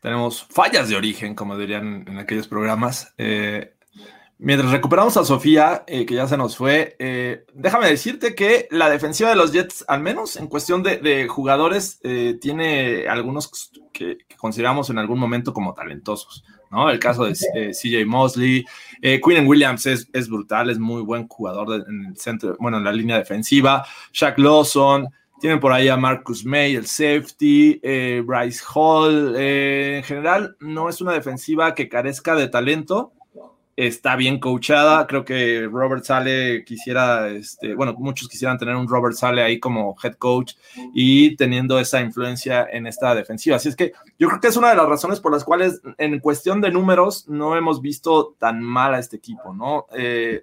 Tenemos 0.00 0.44
fallas 0.44 0.88
de 0.88 0.96
origen, 0.96 1.34
como 1.34 1.58
dirían 1.58 2.04
en 2.06 2.18
aquellos 2.18 2.48
programas. 2.48 3.14
Eh, 3.18 3.74
Mientras 4.44 4.72
recuperamos 4.72 5.16
a 5.16 5.24
Sofía, 5.24 5.84
eh, 5.86 6.04
que 6.04 6.16
ya 6.16 6.26
se 6.26 6.36
nos 6.36 6.56
fue, 6.56 6.96
eh, 6.98 7.44
déjame 7.54 7.86
decirte 7.86 8.34
que 8.34 8.66
la 8.72 8.90
defensiva 8.90 9.30
de 9.30 9.36
los 9.36 9.52
Jets, 9.52 9.84
al 9.86 10.00
menos 10.00 10.34
en 10.34 10.48
cuestión 10.48 10.82
de, 10.82 11.28
jugadores, 11.28 12.00
eh, 12.02 12.36
tiene 12.40 13.06
algunos 13.06 13.70
que, 13.92 14.18
consideramos 14.36 14.90
en 14.90 14.98
algún 14.98 15.20
momento 15.20 15.52
como 15.52 15.74
talentosos, 15.74 16.42
¿no? 16.72 16.90
El 16.90 16.98
caso 16.98 17.24
de 17.24 17.34
CJ 17.34 18.04
Mosley, 18.04 18.64
Quinn 19.00 19.46
Williams 19.46 19.86
es, 19.86 20.08
es, 20.12 20.28
brutal, 20.28 20.70
es 20.70 20.80
muy 20.80 21.02
buen 21.02 21.28
jugador 21.28 21.84
en 21.88 22.06
el 22.06 22.16
centro, 22.16 22.56
bueno, 22.58 22.78
en 22.78 22.84
la 22.84 22.92
línea 22.92 23.18
defensiva, 23.18 23.86
Shaq 24.12 24.40
Lawson, 24.40 25.06
tienen 25.40 25.60
por 25.60 25.72
ahí 25.72 25.86
a 25.86 25.96
Marcus 25.96 26.44
May, 26.44 26.74
el 26.74 26.86
safety, 26.86 27.80
Bryce 28.24 28.64
Hall, 28.74 29.36
en 29.36 30.02
general 30.02 30.56
no 30.58 30.88
es 30.88 31.00
una 31.00 31.12
defensiva 31.12 31.76
que 31.76 31.88
carezca 31.88 32.34
de 32.34 32.48
talento, 32.48 33.12
está 33.76 34.16
bien 34.16 34.38
coachada. 34.38 35.06
Creo 35.06 35.24
que 35.24 35.68
Robert 35.70 36.04
Sale 36.04 36.64
quisiera, 36.64 37.28
este, 37.28 37.74
bueno, 37.74 37.94
muchos 37.98 38.28
quisieran 38.28 38.58
tener 38.58 38.76
un 38.76 38.88
Robert 38.88 39.14
Sale 39.14 39.42
ahí 39.42 39.58
como 39.58 39.96
head 40.02 40.14
coach 40.14 40.54
y 40.94 41.36
teniendo 41.36 41.78
esa 41.78 42.00
influencia 42.00 42.66
en 42.70 42.86
esta 42.86 43.14
defensiva. 43.14 43.56
Así 43.56 43.68
es 43.68 43.76
que 43.76 43.92
yo 44.18 44.28
creo 44.28 44.40
que 44.40 44.48
es 44.48 44.56
una 44.56 44.70
de 44.70 44.76
las 44.76 44.88
razones 44.88 45.20
por 45.20 45.32
las 45.32 45.44
cuales 45.44 45.80
en 45.98 46.18
cuestión 46.20 46.60
de 46.60 46.70
números 46.70 47.28
no 47.28 47.56
hemos 47.56 47.80
visto 47.80 48.34
tan 48.38 48.62
mal 48.62 48.94
a 48.94 48.98
este 48.98 49.16
equipo, 49.16 49.54
¿no? 49.54 49.86
Eh, 49.96 50.42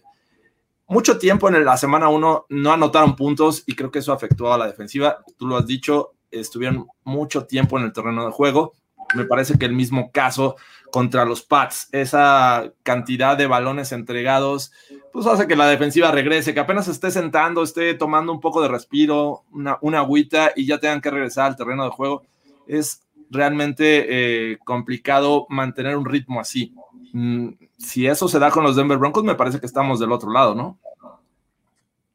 mucho 0.88 1.20
tiempo 1.20 1.48
en 1.48 1.64
la 1.64 1.78
semana 1.78 2.10
1 2.10 2.46
no 2.50 2.72
anotaron 2.72 3.16
puntos 3.16 3.64
y 3.68 3.76
creo 3.76 3.92
que 3.92 4.00
eso 4.00 4.12
afectó 4.12 4.52
a 4.52 4.58
la 4.58 4.66
defensiva. 4.66 5.20
Tú 5.38 5.48
lo 5.48 5.56
has 5.56 5.68
dicho, 5.68 6.14
estuvieron 6.32 6.88
mucho 7.04 7.46
tiempo 7.46 7.78
en 7.78 7.86
el 7.86 7.94
terreno 7.94 8.26
de 8.26 8.32
juego. 8.32 8.74
Me 9.16 9.26
parece 9.26 9.58
que 9.58 9.66
el 9.66 9.74
mismo 9.74 10.12
caso 10.12 10.56
contra 10.92 11.26
los 11.26 11.42
Pats, 11.42 11.90
esa 11.92 12.74
cantidad 12.84 13.38
de 13.38 13.48
balones 13.48 13.92
entregados, 13.92 14.72
pues 15.12 15.26
hace 15.28 15.48
que 15.48 15.56
la 15.56 15.68
defensiva 15.68 16.12
regrese, 16.12 16.54
que 16.54 16.60
apenas 16.60 16.88
esté 16.88 17.12
sentando, 17.12 17.64
esté 17.64 17.94
tomando 17.94 18.32
un 18.32 18.40
poco 18.40 18.62
de 18.62 18.68
respiro, 18.68 19.44
una, 19.52 19.78
una 19.82 20.00
agüita 20.00 20.52
y 20.56 20.66
ya 20.66 20.80
tengan 20.80 21.02
que 21.02 21.12
regresar 21.12 21.48
al 21.48 21.56
terreno 21.56 21.84
de 21.84 21.92
juego. 21.92 22.24
Es 22.68 23.04
realmente 23.30 24.06
eh, 24.52 24.58
complicado 24.64 25.46
mantener 25.50 25.96
un 25.98 26.06
ritmo 26.06 26.40
así. 26.40 26.74
Mm, 27.14 27.50
si 27.78 28.08
eso 28.08 28.28
se 28.28 28.40
da 28.40 28.52
con 28.52 28.64
los 28.64 28.76
Denver 28.76 28.98
Broncos, 28.98 29.24
me 29.24 29.36
parece 29.36 29.60
que 29.60 29.66
estamos 29.66 30.00
del 30.00 30.12
otro 30.12 30.32
lado, 30.32 30.56
¿no? 30.56 30.80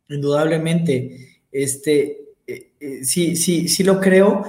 Indudablemente. 0.09 1.41
Este, 1.51 2.25
eh, 2.47 2.73
eh, 2.81 3.05
sí, 3.05 3.37
sí, 3.37 3.69
sí 3.69 3.85
lo 3.85 4.01
creo. 4.01 4.45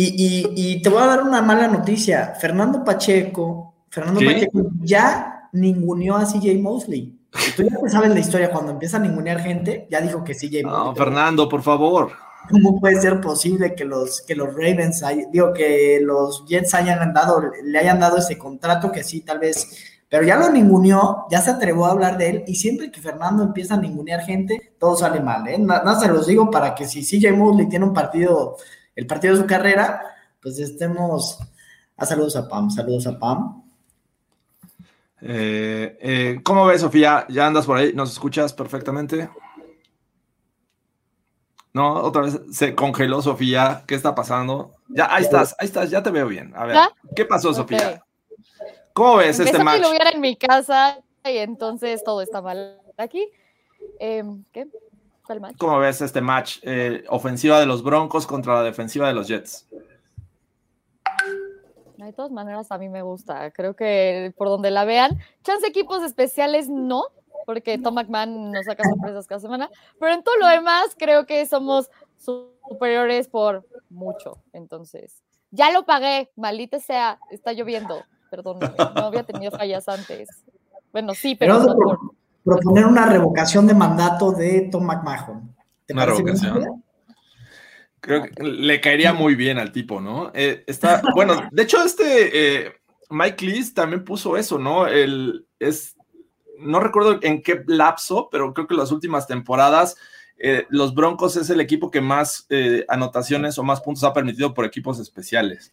Y, 0.00 0.80
te 0.80 0.88
voy 0.90 1.02
a 1.02 1.06
dar 1.06 1.22
una 1.24 1.42
mala 1.42 1.66
noticia. 1.66 2.36
Fernando 2.40 2.84
Pacheco, 2.84 3.67
Fernando 3.90 4.20
Pacheco 4.20 4.70
ya 4.80 5.48
ninguneó 5.52 6.16
a 6.16 6.24
CJ 6.24 6.58
Mosley. 6.60 7.14
Tú 7.56 7.62
ya 7.62 7.90
sabes 7.90 8.10
la 8.10 8.20
historia, 8.20 8.50
cuando 8.50 8.72
empieza 8.72 8.96
a 8.96 9.00
ningunear 9.00 9.40
gente, 9.40 9.86
ya 9.90 10.00
dijo 10.00 10.24
que 10.24 10.34
CJ 10.34 10.64
Mosley. 10.64 10.84
No, 10.84 10.94
Fernando, 10.94 11.48
por 11.48 11.62
favor. 11.62 12.10
¿Cómo 12.50 12.80
puede 12.80 13.00
ser 13.00 13.20
posible 13.20 13.74
que 13.74 13.84
los, 13.84 14.22
que 14.22 14.34
los 14.34 14.48
Ravens, 14.48 15.04
digo, 15.30 15.52
que 15.52 16.00
los 16.02 16.46
Jets 16.46 16.74
hayan 16.74 17.12
dado, 17.12 17.42
le 17.62 17.78
hayan 17.78 18.00
dado 18.00 18.18
ese 18.18 18.38
contrato 18.38 18.90
que 18.90 19.04
sí, 19.04 19.20
tal 19.20 19.38
vez, 19.38 19.98
pero 20.08 20.24
ya 20.24 20.36
lo 20.36 20.50
ninguneó, 20.50 21.26
ya 21.30 21.42
se 21.42 21.50
atrevió 21.50 21.84
a 21.84 21.90
hablar 21.90 22.16
de 22.16 22.30
él 22.30 22.44
y 22.46 22.54
siempre 22.54 22.90
que 22.90 23.02
Fernando 23.02 23.42
empieza 23.42 23.74
a 23.74 23.80
ningunear 23.80 24.20
gente, 24.22 24.74
todo 24.78 24.96
sale 24.96 25.20
mal, 25.20 25.46
¿eh? 25.46 25.58
Nada, 25.58 25.98
se 26.00 26.08
los 26.08 26.26
digo 26.26 26.50
para 26.50 26.74
que 26.74 26.86
si 26.86 27.02
CJ 27.02 27.32
Mosley 27.36 27.68
tiene 27.68 27.84
un 27.84 27.92
partido, 27.92 28.56
el 28.96 29.06
partido 29.06 29.34
de 29.34 29.40
su 29.42 29.46
carrera, 29.46 30.00
pues 30.40 30.58
estemos, 30.58 31.38
a 31.40 31.46
ah, 31.98 32.06
saludos 32.06 32.36
a 32.36 32.48
Pam, 32.48 32.70
saludos 32.70 33.06
a 33.06 33.18
Pam. 33.18 33.67
Eh, 35.20 35.98
eh, 36.00 36.40
¿Cómo 36.42 36.66
ves, 36.66 36.80
Sofía? 36.80 37.26
¿Ya 37.28 37.46
andas 37.46 37.66
por 37.66 37.76
ahí? 37.76 37.92
¿Nos 37.92 38.12
escuchas 38.12 38.52
perfectamente? 38.52 39.28
No, 41.72 41.94
otra 42.02 42.22
vez 42.22 42.40
se 42.50 42.74
congeló 42.74 43.20
Sofía. 43.22 43.84
¿Qué 43.86 43.94
está 43.94 44.14
pasando? 44.14 44.72
Ya, 44.88 45.12
ahí 45.14 45.22
estás, 45.22 45.54
ahí 45.58 45.66
estás, 45.66 45.90
ya 45.90 46.02
te 46.02 46.10
veo 46.10 46.26
bien. 46.26 46.52
A 46.56 46.66
ver, 46.66 46.76
¿qué 47.14 47.24
pasó, 47.24 47.52
Sofía? 47.52 48.02
¿Cómo 48.92 49.16
ves 49.16 49.38
este 49.38 49.62
match? 49.62 49.82
lo 49.82 49.90
hubiera 49.90 50.10
en 50.10 50.20
mi 50.20 50.36
casa 50.36 50.98
y 51.24 51.36
entonces 51.36 52.02
todo 52.02 52.20
está 52.20 52.42
mal 52.42 52.80
aquí. 52.96 53.28
Em, 54.00 54.44
¿Qué? 54.52 54.66
¿Cuál 55.24 55.40
match? 55.40 55.56
¿Cómo 55.58 55.78
ves 55.78 56.00
este 56.00 56.20
match? 56.20 56.58
Eh, 56.62 57.04
ofensiva 57.08 57.60
de 57.60 57.66
los 57.66 57.82
Broncos 57.82 58.26
contra 58.26 58.54
la 58.54 58.62
defensiva 58.62 59.06
de 59.06 59.14
los 59.14 59.28
Jets. 59.28 59.68
De 62.06 62.12
todas 62.12 62.30
maneras, 62.30 62.70
a 62.70 62.78
mí 62.78 62.88
me 62.88 63.02
gusta. 63.02 63.50
Creo 63.50 63.74
que 63.74 64.32
por 64.36 64.48
donde 64.48 64.70
la 64.70 64.84
vean, 64.84 65.18
chance 65.42 65.66
equipos 65.66 66.02
especiales 66.04 66.68
no, 66.68 67.02
porque 67.44 67.76
Tom 67.76 67.94
McMahon 67.94 68.52
nos 68.52 68.66
saca 68.66 68.84
sorpresas 68.88 69.26
cada 69.26 69.40
semana, 69.40 69.68
pero 69.98 70.12
en 70.14 70.22
todo 70.22 70.36
lo 70.36 70.46
demás 70.46 70.94
creo 70.96 71.26
que 71.26 71.44
somos 71.46 71.90
superiores 72.16 73.26
por 73.26 73.66
mucho. 73.90 74.38
Entonces, 74.52 75.22
ya 75.50 75.72
lo 75.72 75.84
pagué, 75.86 76.30
maldita 76.36 76.78
sea, 76.78 77.18
está 77.30 77.52
lloviendo, 77.52 78.02
perdón, 78.30 78.60
no 78.94 79.02
había 79.02 79.24
tenido 79.24 79.50
fallas 79.50 79.88
antes. 79.88 80.28
Bueno, 80.92 81.14
sí, 81.14 81.34
pero... 81.34 81.64
proponer 82.44 82.86
una 82.86 83.06
revocación 83.06 83.66
de 83.66 83.74
mandato 83.74 84.30
de 84.32 84.68
Tom 84.70 84.84
McMahon. 84.84 85.54
¿Una 85.90 86.06
revocación? 86.06 86.77
Creo 88.00 88.22
que 88.22 88.42
le 88.42 88.80
caería 88.80 89.12
muy 89.12 89.34
bien 89.34 89.58
al 89.58 89.72
tipo, 89.72 90.00
¿no? 90.00 90.30
Eh, 90.34 90.64
está, 90.66 91.02
bueno, 91.14 91.48
de 91.50 91.62
hecho, 91.62 91.82
este 91.82 92.66
eh, 92.66 92.72
Mike 93.10 93.44
Lees 93.44 93.74
también 93.74 94.04
puso 94.04 94.36
eso, 94.36 94.58
¿no? 94.58 94.86
El, 94.86 95.46
es 95.58 95.96
no 96.58 96.80
recuerdo 96.80 97.18
en 97.22 97.42
qué 97.42 97.62
lapso, 97.66 98.28
pero 98.30 98.52
creo 98.52 98.66
que 98.66 98.74
las 98.74 98.90
últimas 98.90 99.26
temporadas 99.26 99.96
eh, 100.38 100.66
los 100.70 100.94
Broncos 100.94 101.36
es 101.36 101.50
el 101.50 101.60
equipo 101.60 101.90
que 101.90 102.00
más 102.00 102.46
anotaciones 102.88 103.58
o 103.58 103.62
más 103.64 103.80
puntos 103.80 104.04
ha 104.04 104.12
permitido 104.12 104.54
por 104.54 104.64
equipos 104.64 104.98
especiales. 104.98 105.72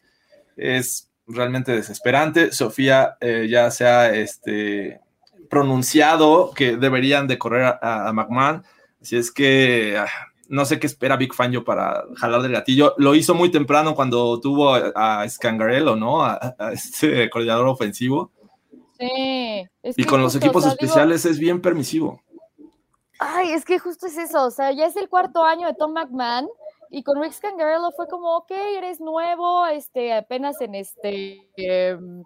Es 0.55 1.11
realmente 1.27 1.71
desesperante. 1.71 2.51
Sofía 2.51 3.17
ya 3.47 3.69
se 3.71 3.85
ha 3.85 4.15
este, 4.15 5.01
pronunciado 5.49 6.51
que 6.53 6.77
deberían 6.77 7.27
de 7.27 7.37
correr 7.37 7.77
a, 7.81 8.11
McMahon. 8.13 8.63
Así 9.01 9.17
es 9.17 9.31
que 9.31 9.97
ah, 9.97 10.07
no 10.49 10.65
sé 10.65 10.79
qué 10.79 10.87
espera 10.87 11.17
Big 11.17 11.33
Fangio 11.33 11.63
para 11.63 12.03
jalar 12.15 12.41
del 12.41 12.51
gatillo. 12.51 12.93
Lo 12.97 13.15
hizo 13.15 13.33
muy 13.33 13.49
temprano 13.51 13.95
cuando 13.95 14.39
tuvo 14.39 14.73
a, 14.73 15.27
Scangarello, 15.27 15.95
¿no? 15.95 16.23
A, 16.23 16.55
a, 16.57 16.71
este 16.73 17.29
coordinador 17.29 17.67
ofensivo. 17.67 18.31
Sí. 18.97 19.67
y 19.83 20.03
con 20.05 20.21
los 20.21 20.35
equipos 20.35 20.65
especiales 20.65 21.25
es 21.25 21.37
bien 21.37 21.61
permisivo. 21.61 22.21
Ay, 23.19 23.51
es 23.51 23.65
que 23.65 23.79
justo 23.79 24.07
es 24.07 24.17
eso, 24.17 24.45
o 24.45 24.51
sea, 24.51 24.71
ya 24.71 24.85
es 24.85 24.95
el 24.97 25.09
cuarto 25.09 25.43
año 25.43 25.67
de 25.67 25.73
Tom 25.73 25.93
McMahon 25.93 26.47
y 26.89 27.03
con 27.03 27.21
Rick 27.21 27.33
Scangarello 27.33 27.91
fue 27.91 28.07
como, 28.07 28.37
ok, 28.37 28.51
eres 28.51 28.99
nuevo, 28.99 29.65
este, 29.67 30.13
apenas 30.13 30.59
en 30.61 30.75
este, 30.75 31.41
em, 31.57 32.23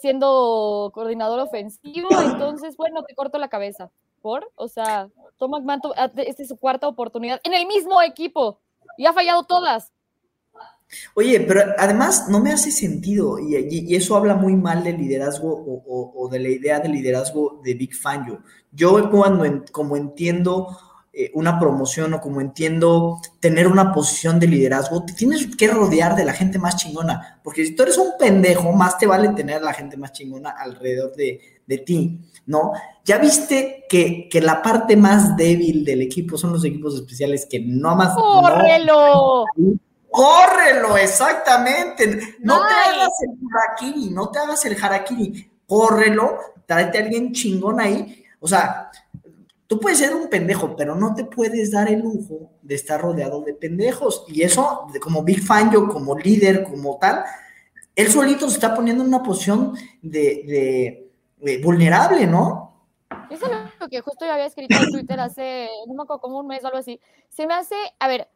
siendo 0.00 0.90
coordinador 0.94 1.40
ofensivo, 1.40 2.08
entonces, 2.24 2.76
bueno, 2.76 3.02
te 3.04 3.14
corto 3.14 3.38
la 3.38 3.48
cabeza. 3.48 3.90
O 4.22 4.68
sea, 4.68 5.08
Tom 5.38 5.50
McMahon, 5.50 5.80
esta 5.96 6.42
es 6.42 6.48
su 6.48 6.56
cuarta 6.56 6.88
oportunidad 6.88 7.40
en 7.44 7.54
el 7.54 7.66
mismo 7.66 8.00
equipo 8.02 8.60
y 8.96 9.06
ha 9.06 9.12
fallado 9.12 9.44
todas. 9.44 9.92
Oye, 11.14 11.40
pero 11.40 11.62
además 11.78 12.28
no 12.28 12.40
me 12.40 12.52
hace 12.52 12.70
sentido 12.70 13.38
y, 13.38 13.94
eso 13.94 14.14
habla 14.16 14.34
muy 14.34 14.54
mal 14.54 14.84
del 14.84 14.98
liderazgo 14.98 15.82
o, 15.86 16.28
de 16.30 16.38
la 16.38 16.48
idea 16.48 16.80
de 16.80 16.88
liderazgo 16.88 17.60
de 17.64 17.74
Big 17.74 17.94
Fangio. 17.94 18.42
Yo 18.70 19.10
cuando 19.10 19.64
como 19.72 19.96
entiendo 19.96 20.76
eh, 21.14 21.30
una 21.34 21.58
promoción 21.60 22.14
o 22.14 22.20
como 22.22 22.40
entiendo 22.40 23.20
tener 23.38 23.68
una 23.68 23.92
posición 23.92 24.40
de 24.40 24.46
liderazgo, 24.46 25.04
te 25.04 25.12
tienes 25.12 25.56
que 25.56 25.68
rodear 25.68 26.16
de 26.16 26.24
la 26.24 26.32
gente 26.32 26.58
más 26.58 26.76
chingona, 26.76 27.38
porque 27.44 27.66
si 27.66 27.74
tú 27.74 27.82
eres 27.82 27.98
un 27.98 28.12
pendejo, 28.18 28.72
más 28.72 28.96
te 28.96 29.06
vale 29.06 29.28
tener 29.30 29.56
a 29.56 29.60
la 29.60 29.74
gente 29.74 29.98
más 29.98 30.12
chingona 30.12 30.50
alrededor 30.50 31.14
de, 31.14 31.38
ti, 31.84 32.18
¿no? 32.46 32.72
Ya 33.04 33.18
viste 33.18 33.84
que, 33.88 34.28
la 34.40 34.62
parte 34.62 34.96
más 34.96 35.36
débil 35.36 35.84
del 35.84 36.02
equipo 36.02 36.36
son 36.36 36.52
los 36.52 36.64
equipos 36.64 36.94
especiales 36.94 37.46
que 37.46 37.60
no 37.60 37.94
más... 37.96 38.14
¡Córrelo! 38.14 39.44
Córrelo, 40.10 40.96
exactamente. 40.98 42.36
No 42.40 42.60
te 42.66 42.74
hagas 42.74 43.12
el 43.22 43.38
harakiri, 43.50 44.10
no 44.10 44.28
te 44.30 44.38
hagas 44.38 44.64
el 44.66 44.76
harakiri. 44.82 45.50
Córrelo, 45.66 46.38
tráete 46.66 46.98
a 46.98 47.02
alguien 47.02 47.32
chingón 47.32 47.80
ahí. 47.80 48.22
O 48.38 48.46
sea, 48.46 48.90
tú 49.66 49.80
puedes 49.80 49.98
ser 49.98 50.14
un 50.14 50.28
pendejo, 50.28 50.76
pero 50.76 50.94
no 50.94 51.14
te 51.14 51.24
puedes 51.24 51.70
dar 51.70 51.90
el 51.90 52.00
lujo 52.00 52.50
de 52.60 52.74
estar 52.74 53.00
rodeado 53.00 53.40
de 53.40 53.54
pendejos. 53.54 54.24
Y 54.28 54.42
eso, 54.42 54.86
como 55.00 55.22
Big 55.22 55.42
Fan, 55.42 55.72
yo 55.72 55.88
como 55.88 56.18
líder, 56.18 56.64
como 56.64 56.98
tal, 56.98 57.24
él 57.94 58.10
solito 58.10 58.48
se 58.48 58.56
está 58.56 58.74
poniendo 58.74 59.02
en 59.02 59.08
una 59.08 59.22
posición 59.22 59.74
de, 60.02 61.01
vulnerable, 61.62 62.26
¿no? 62.26 62.72
Eso 63.30 63.46
es 63.46 63.52
lo 63.80 63.88
que 63.88 64.00
justo 64.00 64.24
yo 64.24 64.32
había 64.32 64.46
escrito 64.46 64.74
en 64.76 64.92
Twitter 64.92 65.20
hace, 65.20 65.68
no 65.86 65.94
me 65.94 66.02
acuerdo, 66.02 66.20
como 66.20 66.38
un 66.38 66.46
mes 66.46 66.62
o 66.64 66.66
algo 66.66 66.78
así. 66.78 67.00
Se 67.28 67.46
me 67.46 67.54
hace, 67.54 67.76
a 67.98 68.08
ver, 68.08 68.28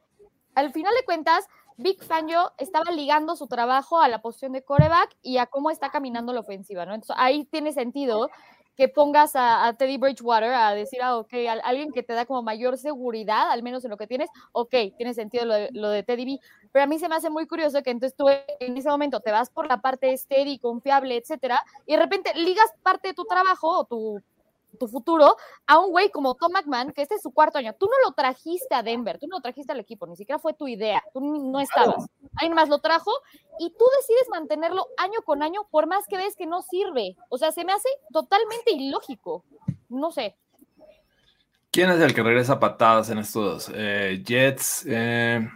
al 0.55 0.73
final 0.73 0.93
de 0.99 1.05
cuentas, 1.05 1.47
Big 1.77 2.03
Fangio 2.03 2.53
estaba 2.57 2.91
ligando 2.91 3.37
su 3.37 3.47
trabajo 3.47 4.01
a 4.01 4.09
la 4.09 4.23
posición 4.23 4.53
de 4.53 4.63
coreback 4.63 5.15
y 5.23 5.37
a 5.37 5.47
cómo 5.47 5.71
está 5.71 5.91
caminando 5.91 6.33
la 6.33 6.41
ofensiva, 6.41 6.87
¿no? 6.87 6.95
Entonces 6.95 7.17
ahí 7.19 7.45
tiene 7.45 7.73
sentido 7.73 8.31
que 8.77 8.89
pongas 8.89 9.33
a, 9.35 9.75
Teddy 9.79 9.97
Bridgewater 9.97 10.53
a 10.53 10.75
decir, 10.75 11.01
ah, 11.03 11.17
ok, 11.17 11.33
alguien 11.65 11.93
que 11.93 12.03
te 12.03 12.13
da 12.13 12.27
como 12.27 12.43
mayor 12.43 12.77
seguridad, 12.77 13.51
al 13.51 13.63
menos 13.63 13.85
en 13.85 13.91
lo 13.91 13.97
que 13.97 14.07
tienes, 14.07 14.29
ok, 14.53 14.75
tiene 14.97 15.15
sentido 15.15 15.45
lo 15.73 15.91
de, 15.91 16.03
Teddy 16.03 16.25
B. 16.25 16.41
Pero 16.73 16.85
a 16.85 16.87
mí 16.87 16.99
se 16.99 17.09
me 17.09 17.15
hace 17.15 17.31
muy 17.31 17.47
curioso 17.47 17.83
que 17.83 17.91
entonces 17.91 18.17
tú 18.17 18.29
en 18.29 18.77
ese 18.77 18.89
momento 18.89 19.21
te 19.21 19.33
vas 19.33 19.49
por 19.51 19.67
la 19.67 19.81
parte 19.81 20.17
steady, 20.17 20.59
confiable, 20.59 21.17
etcétera, 21.17 21.59
y 21.87 21.95
de 21.95 21.99
repente 21.99 22.33
ligas 22.35 22.71
parte 22.83 23.09
de 23.09 23.15
tu 23.15 23.25
trabajo 23.25 23.69
o 23.69 23.85
tu 23.85 24.23
tu 24.77 24.89
futuro 24.89 25.37
a 25.67 25.79
un 25.79 25.91
güey 25.91 26.11
como 26.11 26.35
Tom 26.35 26.53
McMahon, 26.53 26.93
que 26.93 27.03
este 27.03 27.17
es 27.17 27.23
su 27.23 27.33
cuarto 27.33 27.59
año. 27.59 27.75
Tú 27.75 27.87
no 27.87 28.09
lo 28.09 28.15
trajiste 28.15 28.75
a 28.75 28.83
Denver, 28.83 29.19
tú 29.19 29.27
no 29.27 29.37
lo 29.37 29.43
trajiste 29.43 29.73
al 29.73 29.81
equipo, 29.81 30.07
ni 30.07 30.17
siquiera 30.17 30.39
fue 30.39 30.55
tu 30.55 30.69
idea, 30.69 31.03
tú 31.13 31.21
no 31.21 31.61
estabas. 31.61 32.07
Alguien 32.37 32.55
más 32.55 32.69
lo 32.69 32.79
trajo 32.79 33.11
y 33.59 33.71
tú 33.71 33.85
decides 34.01 34.29
mantenerlo 34.31 34.87
año 34.99 35.21
con 35.25 35.43
año 35.43 35.67
por 35.71 35.87
más 35.87 36.05
que 36.07 36.17
ves 36.17 36.37
que 36.37 36.47
no 36.47 36.63
sirve. 36.63 37.17
O 37.29 37.39
sea, 37.39 37.53
se 37.53 37.65
me 37.65 37.73
hace 37.73 37.89
totalmente 38.13 38.73
ilógico. 38.73 39.45
No 39.89 40.11
sé. 40.11 40.37
¿Quién 41.71 41.91
es 41.91 42.01
el 42.01 42.15
que 42.15 42.23
regresa 42.23 42.59
patadas 42.59 43.11
en 43.11 43.19
estos 43.19 43.71
eh, 43.75 44.23
Jets? 44.25 44.87
Eh, 44.89 45.47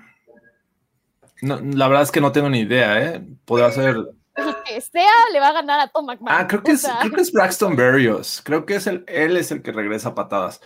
la 1.42 1.88
verdad 1.88 2.02
es 2.02 2.10
que 2.10 2.20
no 2.20 2.32
tengo 2.32 2.50
ni 2.50 2.60
idea, 2.60 3.02
¿eh? 3.02 3.26
Podrá 3.44 3.72
ser 3.72 3.96
el 4.48 4.56
que 4.64 4.80
sea 4.80 5.10
le 5.32 5.40
va 5.40 5.48
a 5.48 5.52
ganar 5.52 5.80
a 5.80 5.88
Tom 5.88 6.06
McMahon. 6.06 6.40
Ah, 6.40 6.46
creo 6.46 6.62
que, 6.62 6.72
es, 6.72 6.88
creo 7.00 7.12
que 7.12 7.20
es 7.20 7.32
Braxton 7.32 7.76
Berrios. 7.76 8.40
Creo 8.44 8.66
que 8.66 8.76
es 8.76 8.86
el, 8.86 9.04
él 9.06 9.36
es 9.36 9.50
el 9.50 9.62
que 9.62 9.72
regresa 9.72 10.10
a 10.10 10.14
patadas. 10.14 10.60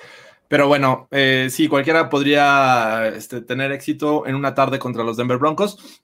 Pero 0.49 0.69
bueno, 0.69 1.09
eh, 1.11 1.49
sí, 1.51 1.69
cualquiera 1.69 2.09
podría 2.09 3.09
este, 3.09 3.41
tener 3.41 3.73
éxito 3.73 4.27
en 4.27 4.35
una 4.35 4.55
tarde 4.55 4.79
contra 4.79 5.03
los 5.03 5.17
Denver 5.17 5.39
Broncos. 5.39 6.01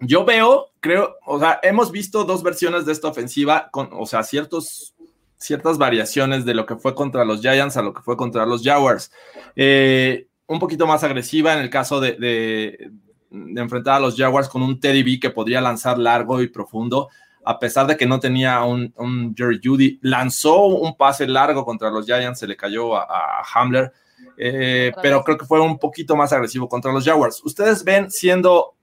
Yo 0.00 0.24
veo, 0.24 0.72
creo, 0.80 1.16
o 1.26 1.38
sea, 1.38 1.60
hemos 1.62 1.92
visto 1.92 2.24
dos 2.24 2.42
versiones 2.42 2.86
de 2.86 2.92
esta 2.92 3.08
ofensiva, 3.08 3.68
con, 3.70 3.90
o 3.92 4.06
sea, 4.06 4.22
ciertos, 4.22 4.94
ciertas 5.36 5.78
variaciones 5.78 6.44
de 6.44 6.54
lo 6.54 6.66
que 6.66 6.76
fue 6.76 6.94
contra 6.94 7.24
los 7.24 7.40
Giants 7.42 7.76
a 7.76 7.82
lo 7.82 7.92
que 7.92 8.02
fue 8.02 8.16
contra 8.16 8.46
los 8.46 8.62
Jaguars. 8.62 9.12
Eh, 9.56 10.26
un 10.46 10.58
poquito 10.58 10.86
más 10.86 11.04
agresiva 11.04 11.52
en 11.52 11.60
el 11.60 11.70
caso 11.70 12.00
de, 12.00 12.12
de 12.12 12.90
enfrentar 13.30 13.96
a 13.96 14.00
los 14.00 14.16
Jaguars 14.16 14.48
con 14.48 14.62
un 14.62 14.80
Teddy 14.80 15.02
B 15.02 15.20
que 15.20 15.30
podría 15.30 15.60
lanzar 15.60 15.98
largo 15.98 16.40
y 16.42 16.48
profundo, 16.48 17.08
a 17.44 17.58
pesar 17.58 17.86
de 17.86 17.96
que 17.96 18.06
no 18.06 18.20
tenía 18.20 18.62
un, 18.64 18.92
un 18.96 19.34
Jerry 19.36 19.60
Judy. 19.62 19.98
Lanzó 20.02 20.66
un 20.66 20.96
pase 20.96 21.26
largo 21.26 21.64
contra 21.64 21.90
los 21.90 22.06
Giants, 22.06 22.38
se 22.40 22.46
le 22.46 22.56
cayó 22.56 22.96
a, 22.96 23.42
Hamler, 23.54 23.92
eh, 24.36 24.92
pero 25.02 25.22
creo 25.24 25.38
que 25.38 25.46
fue 25.46 25.60
un 25.60 25.78
poquito 25.78 26.16
más 26.16 26.32
agresivo 26.32 26.68
contra 26.68 26.92
los 26.92 27.04
Jaguars. 27.04 27.42
¿Ustedes 27.44 27.84
ven 27.84 28.10
siendo 28.10 28.74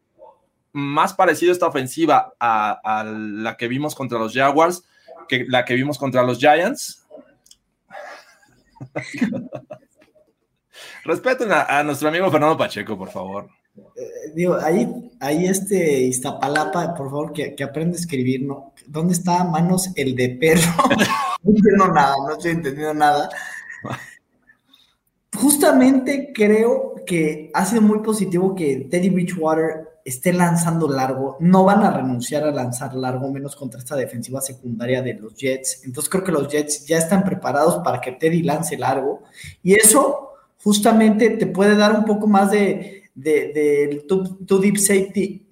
más 0.72 1.14
parecido 1.14 1.52
esta 1.52 1.68
ofensiva 1.68 2.34
a, 2.40 3.04
la 3.06 3.58
que 3.58 3.68
vimos 3.68 3.96
contra 3.96 4.20
los 4.20 4.34
Jaguars 4.34 4.84
que 5.28 5.46
la 5.48 5.66
que 5.66 5.74
vimos 5.74 5.98
contra 5.98 6.24
los 6.24 6.38
Giants? 6.40 7.06
Respeten 11.04 11.50
a 11.52 11.84
nuestro 11.84 12.10
amigo 12.10 12.30
Fernando 12.30 12.58
Pacheco, 12.58 12.98
por 12.98 13.10
favor. 13.10 13.57
Eh, 13.96 14.32
digo, 14.36 14.56
ahí, 14.56 15.12
ahí 15.20 15.46
este 15.48 16.02
Iztapalapa, 16.02 16.94
por 16.94 17.10
favor, 17.10 17.34
que, 17.34 17.56
que 17.56 17.64
aprende 17.64 17.98
a 17.98 18.00
escribir, 18.00 18.44
¿no? 18.44 18.74
¿Dónde 18.88 19.14
está 19.14 19.44
manos 19.44 19.90
el 19.96 20.16
de 20.16 20.30
perro? 20.30 20.72
no 21.44 21.52
entiendo 21.52 21.88
nada, 21.88 22.16
no 22.26 22.34
estoy 22.34 22.52
entendiendo 22.52 22.94
nada. 22.94 23.30
Justamente 25.36 26.32
creo 26.34 26.96
que 27.06 27.52
ha 27.54 27.66
sido 27.66 27.82
muy 27.82 28.00
positivo 28.00 28.56
que 28.56 28.88
Teddy 28.90 29.10
Bridgewater 29.10 29.88
esté 30.04 30.32
lanzando 30.32 30.88
largo. 30.88 31.36
No 31.40 31.66
van 31.66 31.84
a 31.84 31.92
renunciar 31.92 32.44
a 32.44 32.52
lanzar 32.52 32.94
largo, 32.96 33.30
menos 33.30 33.56
contra 33.56 33.80
esta 33.80 33.96
defensiva 33.96 34.40
secundaria 34.42 35.02
de 35.02 35.14
los 35.16 35.36
Jets. 35.36 35.82
Entonces 35.84 36.10
creo 36.10 36.24
que 36.24 36.32
los 36.32 36.48
Jets 36.48 36.86
ya 36.86 36.98
están 36.98 37.24
preparados 37.24 37.80
para 37.84 38.00
que 38.00 38.14
Teddy 38.14 38.42
lance 38.42 38.78
largo. 38.78 39.24
Y 39.62 39.74
eso 39.74 40.32
justamente 40.64 41.32
te 41.32 41.46
puede 41.46 41.76
dar 41.76 41.98
un 41.98 42.06
poco 42.06 42.26
más 42.26 42.52
de, 42.52 43.04
del 43.18 43.54
de, 43.54 44.58
deep 44.62 44.78
safety, 44.78 45.48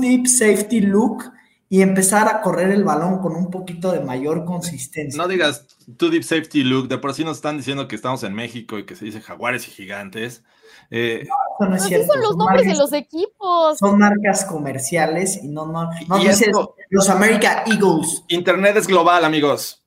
deep 0.00 0.26
safety 0.26 0.80
look 0.80 1.24
y 1.68 1.82
empezar 1.82 2.28
a 2.28 2.40
correr 2.40 2.70
el 2.70 2.84
balón 2.84 3.18
con 3.18 3.36
un 3.36 3.50
poquito 3.50 3.92
de 3.92 4.00
mayor 4.00 4.46
consistencia. 4.46 5.20
No 5.20 5.28
digas 5.28 5.66
too 5.98 6.08
deep 6.08 6.22
safety 6.22 6.64
look, 6.64 6.88
de 6.88 6.96
por 6.96 7.12
sí 7.12 7.22
nos 7.22 7.36
están 7.36 7.58
diciendo 7.58 7.86
que 7.86 7.96
estamos 7.96 8.22
en 8.22 8.32
México 8.34 8.78
y 8.78 8.86
que 8.86 8.96
se 8.96 9.04
dice 9.04 9.20
jaguares 9.20 9.68
y 9.68 9.70
gigantes. 9.72 10.42
Eh, 10.90 11.26
no, 11.60 11.68
no 11.68 11.76
es 11.76 11.82
cierto. 11.82 12.14
son 12.14 12.22
los 12.22 12.36
nombres 12.36 12.66
de 12.66 12.76
los 12.76 12.92
equipos. 12.94 13.78
Son 13.78 13.98
marcas 13.98 14.46
comerciales 14.46 15.42
y 15.42 15.48
no, 15.48 15.66
no, 15.66 15.90
no 16.08 16.18
dices 16.18 16.50
los 16.88 17.10
America 17.10 17.64
Eagles. 17.66 18.24
Internet 18.28 18.76
es 18.76 18.86
global, 18.86 19.24
amigos. 19.24 19.84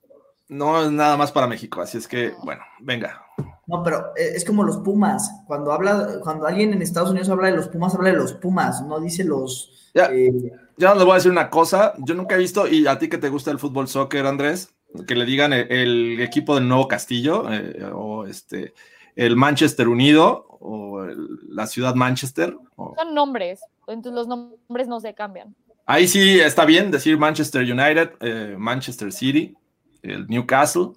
No 0.48 0.84
es 0.84 0.92
nada 0.92 1.16
más 1.16 1.32
para 1.32 1.46
México, 1.46 1.80
así 1.80 1.98
es 1.98 2.06
que, 2.06 2.34
bueno, 2.44 2.62
venga. 2.80 3.24
No, 3.70 3.84
pero 3.84 4.12
eh, 4.16 4.32
es 4.34 4.44
como 4.44 4.64
los 4.64 4.78
Pumas. 4.78 5.30
Cuando 5.46 5.70
habla, 5.70 6.18
cuando 6.24 6.44
alguien 6.44 6.72
en 6.72 6.82
Estados 6.82 7.10
Unidos 7.10 7.28
habla 7.28 7.46
de 7.46 7.56
los 7.56 7.68
Pumas, 7.68 7.94
habla 7.94 8.10
de 8.10 8.16
los 8.16 8.32
Pumas, 8.32 8.82
no 8.82 8.98
dice 8.98 9.22
los. 9.22 9.90
Ya, 9.94 10.06
eh, 10.06 10.32
ya 10.76 10.92
les 10.92 11.04
voy 11.04 11.12
a 11.12 11.14
decir 11.14 11.30
una 11.30 11.48
cosa. 11.50 11.94
Yo 11.98 12.14
nunca 12.14 12.34
he 12.34 12.38
visto, 12.38 12.66
y 12.66 12.88
a 12.88 12.98
ti 12.98 13.08
que 13.08 13.18
te 13.18 13.28
gusta 13.28 13.52
el 13.52 13.60
fútbol 13.60 13.86
soccer, 13.86 14.26
Andrés, 14.26 14.74
que 15.06 15.14
le 15.14 15.24
digan 15.24 15.52
el, 15.52 16.20
equipo 16.20 16.56
del 16.56 16.66
Nuevo 16.66 16.88
Castillo, 16.88 17.44
eh, 17.48 17.88
o 17.94 18.26
este, 18.26 18.74
el 19.14 19.36
Manchester 19.36 19.86
Unido, 19.86 20.46
o 20.48 21.06
la 21.48 21.68
ciudad 21.68 21.94
Manchester. 21.94 22.56
Son 22.76 23.14
nombres, 23.14 23.60
entonces 23.86 24.12
los 24.14 24.26
nombres 24.26 24.88
no 24.88 24.98
se 24.98 25.14
cambian. 25.14 25.54
Ahí 25.86 26.08
sí 26.08 26.40
está 26.40 26.64
bien 26.64 26.90
decir 26.90 27.18
Manchester 27.18 27.62
United, 27.62 28.56
Manchester 28.58 29.12
City, 29.12 29.56
el 30.02 30.26
Newcastle. 30.26 30.90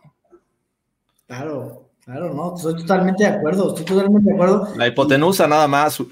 Claro. 1.28 1.83
Claro, 2.06 2.34
no, 2.34 2.56
estoy 2.56 2.76
totalmente 2.76 3.24
de 3.24 3.30
acuerdo, 3.30 3.70
estoy 3.70 3.86
totalmente 3.86 4.30
de 4.30 4.36
acuerdo. 4.36 4.68
La 4.76 4.88
hipotenusa 4.88 5.48
nada 5.48 5.68
más. 5.70 6.04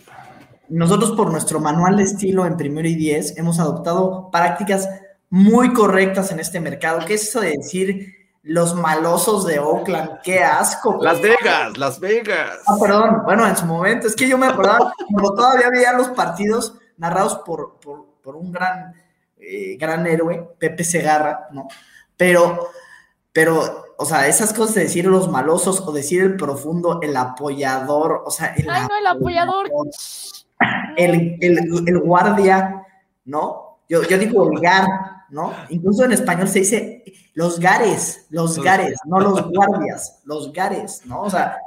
Nosotros 0.69 1.11
por 1.11 1.29
nuestro 1.31 1.59
manual 1.59 1.97
de 1.97 2.03
estilo 2.03 2.45
en 2.45 2.55
primero 2.55 2.87
y 2.87 2.95
diez 2.95 3.37
hemos 3.37 3.59
adoptado 3.59 4.29
prácticas 4.31 4.87
muy 5.29 5.73
correctas 5.73 6.31
en 6.31 6.39
este 6.39 6.61
mercado. 6.61 6.99
¿Qué 7.05 7.15
es 7.15 7.23
eso 7.23 7.41
de 7.41 7.57
decir 7.57 8.13
los 8.43 8.73
malosos 8.73 9.45
de 9.45 9.59
Oakland? 9.59 10.21
¡Qué 10.23 10.39
asco! 10.39 10.97
Las 11.01 11.21
Vegas, 11.21 11.77
Las 11.77 11.99
Vegas. 11.99 12.59
Ah, 12.67 12.77
perdón, 12.79 13.23
bueno, 13.25 13.45
en 13.45 13.57
su 13.57 13.65
momento, 13.65 14.07
es 14.07 14.15
que 14.15 14.29
yo 14.29 14.37
me 14.37 14.47
acordaba, 14.47 14.93
como 15.13 15.33
todavía 15.33 15.69
veía 15.69 15.91
los 15.91 16.07
partidos 16.09 16.75
narrados 16.95 17.41
por, 17.45 17.79
por, 17.81 18.35
un 18.37 18.51
gran, 18.51 18.93
eh, 19.37 19.75
gran 19.77 20.07
héroe, 20.07 20.55
Pepe 20.57 20.85
Segarra, 20.85 21.47
¿no? 21.51 21.67
Pero, 22.15 22.69
pero 23.33 23.90
o 24.01 24.05
sea, 24.05 24.27
esas 24.27 24.51
cosas 24.51 24.73
de 24.73 24.81
decir 24.85 25.05
los 25.05 25.29
malosos 25.29 25.81
o 25.81 25.91
decir 25.91 26.23
el 26.23 26.35
profundo, 26.35 26.99
el 27.03 27.15
apoyador, 27.15 28.23
o 28.25 28.31
sea, 28.31 28.47
el, 28.57 28.67
Ay, 28.67 28.87
no, 28.89 28.97
el 28.97 29.05
apoyador. 29.05 29.69
El, 30.97 31.99
guardia, 31.99 32.83
¿no? 33.25 33.77
Yo, 33.87 34.01
yo 34.01 34.17
digo 34.17 34.51
el 34.51 34.59
gar, 34.59 34.87
¿no? 35.29 35.53
Incluso 35.69 36.03
en 36.03 36.13
español 36.13 36.47
se 36.47 36.59
dice 36.59 37.03
los 37.35 37.59
gares, 37.59 38.25
los 38.31 38.57
gares, 38.57 38.97
no 39.05 39.19
los 39.19 39.47
guardias, 39.51 40.19
los 40.25 40.51
gares, 40.51 41.05
¿no? 41.05 41.21
O 41.21 41.29
sea. 41.29 41.57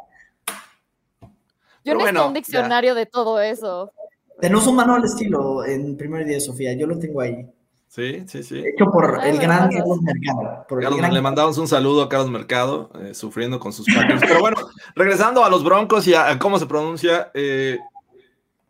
Yo 1.85 1.95
necesito 1.95 2.27
un 2.27 2.35
diccionario 2.35 2.97
de 2.97 3.07
todo 3.07 3.41
eso. 3.41 3.93
Tenemos 4.41 4.67
un 4.67 4.75
manual 4.75 5.05
estilo 5.05 5.65
en 5.65 5.97
primer 5.97 6.27
día, 6.27 6.41
Sofía, 6.41 6.73
yo 6.73 6.89
lo 6.89 6.99
tengo 6.99 7.21
ahí. 7.21 7.49
Sí, 7.95 8.25
sí, 8.27 8.43
sí. 8.43 8.59
Hecho 8.59 8.87
por 8.91 9.21
el 9.23 9.39
gran 9.39 9.71
Carlos 9.71 10.01
Mercado. 10.03 10.67
Le 11.13 11.21
mandamos 11.21 11.59
un 11.59 11.69
saludo 11.69 12.03
a 12.03 12.09
Carlos 12.09 12.29
Mercado, 12.29 12.91
eh, 13.01 13.15
sufriendo 13.15 13.61
con 13.61 13.73
sus 13.73 13.87
Packers. 13.87 14.21
Pero 14.21 14.41
bueno, 14.41 14.57
regresando 14.97 15.45
a 15.45 15.49
los 15.49 15.63
Broncos 15.63 16.05
y 16.09 16.15
a, 16.15 16.37
cómo 16.41 16.59
se 16.59 16.67
pronuncia, 16.67 17.31
eh, 17.35 17.79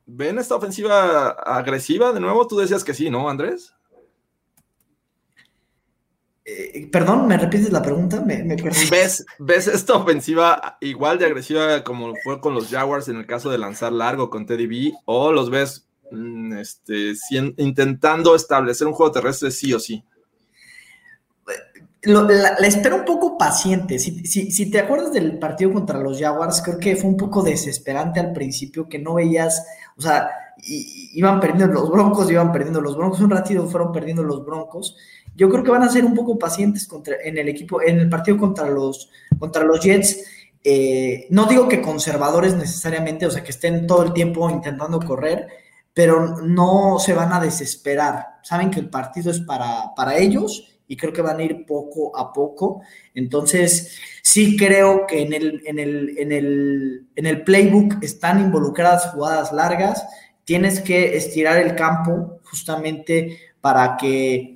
¿ven 0.04 0.38
esta 0.38 0.56
ofensiva 0.56 1.30
agresiva 1.30 2.12
de 2.12 2.20
nuevo? 2.20 2.46
Tú 2.46 2.58
decías 2.58 2.84
que 2.84 2.92
sí, 2.92 3.08
¿no, 3.08 3.30
Andrés? 3.30 3.74
Eh, 6.44 6.90
perdón, 6.92 7.26
¿me 7.26 7.38
repites 7.38 7.72
la 7.72 7.80
pregunta? 7.80 8.20
Me, 8.20 8.42
¿Ves, 8.90 9.24
¿Ves 9.38 9.68
esta 9.68 9.94
ofensiva 9.94 10.76
igual 10.82 11.18
de 11.18 11.24
agresiva 11.24 11.82
como 11.82 12.12
fue 12.22 12.42
con 12.42 12.52
los 12.52 12.68
Jaguars 12.68 13.08
en 13.08 13.16
el 13.16 13.26
caso 13.26 13.50
de 13.50 13.56
lanzar 13.56 13.90
largo 13.90 14.28
con 14.28 14.44
Teddy 14.44 14.66
B? 14.66 14.92
¿O 15.06 15.32
los 15.32 15.48
ves 15.48 15.88
Mm, 16.14 16.52
este, 16.54 17.12
intentando 17.58 18.34
establecer 18.34 18.86
un 18.86 18.92
juego 18.92 19.12
terrestre 19.12 19.50
sí 19.50 19.72
o 19.72 19.80
sí. 19.80 20.04
Le 22.02 22.68
espero 22.68 22.96
un 22.96 23.04
poco 23.04 23.38
paciente. 23.38 23.98
Si, 23.98 24.70
te 24.70 24.78
acuerdas 24.78 25.12
del 25.12 25.38
partido 25.38 25.72
contra 25.72 25.98
los 25.98 26.20
Jaguars, 26.20 26.60
creo 26.62 26.78
que 26.78 26.96
fue 26.96 27.08
un 27.08 27.16
poco 27.16 27.42
desesperante 27.42 28.20
al 28.20 28.32
principio 28.32 28.88
que 28.88 28.98
no 28.98 29.14
veías, 29.14 29.66
o 29.96 30.02
sea, 30.02 30.28
iban 30.58 31.40
perdiendo 31.40 31.72
los 31.72 31.90
Broncos, 31.90 32.30
iban 32.30 32.52
perdiendo 32.52 32.80
los 32.80 32.96
Broncos, 32.96 33.20
un 33.20 33.30
ratito 33.30 33.66
fueron 33.68 33.90
perdiendo 33.90 34.22
los 34.22 34.44
Broncos. 34.44 34.96
Yo 35.34 35.48
creo 35.48 35.64
que 35.64 35.70
van 35.70 35.82
a 35.82 35.88
ser 35.88 36.04
un 36.04 36.14
poco 36.14 36.38
pacientes 36.38 36.86
contra, 36.86 37.16
en 37.24 37.38
el 37.38 37.48
equipo, 37.48 37.80
en 37.80 37.98
el 37.98 38.08
partido 38.08 38.36
contra 38.36 38.68
los, 38.68 39.10
contra 39.38 39.64
los 39.64 39.80
Jets. 39.80 40.24
Eh, 40.62 41.26
no 41.30 41.46
digo 41.46 41.68
que 41.68 41.82
conservadores 41.82 42.54
necesariamente, 42.54 43.26
o 43.26 43.30
sea, 43.30 43.42
que 43.42 43.50
estén 43.50 43.86
todo 43.86 44.02
el 44.02 44.12
tiempo 44.12 44.48
intentando 44.50 45.00
correr, 45.00 45.48
pero 45.94 46.42
no 46.42 46.98
se 46.98 47.14
van 47.14 47.32
a 47.32 47.40
desesperar. 47.40 48.40
Saben 48.42 48.70
que 48.70 48.80
el 48.80 48.90
partido 48.90 49.30
es 49.30 49.40
para, 49.40 49.94
para 49.94 50.16
ellos 50.18 50.68
y 50.86 50.96
creo 50.96 51.12
que 51.12 51.22
van 51.22 51.38
a 51.38 51.44
ir 51.44 51.64
poco 51.64 52.16
a 52.16 52.32
poco. 52.32 52.82
Entonces, 53.14 53.96
sí 54.20 54.56
creo 54.56 55.06
que 55.06 55.22
en 55.22 55.32
el, 55.32 55.62
en 55.64 55.78
el, 55.78 56.18
en 56.18 56.32
el, 56.32 57.06
en 57.14 57.26
el 57.26 57.44
playbook 57.44 58.02
están 58.02 58.40
involucradas 58.40 59.12
jugadas 59.12 59.52
largas. 59.52 60.04
Tienes 60.44 60.80
que 60.80 61.16
estirar 61.16 61.58
el 61.58 61.74
campo 61.76 62.40
justamente 62.42 63.38
para 63.60 63.96
que 63.96 64.50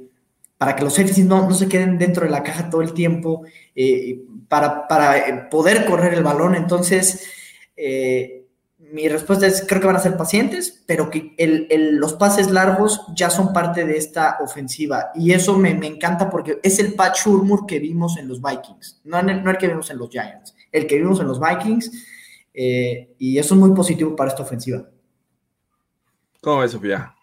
para 0.58 0.74
que 0.74 0.82
los 0.82 0.94
safeties 0.94 1.24
no, 1.24 1.48
no 1.48 1.54
se 1.54 1.68
queden 1.68 1.98
dentro 1.98 2.24
de 2.24 2.32
la 2.32 2.42
caja 2.42 2.68
todo 2.68 2.82
el 2.82 2.92
tiempo, 2.92 3.44
eh, 3.76 4.22
para, 4.48 4.88
para 4.88 5.48
poder 5.48 5.86
correr 5.86 6.14
el 6.14 6.24
balón. 6.24 6.56
Entonces, 6.56 7.30
eh, 7.76 8.37
mi 8.92 9.08
respuesta 9.08 9.46
es, 9.46 9.64
creo 9.66 9.80
que 9.80 9.86
van 9.86 9.96
a 9.96 10.00
ser 10.00 10.16
pacientes, 10.16 10.82
pero 10.86 11.10
que 11.10 11.34
el, 11.38 11.66
el, 11.70 11.96
los 11.96 12.14
pases 12.14 12.50
largos 12.50 13.02
ya 13.14 13.30
son 13.30 13.52
parte 13.52 13.84
de 13.84 13.96
esta 13.96 14.38
ofensiva. 14.40 15.10
Y 15.14 15.32
eso 15.32 15.56
me, 15.56 15.74
me 15.74 15.86
encanta 15.86 16.30
porque 16.30 16.58
es 16.62 16.78
el 16.78 16.94
Pat 16.94 17.16
Shurmur 17.16 17.66
que 17.66 17.78
vimos 17.78 18.16
en 18.16 18.28
los 18.28 18.40
Vikings, 18.40 19.00
no, 19.04 19.18
el, 19.18 19.44
no 19.44 19.50
el 19.50 19.58
que 19.58 19.68
vimos 19.68 19.90
en 19.90 19.98
los 19.98 20.10
Giants, 20.10 20.54
el 20.72 20.86
que 20.86 20.98
vimos 20.98 21.20
en 21.20 21.28
los 21.28 21.40
Vikings. 21.40 21.90
Eh, 22.60 23.14
y 23.18 23.38
eso 23.38 23.54
es 23.54 23.60
muy 23.60 23.72
positivo 23.72 24.16
para 24.16 24.30
esta 24.30 24.42
ofensiva. 24.42 24.82
¿Cómo 26.40 26.60
ves, 26.60 26.72
Sofía? 26.72 27.14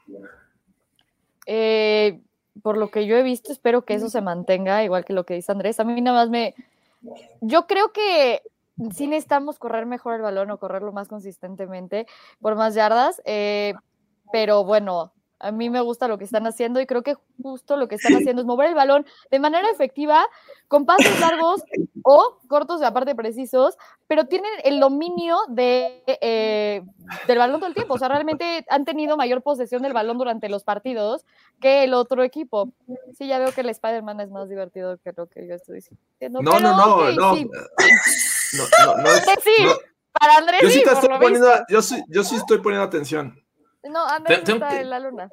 Eh, 1.46 2.22
por 2.62 2.78
lo 2.78 2.90
que 2.90 3.06
yo 3.06 3.18
he 3.18 3.24
visto, 3.24 3.52
espero 3.52 3.84
que 3.84 3.96
eso 3.96 4.10
se 4.10 4.22
mantenga, 4.22 4.84
igual 4.84 5.04
que 5.04 5.14
lo 5.14 5.26
que 5.26 5.34
dice 5.34 5.52
Andrés. 5.52 5.80
A 5.80 5.84
mí 5.84 6.00
nada 6.00 6.20
más 6.20 6.30
me... 6.30 6.56
Yo 7.42 7.68
creo 7.68 7.92
que 7.92 8.42
sí 8.94 9.08
necesitamos 9.08 9.60
correr 9.60 9.86
mejor 9.86 10.16
el 10.16 10.22
balón 10.22 10.52
o 10.52 10.60
correrlo 10.60 10.92
más 10.92 11.08
consistentemente 11.08 12.08
por 12.42 12.56
más 12.56 12.76
yardas, 12.76 13.22
eh, 13.26 13.74
pero 14.32 14.64
bueno, 14.64 15.14
a 15.40 15.52
mí 15.52 15.70
me 15.70 15.82
gusta 15.82 16.08
lo 16.08 16.18
que 16.18 16.24
están 16.24 16.48
haciendo 16.48 16.80
y 16.80 16.86
creo 16.86 17.04
que 17.04 17.16
justo 17.42 17.78
lo 17.78 17.88
que 17.88 17.96
están 17.96 18.16
haciendo 18.16 18.42
es 18.42 18.48
mover 18.48 18.70
el 18.70 18.76
balón 18.76 19.06
de 19.30 19.40
manera 19.40 19.70
efectiva, 19.70 20.26
con 20.68 20.86
pasos 20.86 21.20
largos 21.20 21.62
o 22.04 22.40
cortos, 22.48 22.82
aparte 22.82 23.16
precisos, 23.16 23.78
pero 24.08 24.26
tienen 24.26 24.52
el 24.64 24.80
dominio 24.80 25.38
de, 25.50 26.04
eh, 26.08 26.82
del 27.28 27.38
balón 27.38 27.60
todo 27.60 27.68
el 27.68 27.76
tiempo. 27.76 27.96
O 27.96 27.98
sea, 27.98 28.08
realmente 28.08 28.66
han 28.70 28.86
tenido 28.86 29.18
mayor 29.18 29.42
posesión 29.42 29.82
del 29.82 29.94
balón 29.94 30.18
durante 30.18 30.50
los 30.50 30.64
partidos 30.64 31.26
que 31.60 31.84
el 31.84 31.94
otro 31.94 32.24
equipo. 32.24 32.72
Sí, 33.18 33.28
ya 33.28 33.40
veo 33.40 33.52
que 33.52 33.62
el 33.62 33.70
Spider-Man 33.70 34.22
es 34.22 34.32
más 34.32 34.50
divertido 34.50 34.98
que 34.98 35.12
lo 35.16 35.28
que 35.28 35.48
yo 35.48 35.56
estoy 35.56 35.76
diciendo. 35.76 36.42
No, 36.42 36.60
no, 36.60 36.76
no, 36.76 36.96
okay, 36.96 37.16
no. 37.16 37.36
Sí. 37.36 37.50
no, 38.58 38.96
no, 38.96 39.02
no, 39.04 39.10
es, 39.12 39.24
sí, 39.44 39.64
no. 39.64 39.74
para 40.20 40.38
Andrés 40.38 40.62
Yo 40.64 40.70
sí, 40.70 40.84
te 40.84 40.92
estoy 40.92 41.10
poniendo, 41.20 41.50
yo 41.70 41.82
sí, 41.82 42.04
yo 42.10 42.24
sí 42.24 42.36
estoy 42.36 42.60
poniendo 42.60 42.86
atención. 42.86 43.40
No, 43.84 44.06
Andrés 44.08 44.44
Tengo 44.44 44.64
está 44.64 44.76
que- 44.76 44.82
en 44.82 44.90
la 44.90 45.00
luna. 45.00 45.30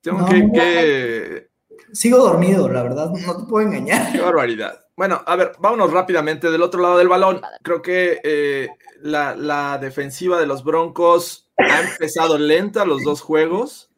Tengo 0.00 0.18
No, 0.20 0.26
que, 0.26 0.42
no. 0.42 0.52
que- 0.52 1.48
Sigo 1.92 2.18
dormido, 2.18 2.68
la 2.68 2.82
verdad, 2.82 3.10
no 3.10 3.36
te 3.36 3.44
puedo 3.48 3.66
engañar. 3.66 4.12
Qué 4.12 4.20
barbaridad. 4.20 4.80
Bueno, 4.96 5.22
a 5.24 5.36
ver, 5.36 5.52
vámonos 5.58 5.92
rápidamente 5.92 6.50
del 6.50 6.62
otro 6.62 6.82
lado 6.82 6.98
del 6.98 7.08
balón. 7.08 7.40
Creo 7.62 7.82
que 7.82 8.20
eh, 8.24 8.68
la, 9.00 9.34
la 9.36 9.78
defensiva 9.78 10.40
de 10.40 10.46
los 10.46 10.64
Broncos 10.64 11.48
ha 11.56 11.80
empezado 11.82 12.36
lenta 12.36 12.84
los 12.84 13.04
dos 13.04 13.20
juegos. 13.20 13.90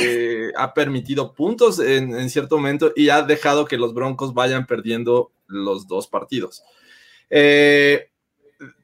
Eh, 0.00 0.50
ha 0.56 0.72
permitido 0.72 1.34
puntos 1.34 1.78
en, 1.78 2.14
en 2.16 2.30
cierto 2.30 2.56
momento 2.56 2.92
y 2.96 3.10
ha 3.10 3.22
dejado 3.22 3.64
que 3.66 3.76
los 3.76 3.92
Broncos 3.92 4.32
vayan 4.34 4.66
perdiendo 4.66 5.32
los 5.46 5.86
dos 5.88 6.06
partidos. 6.06 6.62
Eh, 7.30 8.10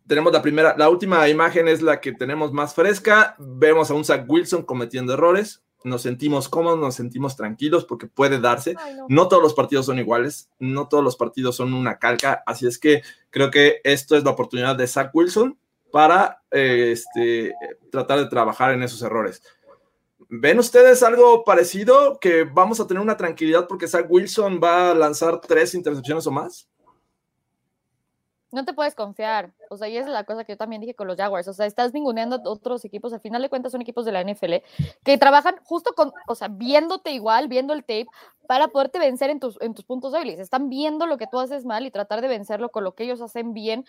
tenemos 0.06 0.32
la 0.32 0.42
primera, 0.42 0.74
la 0.76 0.88
última 0.88 1.28
imagen 1.28 1.68
es 1.68 1.82
la 1.82 2.00
que 2.00 2.12
tenemos 2.12 2.52
más 2.52 2.74
fresca. 2.74 3.36
Vemos 3.38 3.90
a 3.90 3.94
un 3.94 4.04
Zach 4.04 4.24
Wilson 4.28 4.62
cometiendo 4.62 5.14
errores. 5.14 5.62
Nos 5.84 6.02
sentimos 6.02 6.48
cómodos, 6.48 6.78
nos 6.78 6.94
sentimos 6.94 7.36
tranquilos 7.36 7.84
porque 7.84 8.06
puede 8.06 8.40
darse. 8.40 8.74
Ay, 8.78 8.96
no. 8.96 9.06
No 9.08 9.28
todos 9.28 9.42
los 9.42 9.54
partidos 9.54 9.86
son 9.86 9.98
iguales, 9.98 10.50
no 10.58 10.88
todos 10.88 11.02
los 11.02 11.16
partidos 11.16 11.56
son 11.56 11.72
una 11.72 11.98
calca, 11.98 12.42
así 12.44 12.66
es 12.66 12.78
que 12.78 13.02
creo 13.30 13.50
que 13.50 13.80
esto 13.84 14.16
es 14.16 14.24
la 14.24 14.32
oportunidad 14.32 14.76
de 14.76 14.86
Zach 14.86 15.10
Wilson 15.14 15.56
para 15.90 16.42
eh, 16.50 16.92
este, 16.92 17.54
tratar 17.90 18.18
de 18.18 18.26
trabajar 18.26 18.72
en 18.72 18.82
esos 18.82 19.02
errores. 19.02 19.42
¿Ven 20.28 20.60
ustedes 20.60 21.02
algo 21.02 21.44
parecido? 21.44 22.18
Que 22.20 22.44
vamos 22.44 22.78
a 22.78 22.86
tener 22.86 23.02
una 23.02 23.16
tranquilidad 23.16 23.66
porque 23.66 23.88
Zach 23.88 24.06
Wilson 24.08 24.60
va 24.62 24.92
a 24.92 24.94
lanzar 24.94 25.40
tres 25.40 25.74
intercepciones 25.74 26.26
o 26.26 26.30
más. 26.30 26.68
No 28.52 28.64
te 28.64 28.72
puedes 28.72 28.94
confiar. 28.94 29.52
O 29.68 29.76
sea, 29.76 29.88
y 29.88 29.96
es 29.96 30.06
la 30.06 30.24
cosa 30.24 30.44
que 30.44 30.52
yo 30.52 30.56
también 30.56 30.80
dije 30.80 30.94
con 30.94 31.06
los 31.06 31.16
Jaguars. 31.16 31.46
O 31.48 31.52
sea, 31.52 31.66
estás 31.66 31.92
ninguneando 31.92 32.40
otros 32.44 32.84
equipos. 32.84 33.12
Al 33.12 33.20
final 33.20 33.42
de 33.42 33.48
cuentas 33.48 33.72
son 33.72 33.80
equipos 33.80 34.04
de 34.04 34.12
la 34.12 34.22
NFL 34.22 34.54
que 35.04 35.18
trabajan 35.18 35.56
justo 35.64 35.92
con, 35.94 36.12
o 36.26 36.34
sea, 36.34 36.48
viéndote 36.48 37.12
igual, 37.12 37.48
viendo 37.48 37.72
el 37.72 37.82
tape, 37.82 38.06
para 38.46 38.68
poderte 38.68 38.98
vencer 38.98 39.30
en 39.30 39.38
tus, 39.38 39.60
en 39.60 39.74
tus 39.74 39.84
puntos 39.84 40.12
débiles. 40.12 40.40
Están 40.40 40.68
viendo 40.68 41.06
lo 41.06 41.18
que 41.18 41.26
tú 41.26 41.38
haces 41.38 41.64
mal 41.64 41.86
y 41.86 41.90
tratar 41.90 42.20
de 42.20 42.28
vencerlo 42.28 42.70
con 42.70 42.84
lo 42.84 42.94
que 42.94 43.04
ellos 43.04 43.20
hacen 43.20 43.54
bien. 43.54 43.84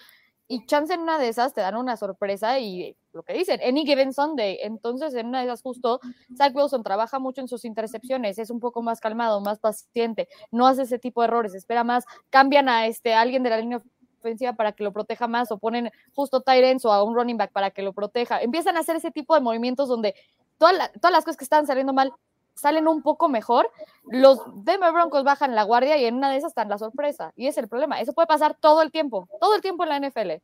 Y 0.47 0.65
chance 0.65 0.93
en 0.93 0.99
una 0.99 1.17
de 1.17 1.29
esas 1.29 1.53
te 1.53 1.61
dan 1.61 1.77
una 1.77 1.95
sorpresa 1.95 2.59
y 2.59 2.97
lo 3.13 3.23
que 3.23 3.31
dicen, 3.31 3.61
any 3.65 3.85
given 3.85 4.13
Sunday. 4.13 4.57
Entonces, 4.61 5.13
en 5.13 5.27
una 5.27 5.39
de 5.39 5.45
esas 5.45 5.61
justo, 5.61 6.01
Zach 6.37 6.53
Wilson 6.53 6.83
trabaja 6.83 7.19
mucho 7.19 7.39
en 7.39 7.47
sus 7.47 7.63
intercepciones, 7.63 8.37
es 8.37 8.49
un 8.49 8.59
poco 8.59 8.81
más 8.81 8.99
calmado, 8.99 9.39
más 9.39 9.59
paciente, 9.59 10.27
no 10.51 10.67
hace 10.67 10.81
ese 10.81 10.99
tipo 10.99 11.21
de 11.21 11.29
errores, 11.29 11.55
espera 11.55 11.85
más, 11.85 12.03
cambian 12.29 12.67
a 12.67 12.87
este, 12.87 13.13
a 13.13 13.21
alguien 13.21 13.43
de 13.43 13.49
la 13.49 13.57
línea 13.59 13.81
ofensiva 14.21 14.53
para 14.53 14.71
que 14.71 14.83
lo 14.83 14.93
proteja 14.93 15.27
más 15.27 15.51
o 15.51 15.57
ponen 15.57 15.91
justo 16.15 16.43
ends 16.47 16.85
o 16.85 16.91
a 16.91 17.03
un 17.03 17.15
running 17.15 17.37
back 17.37 17.51
para 17.51 17.71
que 17.71 17.81
lo 17.81 17.93
proteja. 17.93 18.41
Empiezan 18.41 18.77
a 18.77 18.81
hacer 18.81 18.95
ese 18.95 19.11
tipo 19.11 19.35
de 19.35 19.41
movimientos 19.41 19.89
donde 19.89 20.15
toda 20.57 20.73
la- 20.73 20.91
todas 20.93 21.11
las 21.11 21.23
cosas 21.25 21.37
que 21.37 21.43
estaban 21.43 21.67
saliendo 21.67 21.93
mal 21.93 22.13
salen 22.53 22.87
un 22.87 23.01
poco 23.01 23.29
mejor. 23.29 23.69
Los 24.03 24.39
Denver 24.65 24.91
Broncos 24.91 25.23
bajan 25.23 25.55
la 25.55 25.63
guardia 25.63 25.97
y 25.97 26.05
en 26.05 26.15
una 26.15 26.29
de 26.29 26.37
esas 26.37 26.51
están 26.51 26.69
la 26.69 26.77
sorpresa. 26.77 27.31
Y 27.35 27.47
es 27.47 27.57
el 27.57 27.67
problema. 27.67 27.99
Eso 27.99 28.13
puede 28.13 28.27
pasar 28.27 28.55
todo 28.59 28.81
el 28.81 28.91
tiempo, 28.91 29.27
todo 29.39 29.55
el 29.55 29.61
tiempo 29.61 29.83
en 29.83 29.89
la 29.89 29.99
NFL. 29.99 30.41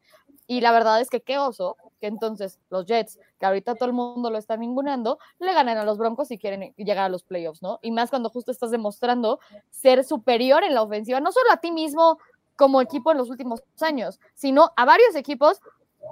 Y 0.48 0.62
la 0.62 0.72
verdad 0.72 1.02
es 1.02 1.10
que 1.10 1.22
qué 1.22 1.38
oso 1.38 1.76
que 2.00 2.08
entonces 2.08 2.60
los 2.70 2.86
Jets, 2.86 3.20
que 3.40 3.46
ahorita 3.46 3.76
todo 3.76 3.88
el 3.88 3.94
mundo 3.94 4.30
lo 4.30 4.38
está 4.38 4.56
ninguneando, 4.56 5.20
le 5.40 5.54
ganan 5.54 5.78
a 5.78 5.84
los 5.84 5.98
Broncos 5.98 6.30
si 6.30 6.38
quieren 6.38 6.74
llegar 6.78 7.06
a 7.06 7.10
los 7.10 7.24
playoffs, 7.24 7.62
¿no? 7.62 7.80
Y 7.82 7.92
más 7.92 8.10
cuando 8.10 8.30
justo 8.30 8.52
estás 8.52 8.72
demostrando 8.72 9.40
ser 9.70 10.04
superior 10.06 10.64
en 10.64 10.74
la 10.74 10.84
ofensiva, 10.84 11.20
no 11.20 11.32
solo 11.32 11.52
a 11.52 11.58
ti 11.58 11.72
mismo 11.72 12.18
como 12.58 12.82
equipo 12.82 13.12
en 13.12 13.18
los 13.18 13.30
últimos 13.30 13.64
años, 13.80 14.20
sino 14.34 14.72
a 14.76 14.84
varios 14.84 15.16
equipos 15.16 15.62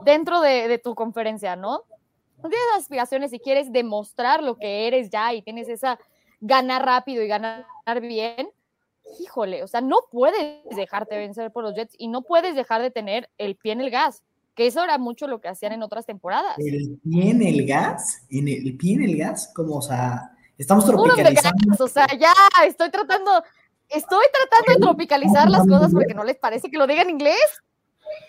dentro 0.05 0.39
de, 0.41 0.67
de 0.67 0.77
tu 0.77 0.95
conferencia, 0.95 1.55
¿no? 1.55 1.83
No 2.41 2.49
tienes 2.49 2.67
aspiraciones 2.77 3.33
y 3.33 3.39
quieres 3.39 3.71
demostrar 3.71 4.43
lo 4.43 4.57
que 4.57 4.87
eres 4.87 5.09
ya 5.09 5.33
y 5.33 5.41
tienes 5.41 5.67
esa 5.67 5.99
ganar 6.41 6.85
rápido 6.85 7.23
y 7.23 7.27
ganar 7.27 7.65
bien, 8.01 8.49
híjole, 9.19 9.63
o 9.63 9.67
sea, 9.67 9.81
no 9.81 9.97
puedes 10.11 10.63
dejarte 10.75 11.17
vencer 11.17 11.51
por 11.51 11.63
los 11.63 11.75
Jets 11.75 11.95
y 11.97 12.07
no 12.07 12.21
puedes 12.21 12.55
dejar 12.55 12.81
de 12.81 12.91
tener 12.91 13.29
el 13.37 13.55
pie 13.55 13.73
en 13.73 13.81
el 13.81 13.89
gas, 13.89 14.23
que 14.55 14.67
eso 14.67 14.83
era 14.83 14.97
mucho 14.97 15.27
lo 15.27 15.41
que 15.41 15.47
hacían 15.47 15.73
en 15.73 15.83
otras 15.83 16.05
temporadas. 16.05 16.57
¿El 16.57 16.99
pie 17.03 17.31
en 17.31 17.41
el 17.41 17.65
gas? 17.65 18.25
¿En 18.29 18.47
el, 18.47 18.77
pie 18.77 18.95
en 18.95 19.03
el 19.03 19.17
gas? 19.17 19.51
Como, 19.53 19.77
o 19.77 19.81
sea, 19.81 20.31
estamos 20.57 20.85
tropicalizando. 20.85 21.57
gas, 21.67 21.81
o 21.81 21.87
sea, 21.87 22.07
ya 22.17 22.33
estoy 22.65 22.89
tratando, 22.89 23.43
estoy 23.89 24.25
tratando 24.33 24.73
de 24.73 24.85
tropicalizar 24.85 25.49
las 25.49 25.67
cosas 25.67 25.91
porque 25.91 26.13
no 26.13 26.23
les 26.23 26.37
parece 26.37 26.69
que 26.69 26.77
lo 26.77 26.87
diga 26.87 27.01
en 27.01 27.09
inglés. 27.11 27.37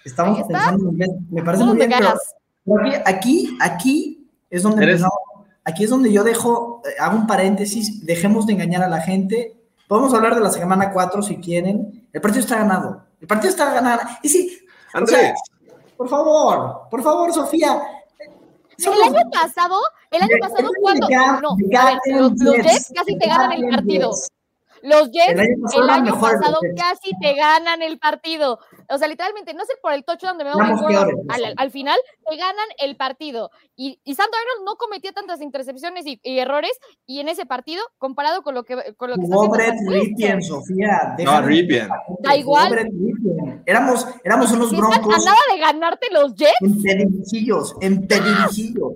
Estamos 0.05 0.39
pensando 0.47 0.85
en 0.85 0.91
inglés. 0.93 1.11
Me 1.31 1.43
parece 1.43 1.65
muy 1.65 1.77
bien, 1.77 1.91
pero 1.91 2.15
aquí, 3.05 3.57
aquí, 3.61 4.29
es 4.51 4.63
donde 4.63 4.85
empezamos- 4.85 5.19
aquí 5.65 5.85
es 5.85 5.91
donde 5.91 6.13
yo 6.13 6.25
dejo, 6.25 6.83
eh, 6.85 6.95
hago 7.01 7.17
un 7.17 7.27
paréntesis, 7.27 8.05
dejemos 8.05 8.47
de 8.47 8.55
engañar 8.55 8.83
a 8.83 8.89
la 8.89 9.01
gente. 9.01 9.57
Podemos 9.89 10.13
hablar 10.15 10.35
de 10.35 10.41
la 10.41 10.51
semana 10.51 10.93
4 10.93 11.23
si 11.23 11.37
quieren. 11.37 12.09
El 12.13 12.21
partido 12.21 12.41
está 12.41 12.57
ganado. 12.57 13.05
El 13.21 13.27
partido 13.29 13.51
está 13.51 13.73
ganado. 13.73 14.01
Y 14.23 14.29
sí, 14.29 14.59
o 14.95 14.99
Andrés, 14.99 15.21
sea, 15.21 15.35
por 15.97 16.09
favor, 16.09 16.89
por 16.91 17.03
favor, 17.03 17.33
Sofía. 17.33 17.81
El 18.79 19.03
año 19.03 19.31
pasado, 19.31 19.77
el 20.11 20.23
año 20.23 20.37
pasado, 20.41 20.71
cuando 20.83 21.09
no, 21.09 21.57
a 21.79 21.85
ver, 21.87 21.99
los, 22.21 22.33
los 22.41 22.57
Jets, 22.57 22.93
casi 22.95 23.17
te 23.19 23.27
ganan 23.27 23.53
el 23.53 23.69
partido. 23.71 24.11
Los 24.87 25.11
Jets 25.11 25.33
El 25.33 25.41
año 25.41 25.63
pasado 25.63 25.83
el 25.83 25.91
año 25.91 26.05
mejores 26.05 26.41
los 26.41 26.41
pasado 26.41 26.61
casi 26.77 27.11
te 27.21 27.35
ganan 27.35 27.83
el 27.83 27.99
partido. 27.99 28.61
O 28.89 28.99
sea, 28.99 29.09
literalmente, 29.09 29.53
no 29.53 29.65
sé 29.65 29.73
por 29.83 29.93
el 29.93 30.05
touchdown 30.05 30.39
de 30.39 30.45
Éramos 30.45 30.81
Gordon, 30.81 31.27
al, 31.29 31.55
al 31.57 31.71
final 31.71 31.99
te 32.29 32.37
ganan 32.37 32.67
el 32.79 32.97
partido. 32.97 33.51
Y, 33.75 34.01
y 34.05 34.15
Sam 34.15 34.27
Darnold 34.31 34.65
no 34.65 34.77
cometía 34.77 35.13
tantas 35.13 35.41
intercepciones 35.41 36.07
y, 36.07 36.21
y 36.23 36.39
errores 36.39 36.73
y 37.05 37.21
en 37.21 37.29
ese 37.29 37.47
partido, 37.47 37.83
comparado 37.99 38.43
con 38.43 38.55
lo 38.55 38.63
que, 38.63 38.95
con 38.97 39.11
lo 39.11 39.17
que 39.17 39.23
está 39.23 39.37
Jugó 39.37 39.51
Brett. 39.51 39.75
Ripien, 39.89 40.43
Sofía. 40.43 41.17
no, 41.19 41.43
Ripien. 41.43 41.89
Da 42.21 42.37
igual. 42.37 42.71
Ripien. 42.71 43.63
Éramos, 43.67 44.07
éramos 44.23 44.53
unos 44.53 44.71
broncos 44.71 45.25
nada 45.25 45.37
de 45.53 45.59
ganarte 45.59 46.07
los 46.13 46.35
Jets, 46.37 46.55
en 46.61 46.83
pedirijillos, 46.83 47.75
en 47.81 48.07
pedirijillos. 48.07 48.93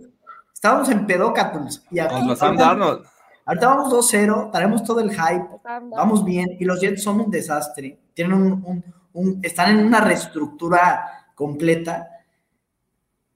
Estábamos 0.55 0.89
en 0.91 1.07
pedócatus. 1.07 1.83
Y 1.91 1.99
aquí, 1.99 2.15
Contra 2.15 2.37
Sam 2.37 2.57
Darnold. 2.57 3.10
Ahorita 3.51 3.67
vamos 3.69 3.93
2-0, 3.93 4.51
traemos 4.53 4.85
todo 4.85 5.01
el 5.01 5.11
hype, 5.11 5.47
vamos 5.91 6.25
bien. 6.25 6.57
Y 6.59 6.65
los 6.65 6.81
Jets 6.81 7.03
son 7.03 7.21
un 7.21 7.31
desastre. 7.31 7.99
Tienen 8.15 8.35
un, 8.35 8.53
un- 8.65 8.85
un- 9.13 9.41
están 9.43 9.77
en 9.79 9.85
una 9.87 10.01
reestructura 10.01 11.05
completa. 11.35 12.09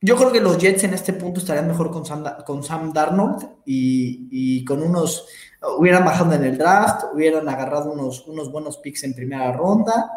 Yo 0.00 0.16
creo 0.16 0.30
que 0.30 0.40
los 0.40 0.58
Jets 0.58 0.84
en 0.84 0.94
este 0.94 1.14
punto 1.14 1.40
estarían 1.40 1.66
mejor 1.66 1.90
con 1.90 2.04
Sam, 2.04 2.22
Da- 2.22 2.44
con 2.44 2.62
Sam 2.62 2.92
Darnold 2.92 3.42
y, 3.64 4.28
y 4.30 4.64
con 4.64 4.82
unos, 4.82 5.26
hubieran 5.78 6.04
bajado 6.04 6.32
en 6.34 6.44
el 6.44 6.58
draft, 6.58 7.04
hubieran 7.14 7.48
agarrado 7.48 7.90
unos, 7.92 8.26
unos 8.28 8.52
buenos 8.52 8.76
picks 8.78 9.02
en 9.04 9.14
primera 9.14 9.50
ronda, 9.52 10.10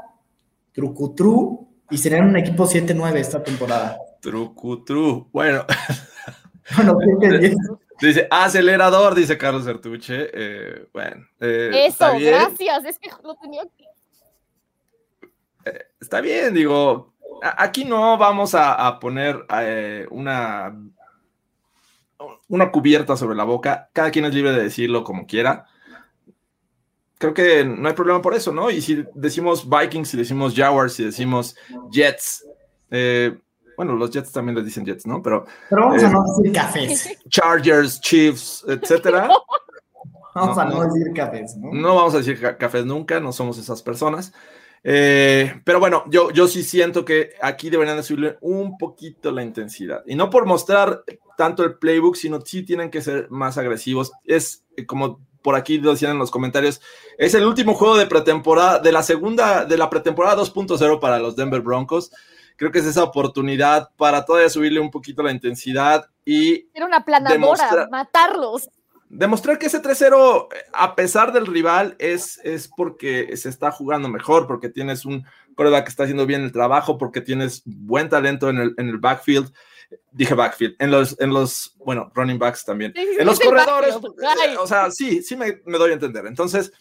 trucutru, 0.73 1.67
y 1.89 1.97
serían 1.97 2.27
un 2.27 2.35
equipo 2.37 2.65
7-9 2.67 3.15
esta 3.15 3.41
temporada. 3.41 3.97
Trucu, 4.21 4.83
tru. 4.83 5.29
Bueno, 5.31 5.63
Bueno, 6.75 6.97
7-10. 6.97 7.55
Dice, 7.99 8.27
acelerador, 8.29 9.15
dice 9.15 9.37
Carlos 9.37 9.63
Sertuche. 9.63 10.29
Eh, 10.33 10.87
bueno. 10.93 11.25
Eh, 11.39 11.85
Eso, 11.87 12.05
gracias. 12.19 12.85
Es 12.85 12.99
que 12.99 13.09
lo 13.23 13.35
tenía 13.35 13.63
que... 13.75 13.85
Eh, 15.65 15.85
está 15.99 16.21
bien, 16.21 16.53
digo, 16.53 17.13
aquí 17.41 17.85
no 17.85 18.17
vamos 18.17 18.53
a, 18.55 18.99
poner 18.99 19.45
eh, 19.59 20.05
una, 20.11 20.75
una 22.47 22.71
cubierta 22.71 23.17
sobre 23.17 23.35
la 23.35 23.43
boca. 23.43 23.89
Cada 23.93 24.11
quien 24.11 24.25
es 24.25 24.33
libre 24.33 24.51
de 24.51 24.63
decirlo 24.63 25.03
como 25.03 25.25
quiera. 25.25 25.65
Creo 27.17 27.33
que 27.33 27.65
no 27.65 27.87
hay 27.87 27.95
problema 27.95 28.21
por 28.21 28.35
eso, 28.35 28.51
¿no? 28.51 28.69
Y 28.69 28.81
si 28.81 29.03
decimos 29.15 29.67
Vikings, 29.67 30.09
si 30.09 30.17
decimos 30.17 30.53
Jaguars, 30.55 30.93
si 30.93 31.03
decimos 31.03 31.55
Jets, 31.91 32.45
eh, 32.91 33.37
bueno, 33.77 33.95
los 33.95 34.09
Jets 34.09 34.31
también 34.31 34.55
les 34.55 34.65
dicen 34.65 34.83
Jets, 34.83 35.05
¿no? 35.05 35.21
Pero, 35.21 35.45
Pero 35.69 35.83
vamos 35.83 36.03
a 36.03 36.09
no 36.09 36.23
decir 36.23 36.51
cafés. 36.51 37.17
Chargers, 37.29 38.01
Chiefs, 38.01 38.65
etcétera. 38.67 39.29
vamos 40.33 40.57
a 40.57 40.65
no, 40.65 40.83
decir 40.83 41.13
cafés, 41.13 41.55
¿no? 41.55 41.71
No 41.71 41.95
vamos 41.95 42.15
a 42.15 42.17
decir 42.17 42.57
cafés 42.57 42.85
nunca, 42.85 43.19
no 43.19 43.31
somos 43.31 43.59
esas 43.59 43.83
personas. 43.83 44.33
Eh, 44.83 45.61
pero 45.63 45.79
bueno, 45.79 46.03
yo, 46.07 46.31
yo 46.31 46.47
sí 46.47 46.63
siento 46.63 47.05
que 47.05 47.31
aquí 47.41 47.69
deberían 47.69 47.97
de 47.97 48.03
subirle 48.03 48.37
un 48.41 48.77
poquito 48.79 49.31
la 49.31 49.43
intensidad. 49.43 50.03
Y 50.07 50.15
no 50.15 50.29
por 50.31 50.47
mostrar 50.47 51.03
tanto 51.37 51.63
el 51.63 51.75
playbook, 51.75 52.15
sino 52.15 52.41
sí 52.41 52.63
tienen 52.63 52.89
que 52.89 53.01
ser 53.01 53.29
más 53.29 53.59
agresivos. 53.59 54.11
Es 54.25 54.65
eh, 54.75 54.87
como 54.87 55.19
por 55.43 55.55
aquí 55.55 55.77
lo 55.77 55.91
decían 55.91 56.11
en 56.11 56.19
los 56.19 56.31
comentarios, 56.31 56.81
es 57.17 57.33
el 57.33 57.45
último 57.45 57.73
juego 57.73 57.95
de 57.95 58.05
pretemporada, 58.05 58.79
de 58.79 58.91
la 58.91 59.01
segunda, 59.03 59.63
de 59.63 59.77
la 59.77 59.89
pretemporada 59.89 60.41
2.0 60.41 60.99
para 60.99 61.19
los 61.19 61.35
Denver 61.35 61.61
Broncos. 61.61 62.11
Creo 62.57 62.71
que 62.71 62.79
es 62.79 62.85
esa 62.85 63.03
oportunidad 63.03 63.89
para 63.95 64.25
todavía 64.25 64.49
subirle 64.49 64.81
un 64.81 64.91
poquito 64.91 65.23
la 65.23 65.31
intensidad 65.31 66.05
y... 66.25 66.67
Era 66.73 66.85
una 66.85 67.05
planadora, 67.05 67.87
matarlos 67.89 68.69
demostrar 69.09 69.57
que 69.57 69.67
ese 69.67 69.81
3-0, 69.81 70.47
a 70.73 70.95
pesar 70.95 71.31
del 71.31 71.45
rival, 71.45 71.95
es, 71.99 72.39
es 72.43 72.67
porque 72.67 73.35
se 73.37 73.49
está 73.49 73.71
jugando 73.71 74.09
mejor, 74.09 74.47
porque 74.47 74.69
tienes 74.69 75.05
un 75.05 75.25
coreback 75.55 75.85
que 75.85 75.89
está 75.89 76.03
haciendo 76.03 76.25
bien 76.25 76.43
el 76.43 76.51
trabajo, 76.51 76.97
porque 76.97 77.21
tienes 77.21 77.61
buen 77.65 78.09
talento 78.09 78.49
en 78.49 78.57
el, 78.57 78.73
en 78.77 78.89
el 78.89 78.97
backfield. 78.97 79.53
Dije 80.11 80.33
backfield, 80.33 80.75
en 80.79 80.91
los, 80.91 81.19
en 81.19 81.33
los, 81.33 81.75
bueno, 81.77 82.11
running 82.13 82.37
backs 82.37 82.65
también. 82.65 82.91
en 82.95 83.25
los 83.25 83.39
corredores, 83.39 83.95
o 84.59 84.67
sea, 84.67 84.91
sí, 84.91 85.21
sí 85.21 85.37
me, 85.37 85.61
me 85.65 85.77
doy 85.77 85.91
a 85.91 85.93
entender. 85.93 86.25
Entonces, 86.27 86.73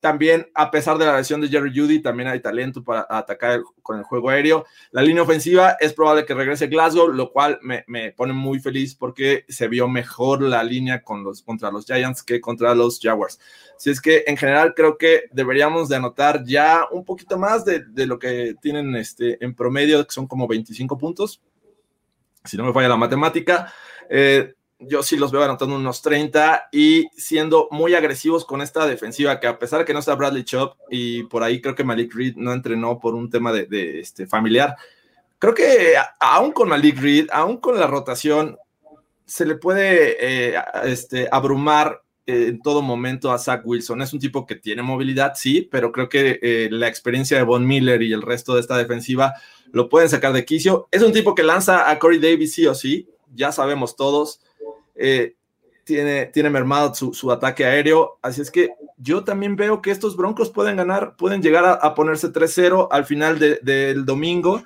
también, 0.00 0.50
a 0.54 0.70
pesar 0.70 0.96
de 0.96 1.04
la 1.04 1.18
lesión 1.18 1.42
de 1.42 1.48
Jerry 1.48 1.78
Judy, 1.78 2.00
también 2.00 2.30
hay 2.30 2.40
talento 2.40 2.82
para 2.82 3.06
atacar 3.08 3.60
con 3.82 3.98
el 3.98 4.04
juego 4.04 4.30
aéreo. 4.30 4.64
La 4.92 5.02
línea 5.02 5.22
ofensiva 5.22 5.76
es 5.78 5.92
probable 5.92 6.24
que 6.24 6.32
regrese 6.32 6.68
Glasgow, 6.68 7.08
lo 7.08 7.30
cual 7.30 7.58
me, 7.62 8.12
pone 8.12 8.32
muy 8.32 8.60
feliz 8.60 8.94
porque 8.94 9.44
se 9.48 9.68
vio 9.68 9.88
mejor 9.88 10.40
la 10.40 10.64
línea 10.64 11.02
con 11.02 11.22
los, 11.22 11.42
contra 11.42 11.70
los 11.70 11.84
Giants 11.84 12.22
que 12.22 12.40
contra 12.40 12.74
los 12.74 12.98
Jaguars. 12.98 13.38
Así 13.76 13.90
es 13.90 14.00
que 14.00 14.24
en 14.26 14.38
general 14.38 14.72
creo 14.74 14.96
que 14.96 15.24
deberíamos 15.32 15.90
de 15.90 15.96
anotar 15.96 16.44
ya 16.44 16.86
un 16.90 17.04
poquito 17.04 17.38
más 17.38 17.66
de, 17.66 17.84
lo 18.06 18.18
que 18.18 18.54
tienen 18.62 18.96
este, 18.96 19.42
en 19.44 19.54
promedio, 19.54 20.02
que 20.06 20.12
son 20.12 20.26
como 20.26 20.48
25 20.48 20.96
puntos, 20.96 21.42
si 22.44 22.56
no 22.56 22.64
me 22.64 22.72
falla 22.72 22.88
la 22.88 22.96
matemática. 22.96 23.70
Eh, 24.08 24.54
yo 24.80 25.02
sí 25.02 25.16
los 25.16 25.30
veo 25.30 25.42
anotando 25.42 25.76
unos 25.76 26.02
30 26.02 26.68
y 26.72 27.08
siendo 27.16 27.68
muy 27.70 27.94
agresivos 27.94 28.44
con 28.44 28.62
esta 28.62 28.86
defensiva, 28.86 29.38
que 29.38 29.46
a 29.46 29.58
pesar 29.58 29.84
que 29.84 29.92
no 29.92 29.98
está 29.98 30.14
Bradley 30.14 30.44
Chop 30.44 30.76
y 30.90 31.24
por 31.24 31.42
ahí 31.42 31.60
creo 31.60 31.74
que 31.74 31.84
Malik 31.84 32.14
Reed 32.14 32.36
no 32.36 32.52
entrenó 32.52 32.98
por 32.98 33.14
un 33.14 33.28
tema 33.28 33.52
de, 33.52 34.00
este, 34.00 34.26
familiar, 34.26 34.76
creo 35.38 35.54
que 35.54 35.94
aún 36.18 36.52
con 36.52 36.68
Malik 36.68 36.98
Reed, 36.98 37.28
aún 37.32 37.58
con 37.58 37.78
la 37.78 37.86
rotación, 37.86 38.56
se 39.26 39.46
le 39.46 39.54
puede 39.54 40.16
eh, 40.18 40.60
este, 40.84 41.28
abrumar 41.30 42.02
eh, 42.26 42.46
en 42.48 42.60
todo 42.60 42.82
momento 42.82 43.30
a 43.30 43.38
Zach 43.38 43.62
Wilson. 43.64 44.02
Es 44.02 44.12
un 44.12 44.18
tipo 44.18 44.44
que 44.44 44.56
tiene 44.56 44.82
movilidad, 44.82 45.34
sí, 45.36 45.68
pero 45.70 45.92
creo 45.92 46.08
que 46.08 46.38
eh, 46.42 46.68
la 46.70 46.88
experiencia 46.88 47.36
de 47.36 47.44
Von 47.44 47.66
Miller 47.66 48.02
y 48.02 48.12
el 48.12 48.22
resto 48.22 48.54
de 48.54 48.60
esta 48.60 48.76
defensiva 48.76 49.34
lo 49.72 49.88
pueden 49.88 50.08
sacar 50.08 50.32
de 50.32 50.44
quicio. 50.44 50.88
Es 50.90 51.02
un 51.02 51.12
tipo 51.12 51.34
que 51.34 51.42
lanza 51.42 51.90
a 51.90 51.98
Corey 51.98 52.18
Davis 52.18 52.54
sí 52.54 52.66
o 52.66 52.74
sí, 52.74 53.08
ya 53.32 53.52
sabemos 53.52 53.94
todos 53.94 54.40
eh, 55.00 55.36
tiene, 55.84 56.26
tiene 56.26 56.50
mermado 56.50 56.94
su, 56.94 57.32
ataque 57.32 57.64
aéreo. 57.64 58.18
Así 58.22 58.42
es 58.42 58.50
que 58.50 58.70
yo 58.96 59.24
también 59.24 59.56
veo 59.56 59.80
que 59.80 59.90
estos 59.90 60.16
Broncos 60.16 60.50
pueden 60.50 60.76
ganar, 60.76 61.16
pueden 61.16 61.42
llegar 61.42 61.80
a, 61.82 61.94
ponerse 61.94 62.28
3-0 62.28 62.88
al 62.90 63.06
final 63.06 63.38
del 63.38 64.04
domingo 64.04 64.62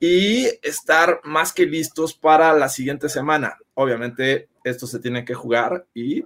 y 0.00 0.46
estar 0.62 1.20
más 1.24 1.52
que 1.52 1.64
listos 1.64 2.12
para 2.12 2.52
la 2.52 2.68
siguiente 2.68 3.08
semana. 3.08 3.56
Obviamente, 3.74 4.48
esto 4.64 4.86
se 4.86 4.98
tiene 4.98 5.24
que 5.24 5.34
jugar 5.34 5.86
y 5.94 6.24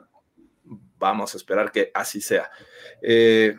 vamos 0.99 1.35
a 1.35 1.37
esperar 1.37 1.71
que 1.71 1.91
así 1.95 2.21
sea. 2.21 2.51
Eh, 3.03 3.57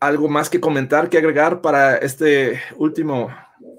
algo 0.00 0.28
más 0.28 0.50
que 0.50 0.60
comentar, 0.60 1.08
que 1.08 1.18
agregar 1.18 1.60
para 1.60 1.96
este 1.96 2.60
último 2.76 3.30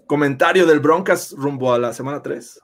comentario 0.08 0.66
del 0.66 0.80
Broncas 0.80 1.32
rumbo 1.32 1.74
a 1.74 1.80
la 1.80 1.94
semana 1.94 2.22
3. 2.22 2.60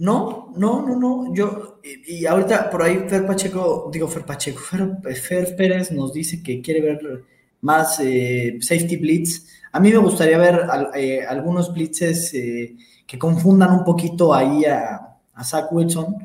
No, 0.00 0.50
no, 0.56 0.80
no, 0.80 0.96
no. 0.96 1.34
Yo, 1.34 1.78
y, 1.82 2.24
ahorita 2.24 2.70
por 2.70 2.82
ahí 2.82 3.04
Fer 3.06 3.26
Pacheco, 3.26 3.90
digo 3.92 4.08
Fer 4.08 4.24
Pacheco, 4.24 4.58
Fer, 4.58 5.54
Pérez 5.56 5.92
nos 5.92 6.14
dice 6.14 6.42
que 6.42 6.62
quiere 6.62 6.80
ver 6.80 7.24
más 7.60 8.00
eh, 8.00 8.56
safety 8.62 8.96
blitz. 8.96 9.46
A 9.72 9.78
mí 9.78 9.90
me 9.90 9.98
gustaría 9.98 10.38
ver 10.38 10.66
eh, 10.94 11.20
algunos 11.28 11.70
blitzes 11.74 12.32
eh, 12.32 12.76
que 13.06 13.18
confundan 13.18 13.72
un 13.72 13.84
poquito 13.84 14.32
ahí 14.32 14.64
a, 14.64 15.18
a 15.34 15.44
Zach 15.44 15.70
Wilson, 15.70 16.16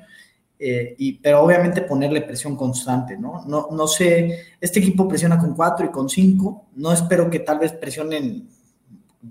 y, 0.57 1.19
pero 1.19 1.41
obviamente 1.41 1.81
ponerle 1.81 2.21
presión 2.21 2.55
constante, 2.55 3.17
¿no? 3.17 3.43
¿no? 3.45 3.67
No 3.71 3.87
sé, 3.87 4.39
este 4.61 4.79
equipo 4.79 5.05
presiona 5.05 5.37
con 5.37 5.53
4 5.53 5.87
y 5.87 5.89
con 5.89 6.07
5. 6.07 6.67
No 6.77 6.93
espero 6.93 7.29
que 7.29 7.39
tal 7.39 7.59
vez 7.59 7.73
presionen 7.73 8.47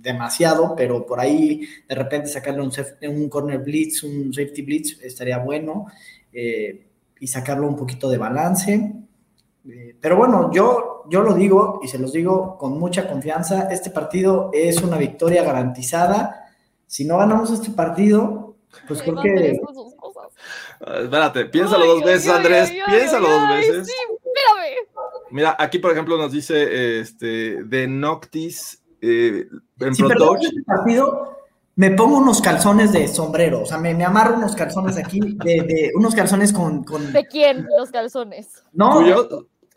demasiado, 0.00 0.74
pero 0.76 1.06
por 1.06 1.20
ahí 1.20 1.66
de 1.88 1.94
repente 1.94 2.28
sacarle 2.28 2.62
un, 2.62 2.72
un 3.08 3.28
corner 3.28 3.58
blitz, 3.58 4.02
un 4.02 4.32
safety 4.32 4.62
blitz 4.62 5.00
estaría 5.02 5.38
bueno 5.38 5.86
eh, 6.32 6.86
y 7.20 7.26
sacarlo 7.26 7.68
un 7.68 7.76
poquito 7.76 8.08
de 8.08 8.18
balance. 8.18 8.92
Eh, 9.68 9.96
pero 10.00 10.16
bueno, 10.16 10.50
yo, 10.52 11.04
yo 11.08 11.22
lo 11.22 11.34
digo 11.34 11.80
y 11.82 11.88
se 11.88 11.98
los 11.98 12.12
digo 12.12 12.58
con 12.58 12.78
mucha 12.78 13.08
confianza, 13.08 13.68
este 13.70 13.90
partido 13.90 14.50
es 14.52 14.82
una 14.82 14.98
victoria 14.98 15.44
garantizada. 15.44 16.52
Si 16.86 17.04
no 17.04 17.18
ganamos 17.18 17.50
este 17.50 17.70
partido, 17.70 18.56
pues 18.88 19.02
creo 19.02 19.20
que... 19.22 19.60
Ah, 20.80 20.98
espérate, 21.02 21.46
piénsalo 21.46 21.86
dos 21.86 22.04
veces, 22.04 22.28
Andrés, 22.28 22.72
piénsalo 22.86 23.28
dos 23.28 23.48
veces. 23.48 23.92
Mira, 25.30 25.56
aquí 25.58 25.78
por 25.78 25.92
ejemplo 25.92 26.16
nos 26.16 26.32
dice 26.32 27.00
este 27.00 27.64
de 27.64 27.86
Noctis 27.86 28.83
eh, 29.04 29.48
en 29.80 29.94
si 29.94 30.02
este 30.02 30.62
partido, 30.64 31.36
me 31.76 31.90
pongo 31.90 32.18
unos 32.18 32.40
calzones 32.40 32.92
de 32.92 33.06
sombrero, 33.08 33.62
o 33.62 33.66
sea, 33.66 33.78
me, 33.78 33.94
me 33.94 34.04
amarro 34.04 34.36
unos 34.36 34.56
calzones 34.56 34.96
aquí, 34.96 35.20
de, 35.20 35.90
unos 35.94 36.14
calzones 36.14 36.52
con, 36.52 36.84
con, 36.84 37.12
¿De 37.12 37.26
quién 37.26 37.66
los 37.78 37.90
calzones? 37.90 38.64
No. 38.72 39.02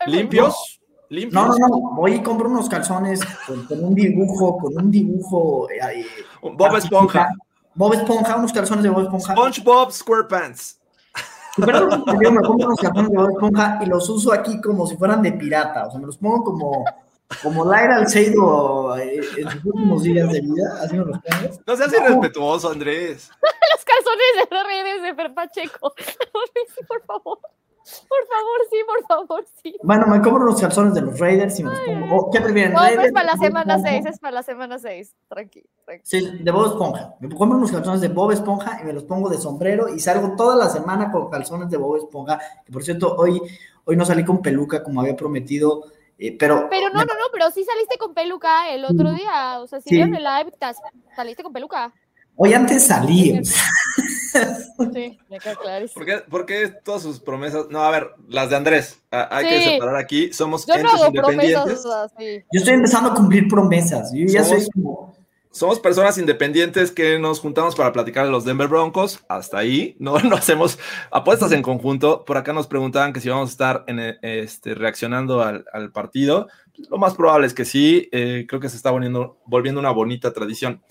¿Limpios? 0.06 0.80
¿Limpios? 1.10 1.34
No, 1.34 1.48
no, 1.48 1.68
no, 1.68 1.96
voy 1.96 2.16
y 2.16 2.24
compro 2.24 2.50
unos 2.50 2.70
calzones 2.70 3.20
con, 3.46 3.84
un 3.84 3.96
dibujo, 3.96 4.58
con 4.58 4.78
un 4.78 4.92
dibujo. 4.92 5.70
Eh, 5.70 6.06
Bob 6.42 6.78
Esponja. 6.78 7.30
Bob 7.74 7.94
Esponja, 7.94 8.36
unos 8.36 8.54
calzones 8.54 8.84
de 8.84 8.90
Bob 8.90 9.04
Esponja. 9.04 9.34
SpongeBob 9.34 9.92
SquarePants. 9.92 10.80
Pero 11.58 11.90
yo 12.22 12.32
me 12.32 12.42
compro 12.42 12.68
unos 12.68 12.80
calzones 12.80 13.10
de 13.10 13.18
Bob 13.18 13.30
Esponja 13.32 13.80
y 13.84 13.86
los 13.88 14.08
uso 14.10 14.32
aquí 14.32 14.62
como 14.62 14.86
si 14.86 14.96
fueran 14.96 15.22
de 15.22 15.34
pirata, 15.34 15.88
o 15.88 15.92
sea, 15.92 16.00
me 16.00 16.06
los 16.06 16.18
pongo 16.18 16.44
como 16.44 16.86
como 17.44 17.66
Laira 17.66 17.98
Alceido 17.98 18.98
eh, 18.98 19.20
en 19.38 19.50
sus 19.50 19.66
últimos 19.66 20.04
días 20.04 20.32
de 20.32 20.42
vida, 20.42 20.80
así 20.82 20.98
me 20.98 21.06
los 21.06 21.20
pongo. 21.20 21.62
No 21.66 21.76
seas 21.76 21.94
irrespetuoso, 21.94 22.72
Andrés. 22.72 23.30
Los 23.42 23.86
calzones 23.86 24.50
de 24.50 24.56
las 24.56 24.66
redes 24.66 25.02
de 25.02 25.16
Fer 25.16 25.34
Pacheco. 25.34 25.94
sí, 25.98 26.86
por 26.88 27.04
favor. 27.06 27.40
Por 28.08 28.28
favor, 28.28 28.60
sí, 28.70 28.78
por 28.86 29.08
favor, 29.08 29.46
sí. 29.64 29.78
Bueno, 29.82 30.08
me 30.08 30.22
compro 30.22 30.44
los 30.44 30.60
calzones 30.60 30.94
de 30.94 31.02
los 31.02 31.18
Raiders 31.20 31.58
y 31.60 31.64
me 31.64 31.70
los 31.70 31.80
pongo. 31.80 32.16
Oh, 32.18 32.32
¿Qué 32.32 32.42
prefieren? 32.42 32.74
No, 32.74 32.84
es 32.84 33.14
para 33.14 33.28
la 33.28 33.38
semana 33.38 33.80
6, 33.80 34.06
es 34.06 34.20
para 34.20 34.34
la 34.34 34.44
semana 34.44 34.78
6. 34.78 35.16
Tranqui, 35.30 35.64
tranqui. 35.86 36.02
Sí, 36.04 36.38
de 36.42 36.52
Bob 36.52 36.66
Esponja. 36.68 37.16
Me 37.22 37.30
compro 37.30 37.58
unos 37.58 37.72
calzones 37.72 38.02
de 38.02 38.10
Bob 38.10 38.32
Esponja 38.32 38.80
y 38.82 38.86
me 38.86 38.92
los 38.92 39.04
pongo 39.04 39.30
de 39.30 39.38
sombrero 39.38 39.88
y 39.88 40.02
salgo 40.02 40.36
toda 40.36 40.58
la 40.58 40.70
semana 40.70 41.10
con 41.12 41.30
calzones 41.30 41.70
de 41.70 41.78
Bob 41.78 41.96
Esponja. 41.96 42.40
Que 42.66 42.74
por 42.74 42.84
cierto, 42.84 43.16
hoy, 43.16 43.42
hoy 43.86 43.96
no 43.96 44.04
salí 44.04 44.26
con 44.26 44.42
peluca 44.42 44.84
como 44.84 45.00
había 45.00 45.16
prometido 45.16 45.86
eh, 46.20 46.36
pero, 46.38 46.68
pero 46.70 46.90
no, 46.90 47.00
no, 47.00 47.06
no, 47.06 47.26
pero 47.32 47.52
sí 47.52 47.64
saliste 47.64 47.98
con 47.98 48.14
peluca 48.14 48.70
el 48.70 48.86
otro 48.86 49.12
día. 49.14 49.60
O 49.60 49.68
sea, 49.68 49.82
si 49.82 49.96
vieron 49.96 50.16
el 50.16 50.24
live, 50.24 50.52
saliste 51.16 51.44
con 51.44 51.54
peluca. 51.54 51.94
Hoy 52.40 52.54
antes 52.54 52.86
salí. 52.86 53.44
Sí, 53.44 55.20
me 55.30 55.40
queda 55.40 55.56
claro. 55.56 55.86
¿Por 56.30 56.46
qué, 56.46 56.68
todas 56.84 57.02
sus 57.02 57.20
promesas? 57.20 57.66
No, 57.72 57.82
a 57.82 57.90
ver, 57.90 58.12
las 58.28 58.52
de 58.52 58.56
Andrés. 58.56 59.02
hay 59.10 59.48
que 59.48 59.64
separar 59.64 59.96
aquí. 59.96 60.32
Somos 60.32 60.66
Yo 60.68 60.76
entes 60.76 60.92
independientes. 61.08 61.84
Yo 61.84 62.60
estoy 62.60 62.74
empezando 62.76 63.10
a 63.12 63.16
cumplir 63.16 63.48
promesas. 63.48 64.12
Yo 64.14 64.26
ya 64.28 64.44
soy 64.44 64.68
como. 64.72 65.17
Somos 65.52 65.80
personas 65.80 66.18
independientes 66.18 66.92
que 66.92 67.18
nos 67.18 67.40
juntamos 67.40 67.76
para 67.76 67.92
platicar 67.92 68.26
de 68.26 68.32
los 68.32 68.46
Denver 68.46 68.68
Broncos. 68.68 69.24
Hasta 69.28 69.58
ahí, 69.58 69.96
no, 70.00 70.20
no 70.24 70.36
hacemos 70.36 70.78
apuestas 71.12 71.52
en 71.52 71.62
conjunto. 71.62 72.26
Por 72.26 72.38
acá 72.38 72.54
nos 72.54 72.68
preguntaban 72.68 73.14
que 73.14 73.22
si 73.22 73.30
vamos 73.30 73.50
a 73.50 73.52
estar 73.52 73.84
en, 73.88 74.18
este, 74.22 74.76
reaccionando 74.76 75.42
al, 75.42 75.92
partido. 75.92 76.48
Lo 76.90 76.98
más 76.98 77.16
probable 77.16 77.48
es 77.48 77.54
que 77.54 77.66
sí. 77.66 78.10
Eh, 78.12 78.46
creo 78.48 78.62
que 78.62 78.70
se 78.70 78.78
está 78.78 78.92
volviendo, 78.92 79.40
volviendo 79.46 79.80
una 79.80 79.92
bonita 79.92 80.32
tradición. 80.32 80.82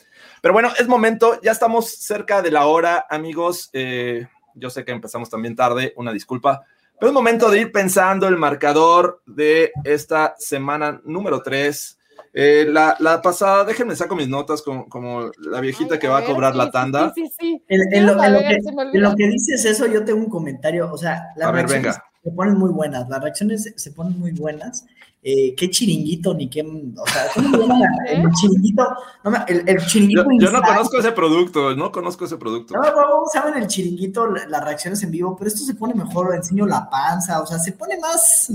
Pero 0.42 0.52
bueno, 0.52 0.70
es 0.78 0.88
momento. 0.88 1.40
Ya 1.42 1.52
estamos 1.52 1.90
cerca 1.90 2.42
de 2.42 2.50
la 2.50 2.66
hora, 2.66 3.06
amigos. 3.08 3.70
Eh, 3.72 4.26
yo 4.54 4.70
sé 4.70 4.84
que 4.84 4.92
empezamos 4.92 5.30
también 5.30 5.54
tarde. 5.54 5.92
Una 5.96 6.12
disculpa. 6.12 6.64
Pero 6.98 7.10
es 7.10 7.14
momento 7.14 7.50
de 7.50 7.60
ir 7.60 7.72
pensando 7.72 8.26
el 8.26 8.38
marcador 8.38 9.22
de 9.26 9.70
esta 9.84 10.34
semana 10.38 11.00
número 11.04 11.42
3 11.42 11.95
eh, 12.38 12.66
la, 12.68 12.94
la, 13.00 13.22
pasada, 13.22 13.64
déjenme 13.64 13.96
saco 13.96 14.14
mis 14.14 14.28
notas 14.28 14.60
como, 14.60 14.90
como 14.90 15.30
la 15.38 15.58
viejita 15.58 15.98
que 15.98 16.06
va 16.06 16.18
a 16.18 16.24
cobrar 16.26 16.54
la 16.54 16.70
tanda. 16.70 17.10
Sí, 17.14 17.26
sí, 17.28 17.34
sí. 17.40 17.64
En, 17.66 18.04
lo, 18.04 19.16
que, 19.16 19.26
dices 19.26 19.64
eso, 19.64 19.86
yo 19.86 20.04
tengo 20.04 20.18
un 20.18 20.28
comentario. 20.28 20.92
O 20.92 20.98
sea, 20.98 21.28
las 21.34 21.50
reacciones 21.50 21.96
se 22.22 22.30
ponen 22.32 22.58
muy 22.58 22.70
buenas. 22.72 23.08
Las 23.08 23.22
reacciones 23.22 23.72
se 23.74 23.90
ponen 23.90 24.18
muy 24.18 24.32
buenas. 24.32 24.84
Eh, 25.28 25.56
qué 25.56 25.68
chiringuito, 25.68 26.32
ni 26.34 26.48
qué. 26.48 26.62
O 26.62 27.06
sea, 27.08 27.26
el 28.06 28.30
chiringuito? 28.30 28.86
No, 29.24 29.32
el, 29.48 29.68
el 29.68 29.84
chiringuito. 29.84 30.24
Yo, 30.38 30.52
no 30.52 30.62
conozco 30.62 30.98
ese 31.00 31.10
producto, 31.10 31.74
no 31.74 31.90
conozco 31.90 32.26
ese 32.26 32.36
producto. 32.36 32.74
No, 32.74 32.82
no, 32.82 33.24
saben 33.32 33.60
el 33.60 33.66
chiringuito, 33.66 34.28
las 34.28 34.64
reacciones 34.64 35.02
en 35.02 35.10
vivo, 35.10 35.34
pero 35.36 35.48
esto 35.48 35.64
se 35.64 35.74
pone 35.74 35.94
mejor, 35.94 36.32
enseño 36.32 36.64
la 36.64 36.88
panza, 36.88 37.42
o 37.42 37.46
sea, 37.46 37.58
se 37.58 37.72
pone 37.72 37.98
más. 37.98 38.52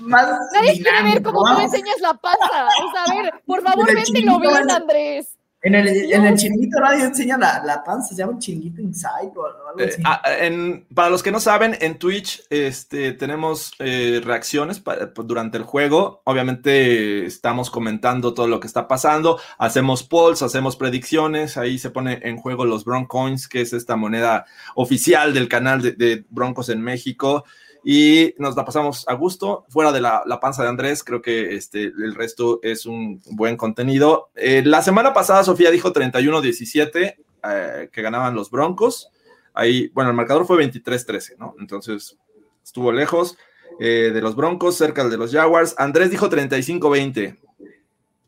más 0.00 0.38
Nadie 0.54 0.80
quiere 0.80 1.02
ver 1.02 1.22
cómo 1.22 1.44
tú 1.44 1.60
enseñas 1.60 2.00
la 2.00 2.14
panza. 2.14 2.68
O 2.86 2.90
sea, 2.90 3.04
a 3.06 3.22
ver, 3.22 3.34
por 3.44 3.62
favor, 3.68 3.86
lo 3.92 4.40
bien, 4.40 4.70
Andrés. 4.70 5.37
En 5.60 5.74
el, 5.74 5.88
en 5.88 6.24
el 6.24 6.36
chiringuito 6.36 6.78
radio 6.78 7.06
enseña 7.06 7.36
la, 7.36 7.60
la, 7.64 7.82
panza, 7.82 8.10
se 8.10 8.16
llama 8.16 8.34
un 8.34 8.38
chiringuito 8.38 8.80
inside 8.80 9.32
o 9.34 9.44
algo 9.44 9.84
así. 9.84 10.00
Eh, 10.00 10.04
ah, 10.04 10.22
en, 10.40 10.86
para 10.94 11.10
los 11.10 11.20
que 11.24 11.32
no 11.32 11.40
saben, 11.40 11.76
en 11.80 11.98
Twitch 11.98 12.44
este, 12.48 13.12
tenemos 13.12 13.72
eh, 13.80 14.20
reacciones 14.24 14.80
durante 15.16 15.58
el 15.58 15.64
juego. 15.64 16.22
Obviamente 16.24 17.26
estamos 17.26 17.70
comentando 17.70 18.34
todo 18.34 18.46
lo 18.46 18.60
que 18.60 18.68
está 18.68 18.86
pasando, 18.86 19.40
hacemos 19.58 20.04
polls, 20.04 20.42
hacemos 20.42 20.76
predicciones. 20.76 21.56
Ahí 21.56 21.78
se 21.78 21.90
pone 21.90 22.20
en 22.22 22.36
juego 22.36 22.64
los 22.64 22.84
Broncoins, 22.84 23.48
que 23.48 23.60
es 23.60 23.72
esta 23.72 23.96
moneda 23.96 24.46
oficial 24.76 25.34
del 25.34 25.48
canal 25.48 25.82
de, 25.82 25.90
de 25.90 26.24
Broncos 26.30 26.68
en 26.68 26.82
México 26.82 27.44
y 27.84 28.34
nos 28.38 28.56
la 28.56 28.64
pasamos 28.64 29.06
a 29.08 29.14
gusto. 29.14 29.64
Fuera 29.68 29.92
de 29.92 30.00
la, 30.00 30.38
panza 30.40 30.62
de 30.62 30.68
Andrés, 30.68 31.04
creo 31.04 31.22
que 31.22 31.54
este, 31.54 31.84
el 31.84 32.14
resto 32.14 32.60
es 32.62 32.86
un 32.86 33.22
buen 33.30 33.56
contenido. 33.56 34.30
Eh, 34.34 34.62
la 34.64 34.82
semana 34.82 35.12
pasada 35.12 35.44
Sofía 35.44 35.70
dijo 35.70 35.92
31-17 35.92 37.16
eh, 37.44 37.88
que 37.92 38.02
ganaban 38.02 38.34
los 38.34 38.50
Broncos. 38.50 39.10
Ahí, 39.54 39.88
bueno, 39.94 40.10
el 40.10 40.16
marcador 40.16 40.46
fue 40.46 40.64
23-13, 40.64 41.36
¿no? 41.38 41.54
Entonces 41.58 42.16
estuvo 42.62 42.92
lejos 42.92 43.36
eh, 43.80 44.10
de 44.12 44.20
los 44.20 44.36
Broncos, 44.36 44.76
cerca 44.76 45.08
de 45.08 45.16
los 45.16 45.32
Jaguars. 45.32 45.74
Andrés 45.78 46.10
dijo 46.10 46.28
35-20. 46.28 47.38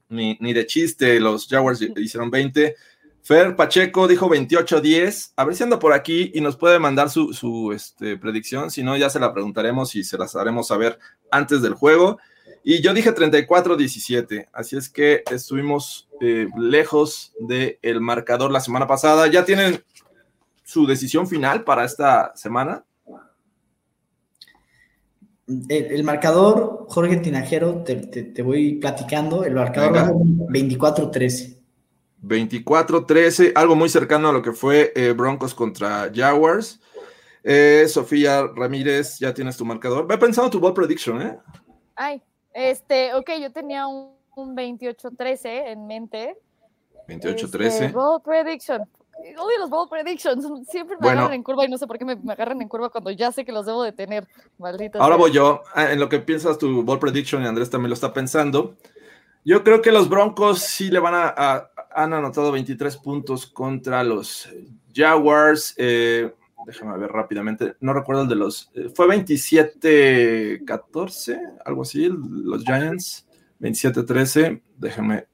Ni, 0.09 0.37
ni 0.41 0.53
de 0.53 0.67
chiste, 0.67 1.21
los 1.21 1.47
Jaguars 1.47 1.81
hicieron 1.97 2.31
20. 2.31 2.75
Fer 3.23 3.55
Pacheco 3.55 4.09
dijo 4.09 4.29
28-10. 4.29 5.33
A 5.37 5.45
ver 5.45 5.55
si 5.55 5.63
anda 5.63 5.79
por 5.79 5.93
aquí 5.93 6.31
y 6.35 6.41
nos 6.41 6.57
puede 6.57 6.79
mandar 6.79 7.11
su, 7.11 7.73
este, 7.75 8.17
predicción. 8.17 8.71
Si 8.71 8.83
no, 8.83 8.97
ya 8.97 9.11
se 9.11 9.21
la 9.21 9.33
preguntaremos 9.33 9.95
y 9.95 10.05
se 10.05 10.19
las 10.19 10.37
haremos 10.37 10.69
saber 10.69 10.99
antes 11.31 11.63
del 11.63 11.75
juego. 11.75 12.19
Y 12.65 12.83
yo 12.83 12.95
dije 12.95 13.15
34-17. 13.15 14.49
Así 14.53 14.77
es 14.77 14.89
que 14.89 15.23
estuvimos 15.31 16.09
eh, 16.21 16.49
lejos 16.59 17.33
del 17.41 18.01
marcador 18.01 18.51
la 18.51 18.61
semana 18.61 18.87
pasada. 18.87 19.27
¿Ya 19.29 19.45
tienen 19.45 19.83
su 20.65 20.87
decisión 20.87 21.27
final 21.27 21.65
para 21.65 21.85
esta 21.85 22.33
semana? 22.35 22.85
El, 25.69 26.05
marcador, 26.05 26.87
Jorge 26.89 27.17
Tinajero, 27.17 27.83
te, 27.83 28.43
voy 28.43 28.75
platicando. 28.77 29.45
El 29.45 29.55
marcador 29.55 30.15
24-13. 30.15 31.60
24-13, 32.23 33.53
algo 33.55 33.77
muy 33.77 33.89
cercano 33.89 34.29
a 34.29 34.33
lo 34.33 34.43
que 34.43 34.53
fue 34.53 34.93
eh, 34.95 35.13
Broncos 35.13 35.55
contra 35.55 36.11
Jaguars. 36.15 36.81
Eh, 37.43 37.87
Sofía 37.89 38.47
Ramírez, 38.55 39.19
ya 39.19 39.33
tienes 39.33 39.57
tu 39.57 39.65
marcador. 39.65 40.07
Ve 40.07 40.19
pensando 40.19 40.51
tu 40.51 40.61
ball 40.61 40.75
prediction, 40.75 41.23
¿eh? 41.23 41.39
Ay, 41.97 42.23
este, 42.53 43.15
ok, 43.15 43.31
yo 43.41 43.53
tenía 43.53 43.87
un, 43.87 44.19
28-13 44.37 45.39
en 45.45 45.87
mente. 45.87 46.37
28-13. 47.09 47.65
Este, 47.65 47.89
ball 47.89 48.23
prediction. 48.23 48.83
Odio 49.39 49.59
los 49.59 49.69
ball 49.69 49.89
predictions. 49.89 50.47
Siempre 50.69 50.97
me 50.99 51.11
agarran 51.11 51.35
en 51.35 51.43
curva 51.43 51.67
y 51.67 51.69
no 51.69 51.77
sé 51.77 51.87
por 51.87 51.99
qué 51.99 52.05
me, 52.05 52.19
agarran 52.33 52.63
en 52.63 52.69
curva 52.69 52.89
cuando 52.89 53.11
ya 53.11 53.33
sé 53.33 53.45
que 53.45 53.53
los 53.53 53.67
debo 53.67 53.83
de 53.83 53.93
tener. 53.93 54.27
Maldita 54.57 54.99
Ahora 54.99 55.17
voy 55.17 55.33
yo. 55.33 55.63
Ah, 55.75 55.93
en 55.93 56.01
lo 56.01 56.09
que 56.09 56.21
piensas 56.21 56.57
tu 56.57 56.83
ball 56.83 56.99
prediction, 56.99 57.43
y 57.43 57.47
Andrés 57.47 57.69
también 57.69 57.91
lo 57.91 57.95
está 57.95 58.13
pensando. 58.13 58.77
Yo 59.45 59.65
creo 59.65 59.83
que 59.83 59.93
los 59.93 60.09
Broncos 60.09 60.61
sí 60.61 60.91
le 60.91 61.01
van 61.01 61.15
a, 61.15 61.71
han 61.93 62.13
anotado 62.13 62.53
23 62.53 62.97
puntos 62.99 63.47
contra 63.47 64.05
los 64.05 64.49
Jaguars. 64.95 65.75
Eh, 65.77 66.33
déjame 66.67 66.97
ver 66.99 67.11
rápidamente. 67.11 67.75
No 67.81 67.93
recuerdo 67.93 68.23
el 68.23 68.29
de 68.29 68.37
los. 68.37 68.71
Eh, 68.75 68.91
fue 68.95 69.07
27-14, 69.07 71.59
algo 71.65 71.83
así, 71.83 72.09
los 72.09 72.63
Giants. 72.65 73.27
27-13. 73.61 74.63
Déjame 74.79 75.27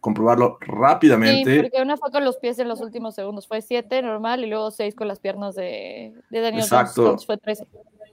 comprobarlo 0.00 0.58
rápidamente. 0.60 1.54
Sí, 1.54 1.62
porque 1.62 1.82
una 1.82 1.96
fue 1.96 2.10
con 2.10 2.24
los 2.24 2.36
pies 2.36 2.58
en 2.58 2.68
los 2.68 2.80
últimos 2.80 3.14
segundos. 3.14 3.46
Fue 3.46 3.62
7 3.62 4.02
normal 4.02 4.44
y 4.44 4.48
luego 4.48 4.70
6 4.70 4.94
con 4.94 5.08
las 5.08 5.18
piernas 5.18 5.54
de, 5.54 6.14
Daniel 6.30 6.62
Exacto. 6.62 7.18
fue 7.18 7.38
13. 7.38 7.66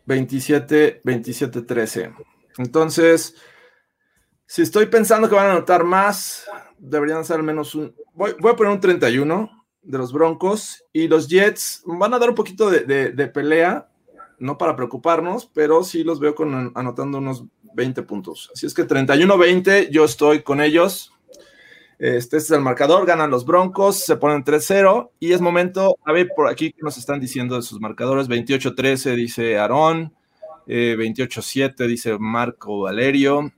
27, 0.06 1.02
27, 1.04 1.62
13. 1.62 2.14
Entonces, 2.58 3.36
si 4.46 4.62
estoy 4.62 4.88
pensando 4.88 5.30
que 5.30 5.36
van 5.36 5.48
a 5.48 5.52
anotar 5.52 5.84
más, 5.84 6.48
deberían 6.82 7.24
ser 7.24 7.38
al 7.38 7.44
menos 7.44 7.76
un. 7.76 7.94
Voy, 8.14 8.32
a 8.32 8.56
poner 8.56 8.74
un 8.74 8.80
31 8.80 9.50
de 9.84 9.98
los 9.98 10.12
Broncos 10.12 10.84
y 10.92 11.08
los 11.08 11.28
Jets 11.28 11.84
van 11.86 12.14
a 12.14 12.20
dar 12.20 12.30
un 12.30 12.36
poquito 12.36 12.70
de, 12.70 13.32
pelea, 13.34 13.88
no 14.40 14.58
para 14.58 14.76
preocuparnos, 14.76 15.46
pero 15.54 15.84
sí 15.84 16.04
los 16.04 16.20
veo 16.20 16.36
con, 16.36 16.72
anotando 16.76 17.20
unos 17.20 17.46
20 17.74 18.04
puntos. 18.04 18.52
Así 18.54 18.66
es 18.66 18.74
que 18.74 18.88
31-20, 18.88 19.90
yo 19.90 20.04
estoy 20.04 20.42
con 20.42 20.60
ellos. 20.60 21.14
Este, 22.00 22.38
es 22.38 22.50
el 22.50 22.62
marcador, 22.62 23.06
ganan 23.06 23.30
los 23.30 23.46
Broncos, 23.46 23.98
se 23.98 24.16
ponen 24.16 24.44
3-0 24.44 25.12
y 25.20 25.34
es 25.34 25.42
momento, 25.42 26.00
a 26.04 26.12
ver 26.12 26.30
por 26.36 26.48
aquí 26.48 26.72
que 26.72 26.82
nos 26.82 26.98
están 26.98 27.20
diciendo 27.20 27.56
de 27.56 27.62
sus 27.62 27.80
marcadores, 27.80 28.28
28-13 28.28 29.16
dice 29.16 29.60
Aarón, 29.60 30.12
28-7 30.66 31.74
eh, 31.78 31.88
dice 31.88 32.18
Marco 32.18 32.82
Valerio, 32.82 33.52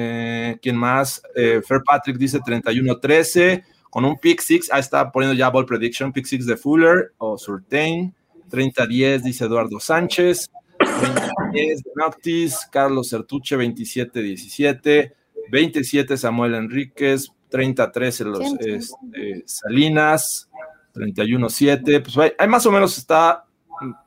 eh, 0.00 0.56
¿Quién 0.62 0.76
más? 0.76 1.20
Eh, 1.34 1.60
Fair 1.66 1.82
Patrick 1.84 2.16
dice 2.16 2.38
31-13 2.38 3.64
con 3.90 4.04
un 4.04 4.16
pick 4.16 4.40
six. 4.40 4.70
Ahí 4.70 4.78
está 4.78 5.10
poniendo 5.10 5.36
ya 5.36 5.50
ball 5.50 5.66
prediction. 5.66 6.12
Pick 6.12 6.24
six 6.24 6.46
de 6.46 6.56
Fuller 6.56 7.14
o 7.18 7.36
Surtain. 7.36 8.14
30-10 8.48 9.22
dice 9.22 9.46
Eduardo 9.46 9.80
Sánchez. 9.80 10.52
20-10 10.78 11.52
de 11.52 11.90
Noctis. 11.96 12.58
Carlos 12.70 13.08
Sertuche 13.08 13.56
27-17. 13.56 15.12
27 15.50 16.16
Samuel 16.16 16.54
Enríquez. 16.54 17.32
30-13 17.50 18.24
los 18.24 18.52
este, 18.52 19.42
Salinas. 19.46 20.48
31-7. 20.94 22.04
Pues 22.04 22.34
hay 22.38 22.48
más 22.48 22.64
o 22.66 22.70
menos 22.70 22.96
está 22.96 23.46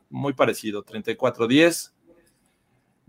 muy 0.09 0.31
parecido. 0.31 0.85
34-10. 0.85 1.91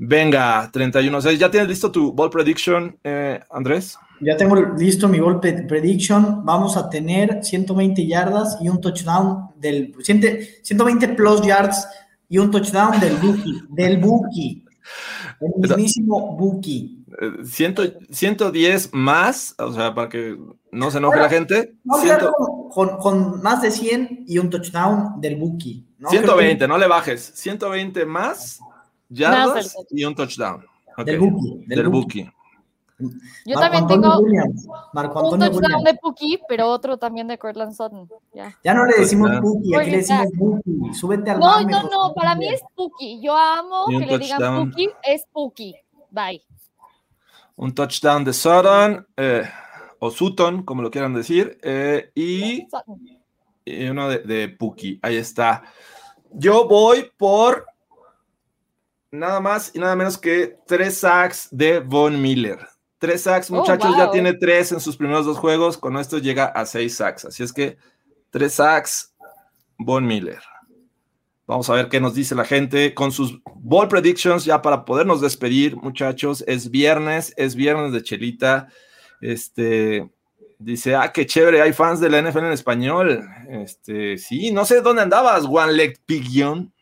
Venga, 0.05 0.69
31-6. 0.73 1.39
¿Ya 1.39 1.49
tienes 1.49 1.69
listo 1.69 1.93
tu 1.93 2.13
ball 2.13 2.29
prediction, 2.29 2.99
eh, 3.05 3.39
Andrés? 3.53 3.97
Ya 4.21 4.37
tengo 4.37 4.57
listo 4.77 5.09
mi 5.09 5.21
ball 5.21 5.39
prediction. 5.41 6.45
Vamos 6.45 6.77
a 6.77 6.91
tener 6.91 7.39
120 7.45 8.05
yardas 8.05 8.59
y 8.61 8.69
un 8.69 8.81
touchdown 8.81 9.51
del 9.55 9.95
120 10.03 11.09
plus 11.11 11.43
yards 11.43 11.87
y 12.29 12.39
un 12.39 12.51
touchdown 12.51 12.99
del 12.99 13.15
Buki, 13.17 13.63
del 13.69 13.99
Buki, 13.99 14.65
el 15.41 15.53
mismísimo 15.61 16.37
Buki. 16.37 17.05
110 17.45 18.91
más, 18.95 19.55
o 19.57 19.73
sea, 19.73 19.95
para 19.95 20.09
que 20.09 20.37
no 20.73 20.91
se 20.91 20.99
enoje 20.99 21.21
la 21.21 21.29
gente. 21.29 21.75
con, 22.71 23.41
más 23.41 23.63
de 23.63 23.71
100 23.71 24.25
y 24.27 24.39
un 24.39 24.51
touchdown 24.51 25.21
del 25.21 25.37
Buki. 25.37 25.87
120, 26.09 26.67
no 26.67 26.77
le 26.77 26.89
bajes. 26.89 27.31
120 27.35 28.05
más 28.05 28.59
yardas 29.13 29.77
y 29.91 30.05
un 30.05 30.15
touchdown. 30.15 30.65
Del 31.05 31.19
Buki. 31.19 31.65
Del, 31.67 31.89
Buki. 31.89 32.31
Yo 33.47 33.59
también 33.59 33.87
tengo 33.87 34.19
un 34.19 35.39
touchdown 35.39 35.85
de 35.85 35.99
Buki, 36.03 36.41
pero 36.49 36.69
otro 36.69 36.99
también 36.99 37.29
de 37.29 37.39
Cortland 37.39 37.75
Sutton. 37.75 38.09
Ya, 38.35 38.57
ya 38.63 38.75
no 38.75 38.85
le 38.85 38.99
decimos 38.99 39.41
Buki, 39.41 39.75
aquí 39.75 39.91
le 39.91 39.97
decimos 39.99 40.29
Buki. 40.35 40.95
Súbete 40.95 41.31
al 41.31 41.41
No, 41.41 41.61
no, 41.63 41.83
no, 41.85 42.15
para 42.15 42.35
mí 42.35 42.49
es 42.49 42.61
Buki. 42.77 43.21
Yo 43.23 43.37
amo 43.37 43.87
que 43.87 44.07
le 44.07 44.19
digan 44.19 44.71
Buki, 44.71 44.89
es 45.03 45.25
Buki. 45.33 45.75
Bye. 46.11 46.43
Un 47.57 47.75
touchdown 47.75 48.25
de 48.25 48.33
Sutton. 48.33 49.07
Eh, 49.17 49.45
o 50.05 50.11
Sutton, 50.11 50.65
como 50.65 50.83
lo 50.83 50.91
quieran 50.91 51.15
decir, 51.15 51.61
eh, 51.63 52.11
y, 52.17 52.67
y 53.65 53.87
uno 53.87 54.09
de, 54.09 54.19
de 54.19 54.49
Puki. 54.49 54.99
Ahí 55.01 55.17
está. 55.17 55.63
Yo 56.33 56.67
voy 56.67 57.09
por 57.17 57.67
nada 59.13 59.41
más 59.41 59.71
y 59.75 59.79
nada 59.79 59.95
menos 59.95 60.19
que 60.19 60.57
tres 60.67 60.99
sacks 60.99 61.49
de 61.51 61.79
Von 61.81 62.21
Miller. 62.21 62.59
Tres 62.99 63.23
sacks, 63.23 63.51
Oh, 63.51 63.57
muchachos, 63.57 63.97
ya 63.97 64.11
tiene 64.11 64.33
tres 64.33 64.73
en 64.73 64.81
sus 64.81 64.97
primeros 64.97 65.27
dos 65.27 65.39
juegos. 65.39 65.77
Con 65.77 65.97
esto 65.99 66.19
llega 66.19 66.47
a 66.47 66.67
seis 66.67 66.97
sacks. 66.97 67.27
Así 67.27 67.43
es 67.43 67.53
que 67.53 67.77
tres 68.31 68.55
sacks, 68.55 69.15
Von 69.79 70.07
Miller. 70.07 70.41
Vamos 71.47 71.69
a 71.69 71.75
ver 71.75 71.89
qué 71.89 72.01
nos 72.01 72.15
dice 72.15 72.35
la 72.35 72.45
gente 72.45 72.95
con 72.95 73.13
sus 73.13 73.41
ball 73.57 73.89
predictions 73.89 74.45
ya 74.45 74.63
para 74.63 74.85
podernos 74.85 75.21
despedir, 75.21 75.77
muchachos. 75.77 76.43
Es 76.47 76.71
viernes, 76.71 77.35
es 77.37 77.55
viernes 77.55 77.93
de 77.93 78.03
Chelita. 78.03 78.69
Este 79.21 80.09
dice, 80.59 80.95
ah, 80.95 81.13
qué 81.13 81.27
chévere, 81.27 81.61
hay 81.61 81.73
fans 81.73 81.99
de 82.01 82.09
la 82.09 82.23
NFL 82.23 82.39
en 82.47 82.53
español. 82.53 83.29
Este, 83.49 84.17
sí, 84.17 84.53
no 84.53 84.65
sé 84.65 84.81
dónde 84.81 85.03
andabas, 85.03 85.45
One 85.45 85.73
Leg 85.73 86.01
Pigeon. 86.07 86.73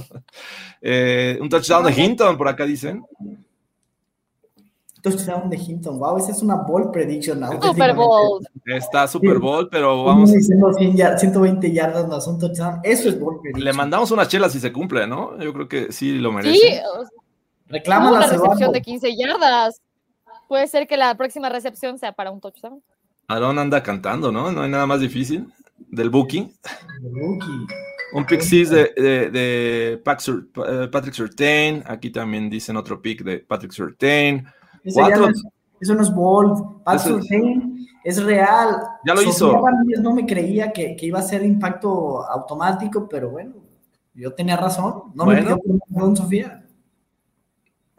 Eh, 0.80 1.38
un 1.40 1.48
touchdown 1.48 1.84
de 1.84 1.92
Hinton, 1.92 2.36
por 2.36 2.46
acá 2.48 2.64
dicen. 2.64 3.04
Touchdown 5.02 5.48
de 5.48 5.56
Hinton. 5.56 5.98
Wow, 5.98 6.18
esa 6.18 6.32
es 6.32 6.42
una 6.42 6.56
ball 6.56 6.90
prediction. 6.90 7.40
Super. 7.62 7.94
Bowl. 7.94 8.46
Está 8.64 9.06
Super 9.06 9.38
Bowl, 9.38 9.68
pero 9.70 10.04
Vamos 10.04 10.30
vamos, 10.30 10.32
diciendo 10.32 10.72
100 10.72 10.96
yard- 10.96 11.18
120 11.18 11.72
yardas 11.72 12.08
más 12.08 12.26
un 12.26 12.38
touchdown. 12.38 12.80
Eso 12.82 13.08
es 13.08 13.18
ball 13.18 13.40
prediction. 13.40 13.64
le 13.64 13.72
mandamos 13.72 14.10
unas 14.10 14.28
chelas 14.28 14.52
si 14.52 14.60
se 14.60 14.72
cumple, 14.72 15.06
¿no? 15.06 15.38
Yo 15.40 15.52
creo 15.52 15.68
que 15.68 15.92
sí 15.92 16.18
lo 16.18 16.32
merece. 16.32 16.58
Sí, 16.58 16.74
Reclama 17.68 18.10
una 18.10 18.20
la 18.20 18.26
recepción 18.28 18.72
de 18.72 18.82
15 18.82 19.16
yardas. 19.16 19.80
Puede 20.48 20.68
ser 20.68 20.86
que 20.86 20.96
la 20.96 21.14
próxima 21.16 21.48
recepción 21.48 21.98
sea 21.98 22.12
para 22.12 22.30
un 22.30 22.40
touchdown. 22.40 22.80
Aaron 23.28 23.58
anda 23.58 23.82
cantando, 23.82 24.30
¿no? 24.30 24.52
No 24.52 24.62
hay 24.62 24.70
nada 24.70 24.86
más 24.86 25.00
difícil 25.00 25.52
del 25.90 26.10
booking. 26.10 26.52
Un 28.16 28.24
pick 28.26 28.40
six 28.40 28.70
de, 28.70 28.92
de, 28.96 29.30
de 29.30 30.02
Pac- 30.04 30.20
Sur- 30.20 30.48
eh, 30.66 30.88
Patrick 30.90 31.14
Surtain. 31.14 31.82
Aquí 31.86 32.10
también 32.10 32.48
dicen 32.48 32.76
otro 32.76 33.00
pick 33.00 33.22
de 33.22 33.38
Patrick 33.40 33.72
Surtain. 33.72 34.46
Cuatro. 34.92 35.28
es- 35.28 35.42
eso 35.80 35.94
no 35.94 36.02
es 36.02 36.14
ball. 36.14 36.82
Pat 36.84 36.96
Ese 36.96 37.08
es- 37.10 37.14
Surtain 37.16 37.86
es 38.04 38.22
real. 38.22 38.78
Ya 39.04 39.12
lo 39.14 39.20
Sofía 39.20 39.30
hizo. 39.32 39.62
No 40.02 40.12
me 40.14 40.24
creía 40.26 40.72
que, 40.72 40.96
que 40.96 41.06
iba 41.06 41.18
a 41.18 41.22
ser 41.22 41.44
impacto 41.44 42.24
automático, 42.26 43.08
pero 43.08 43.30
bueno, 43.30 43.54
yo 44.14 44.32
tenía 44.32 44.56
razón. 44.56 45.12
No 45.14 45.24
Bueno. 45.26 45.56
me 45.56 45.78
perdón, 45.90 46.16
Sofía. 46.16 46.64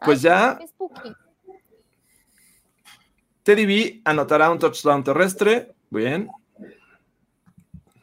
Pues 0.04 0.22
ya 0.22 0.58
Es 0.62 0.70
spooky. 0.72 1.12
Teddy 3.44 3.66
B 3.66 4.02
anotará 4.06 4.50
un 4.52 4.60
touchdown 4.60 5.04
terrestre. 5.04 5.74
Bien. 5.90 6.28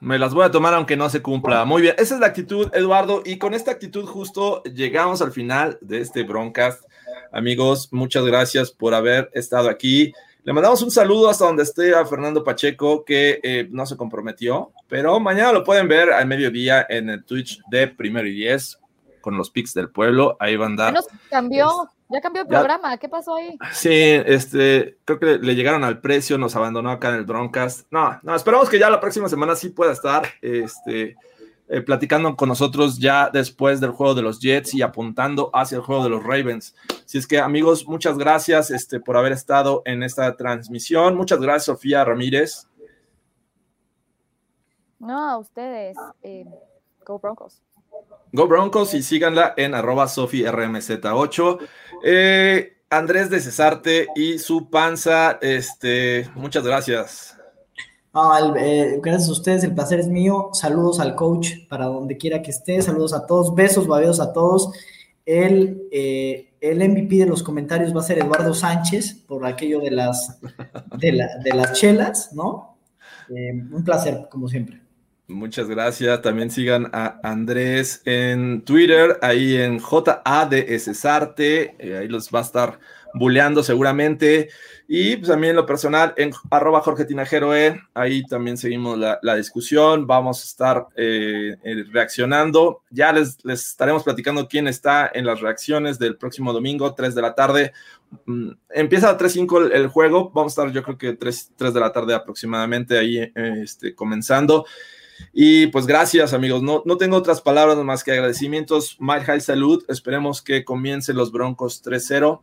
Me 0.04 0.18
las 0.18 0.34
voy 0.34 0.44
a 0.44 0.50
tomar 0.50 0.74
aunque 0.74 0.98
no 0.98 1.08
se 1.08 1.22
cumpla. 1.22 1.64
Muy 1.64 1.80
bien. 1.80 1.94
Esa 1.96 2.14
es 2.16 2.20
la 2.20 2.26
actitud, 2.26 2.68
Eduardo. 2.74 3.22
Y 3.24 3.38
con 3.38 3.54
esta 3.54 3.70
actitud 3.70 4.04
justo 4.04 4.62
llegamos 4.64 5.22
al 5.22 5.32
final 5.32 5.78
de 5.80 6.02
este 6.02 6.24
broadcast. 6.24 6.82
Amigos, 7.32 7.88
muchas 7.90 8.22
gracias 8.26 8.70
por 8.70 8.92
haber 8.92 9.30
estado 9.32 9.70
aquí. 9.70 10.12
Le 10.42 10.52
mandamos 10.52 10.82
un 10.82 10.90
saludo 10.90 11.30
hasta 11.30 11.46
donde 11.46 11.62
esté 11.62 11.94
a 11.94 12.04
Fernando 12.04 12.44
Pacheco, 12.44 13.02
que 13.02 13.40
eh, 13.42 13.66
no 13.70 13.86
se 13.86 13.96
comprometió, 13.96 14.72
pero 14.88 15.18
mañana 15.20 15.52
lo 15.52 15.64
pueden 15.64 15.88
ver 15.88 16.12
al 16.12 16.26
mediodía 16.26 16.84
en 16.86 17.08
el 17.08 17.24
Twitch 17.24 17.62
de 17.70 17.88
Primero 17.88 18.28
y 18.28 18.32
Diez 18.34 18.78
con 19.22 19.38
los 19.38 19.48
pics 19.48 19.72
del 19.72 19.88
pueblo. 19.88 20.36
Ahí 20.38 20.56
van 20.56 20.74
a 20.74 20.76
Ya 20.76 20.82
dar. 20.84 20.92
nos 20.92 21.06
cambió, 21.30 21.88
ya 22.08 22.20
cambió 22.20 22.42
el 22.42 22.48
Ya- 22.48 22.58
programa. 22.58 22.96
¿Qué 22.98 23.08
pasó 23.08 23.34
ahí? 23.36 23.56
Sí, 23.72 23.90
este, 23.92 24.98
creo 25.04 25.18
que 25.18 25.38
le 25.38 25.54
llegaron 25.54 25.84
al 25.84 26.00
precio, 26.00 26.38
nos 26.38 26.54
abandonó 26.56 26.90
acá 26.90 27.08
en 27.10 27.16
el 27.16 27.24
Broncast. 27.24 27.86
No, 27.90 28.18
no, 28.22 28.34
esperamos 28.34 28.68
que 28.68 28.78
ya 28.78 28.90
la 28.90 29.00
próxima 29.00 29.28
semana 29.28 29.56
sí 29.56 29.70
pueda 29.70 29.92
estar, 29.92 30.26
este, 30.42 31.16
eh, 31.66 31.80
platicando 31.80 32.36
con 32.36 32.50
nosotros 32.50 32.98
ya 32.98 33.30
después 33.30 33.80
del 33.80 33.90
juego 33.90 34.14
de 34.14 34.20
los 34.22 34.38
Jets 34.38 34.74
y 34.74 34.82
apuntando 34.82 35.50
hacia 35.54 35.76
el 35.76 35.82
juego 35.82 36.04
de 36.04 36.10
los 36.10 36.22
Ravens. 36.22 36.74
Así 37.04 37.16
es 37.16 37.26
que, 37.26 37.38
amigos, 37.38 37.88
muchas 37.88 38.18
gracias, 38.18 38.70
este, 38.70 39.00
por 39.00 39.16
haber 39.16 39.32
estado 39.32 39.80
en 39.86 40.02
esta 40.02 40.36
transmisión. 40.36 41.16
Muchas 41.16 41.40
gracias, 41.40 41.64
Sofía 41.64 42.04
Ramírez. 42.04 42.68
No, 44.98 45.30
a 45.30 45.38
ustedes. 45.38 45.96
eh, 46.22 46.44
Go 47.06 47.18
Broncos. 47.18 47.60
Go 48.34 48.48
Broncos 48.48 48.94
y 48.94 49.02
síganla 49.04 49.54
en 49.56 49.76
arroba 49.76 50.08
SofiRMZ8. 50.08 51.58
Eh, 52.04 52.78
Andrés 52.90 53.30
de 53.30 53.40
Cesarte 53.40 54.08
y 54.16 54.40
su 54.40 54.70
panza, 54.70 55.38
este, 55.40 56.28
muchas 56.34 56.64
gracias. 56.64 57.38
Ah, 58.12 58.52
eh, 58.58 58.98
gracias 59.00 59.28
a 59.28 59.32
ustedes, 59.32 59.62
el 59.62 59.72
placer 59.72 60.00
es 60.00 60.08
mío. 60.08 60.50
Saludos 60.52 60.98
al 60.98 61.14
coach 61.14 61.50
para 61.68 61.86
donde 61.86 62.16
quiera 62.16 62.42
que 62.42 62.50
esté. 62.50 62.82
Saludos 62.82 63.14
a 63.14 63.24
todos, 63.24 63.54
besos, 63.54 63.86
babeos 63.86 64.18
a 64.18 64.32
todos. 64.32 64.72
El, 65.24 65.88
eh, 65.92 66.52
el 66.60 66.88
MVP 66.88 67.16
de 67.16 67.26
los 67.26 67.44
comentarios 67.44 67.94
va 67.94 68.00
a 68.00 68.04
ser 68.04 68.18
Eduardo 68.18 68.52
Sánchez 68.52 69.14
por 69.28 69.46
aquello 69.46 69.80
de 69.80 69.92
las, 69.92 70.40
de 70.98 71.24
de 71.44 71.54
las 71.54 71.72
chelas, 71.72 72.32
¿no? 72.32 72.78
Un 73.28 73.84
placer, 73.84 74.26
como 74.28 74.48
siempre. 74.48 74.83
Muchas 75.26 75.68
gracias. 75.68 76.20
También 76.20 76.50
sigan 76.50 76.90
a 76.92 77.18
Andrés 77.22 78.02
en 78.04 78.62
Twitter, 78.62 79.18
ahí 79.22 79.56
en 79.56 79.78
JADSSarte, 79.78 81.76
eh, 81.78 81.96
ahí 81.96 82.08
los 82.08 82.28
va 82.28 82.40
a 82.40 82.42
estar 82.42 82.78
buleando 83.14 83.62
seguramente. 83.62 84.50
Y 84.86 85.16
pues, 85.16 85.28
también 85.28 85.56
lo 85.56 85.64
personal 85.64 86.12
en 86.18 86.32
arroba 86.50 86.82
Jorge 86.82 87.06
Tinajeroe, 87.06 87.80
ahí 87.94 88.22
también 88.24 88.58
seguimos 88.58 88.98
la, 88.98 89.18
la 89.22 89.36
discusión, 89.36 90.06
vamos 90.06 90.42
a 90.42 90.44
estar 90.44 90.86
eh, 90.94 91.56
eh, 91.64 91.84
reaccionando. 91.90 92.82
Ya 92.90 93.12
les, 93.12 93.42
les 93.44 93.64
estaremos 93.64 94.02
platicando 94.02 94.46
quién 94.46 94.68
está 94.68 95.10
en 95.14 95.24
las 95.24 95.40
reacciones 95.40 95.98
del 95.98 96.16
próximo 96.18 96.52
domingo, 96.52 96.94
3 96.94 97.14
de 97.14 97.22
la 97.22 97.34
tarde. 97.34 97.72
Mm, 98.26 98.50
Empieza 98.68 99.08
a 99.08 99.16
3.5 99.16 99.66
el, 99.66 99.72
el 99.72 99.88
juego, 99.88 100.30
vamos 100.34 100.58
a 100.58 100.62
estar 100.62 100.74
yo 100.74 100.82
creo 100.82 100.98
que 100.98 101.14
3, 101.14 101.52
3 101.56 101.72
de 101.72 101.80
la 101.80 101.92
tarde 101.92 102.14
aproximadamente 102.14 102.98
ahí 102.98 103.18
eh, 103.18 103.32
este, 103.62 103.94
comenzando. 103.94 104.66
Y 105.32 105.68
pues 105.68 105.86
gracias 105.86 106.32
amigos, 106.32 106.62
no, 106.62 106.82
no 106.84 106.96
tengo 106.96 107.16
otras 107.16 107.40
palabras 107.40 107.76
más 107.78 108.04
que 108.04 108.12
agradecimientos. 108.12 108.96
Mile 109.00 109.24
High 109.24 109.40
Salud, 109.40 109.84
esperemos 109.88 110.42
que 110.42 110.64
comiencen 110.64 111.16
los 111.16 111.32
Broncos 111.32 111.82
3-0. 111.82 112.42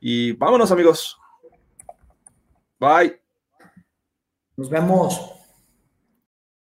Y 0.00 0.32
vámonos 0.32 0.70
amigos. 0.72 1.18
Bye. 2.78 3.20
Nos 4.56 4.68
vemos. 4.68 5.41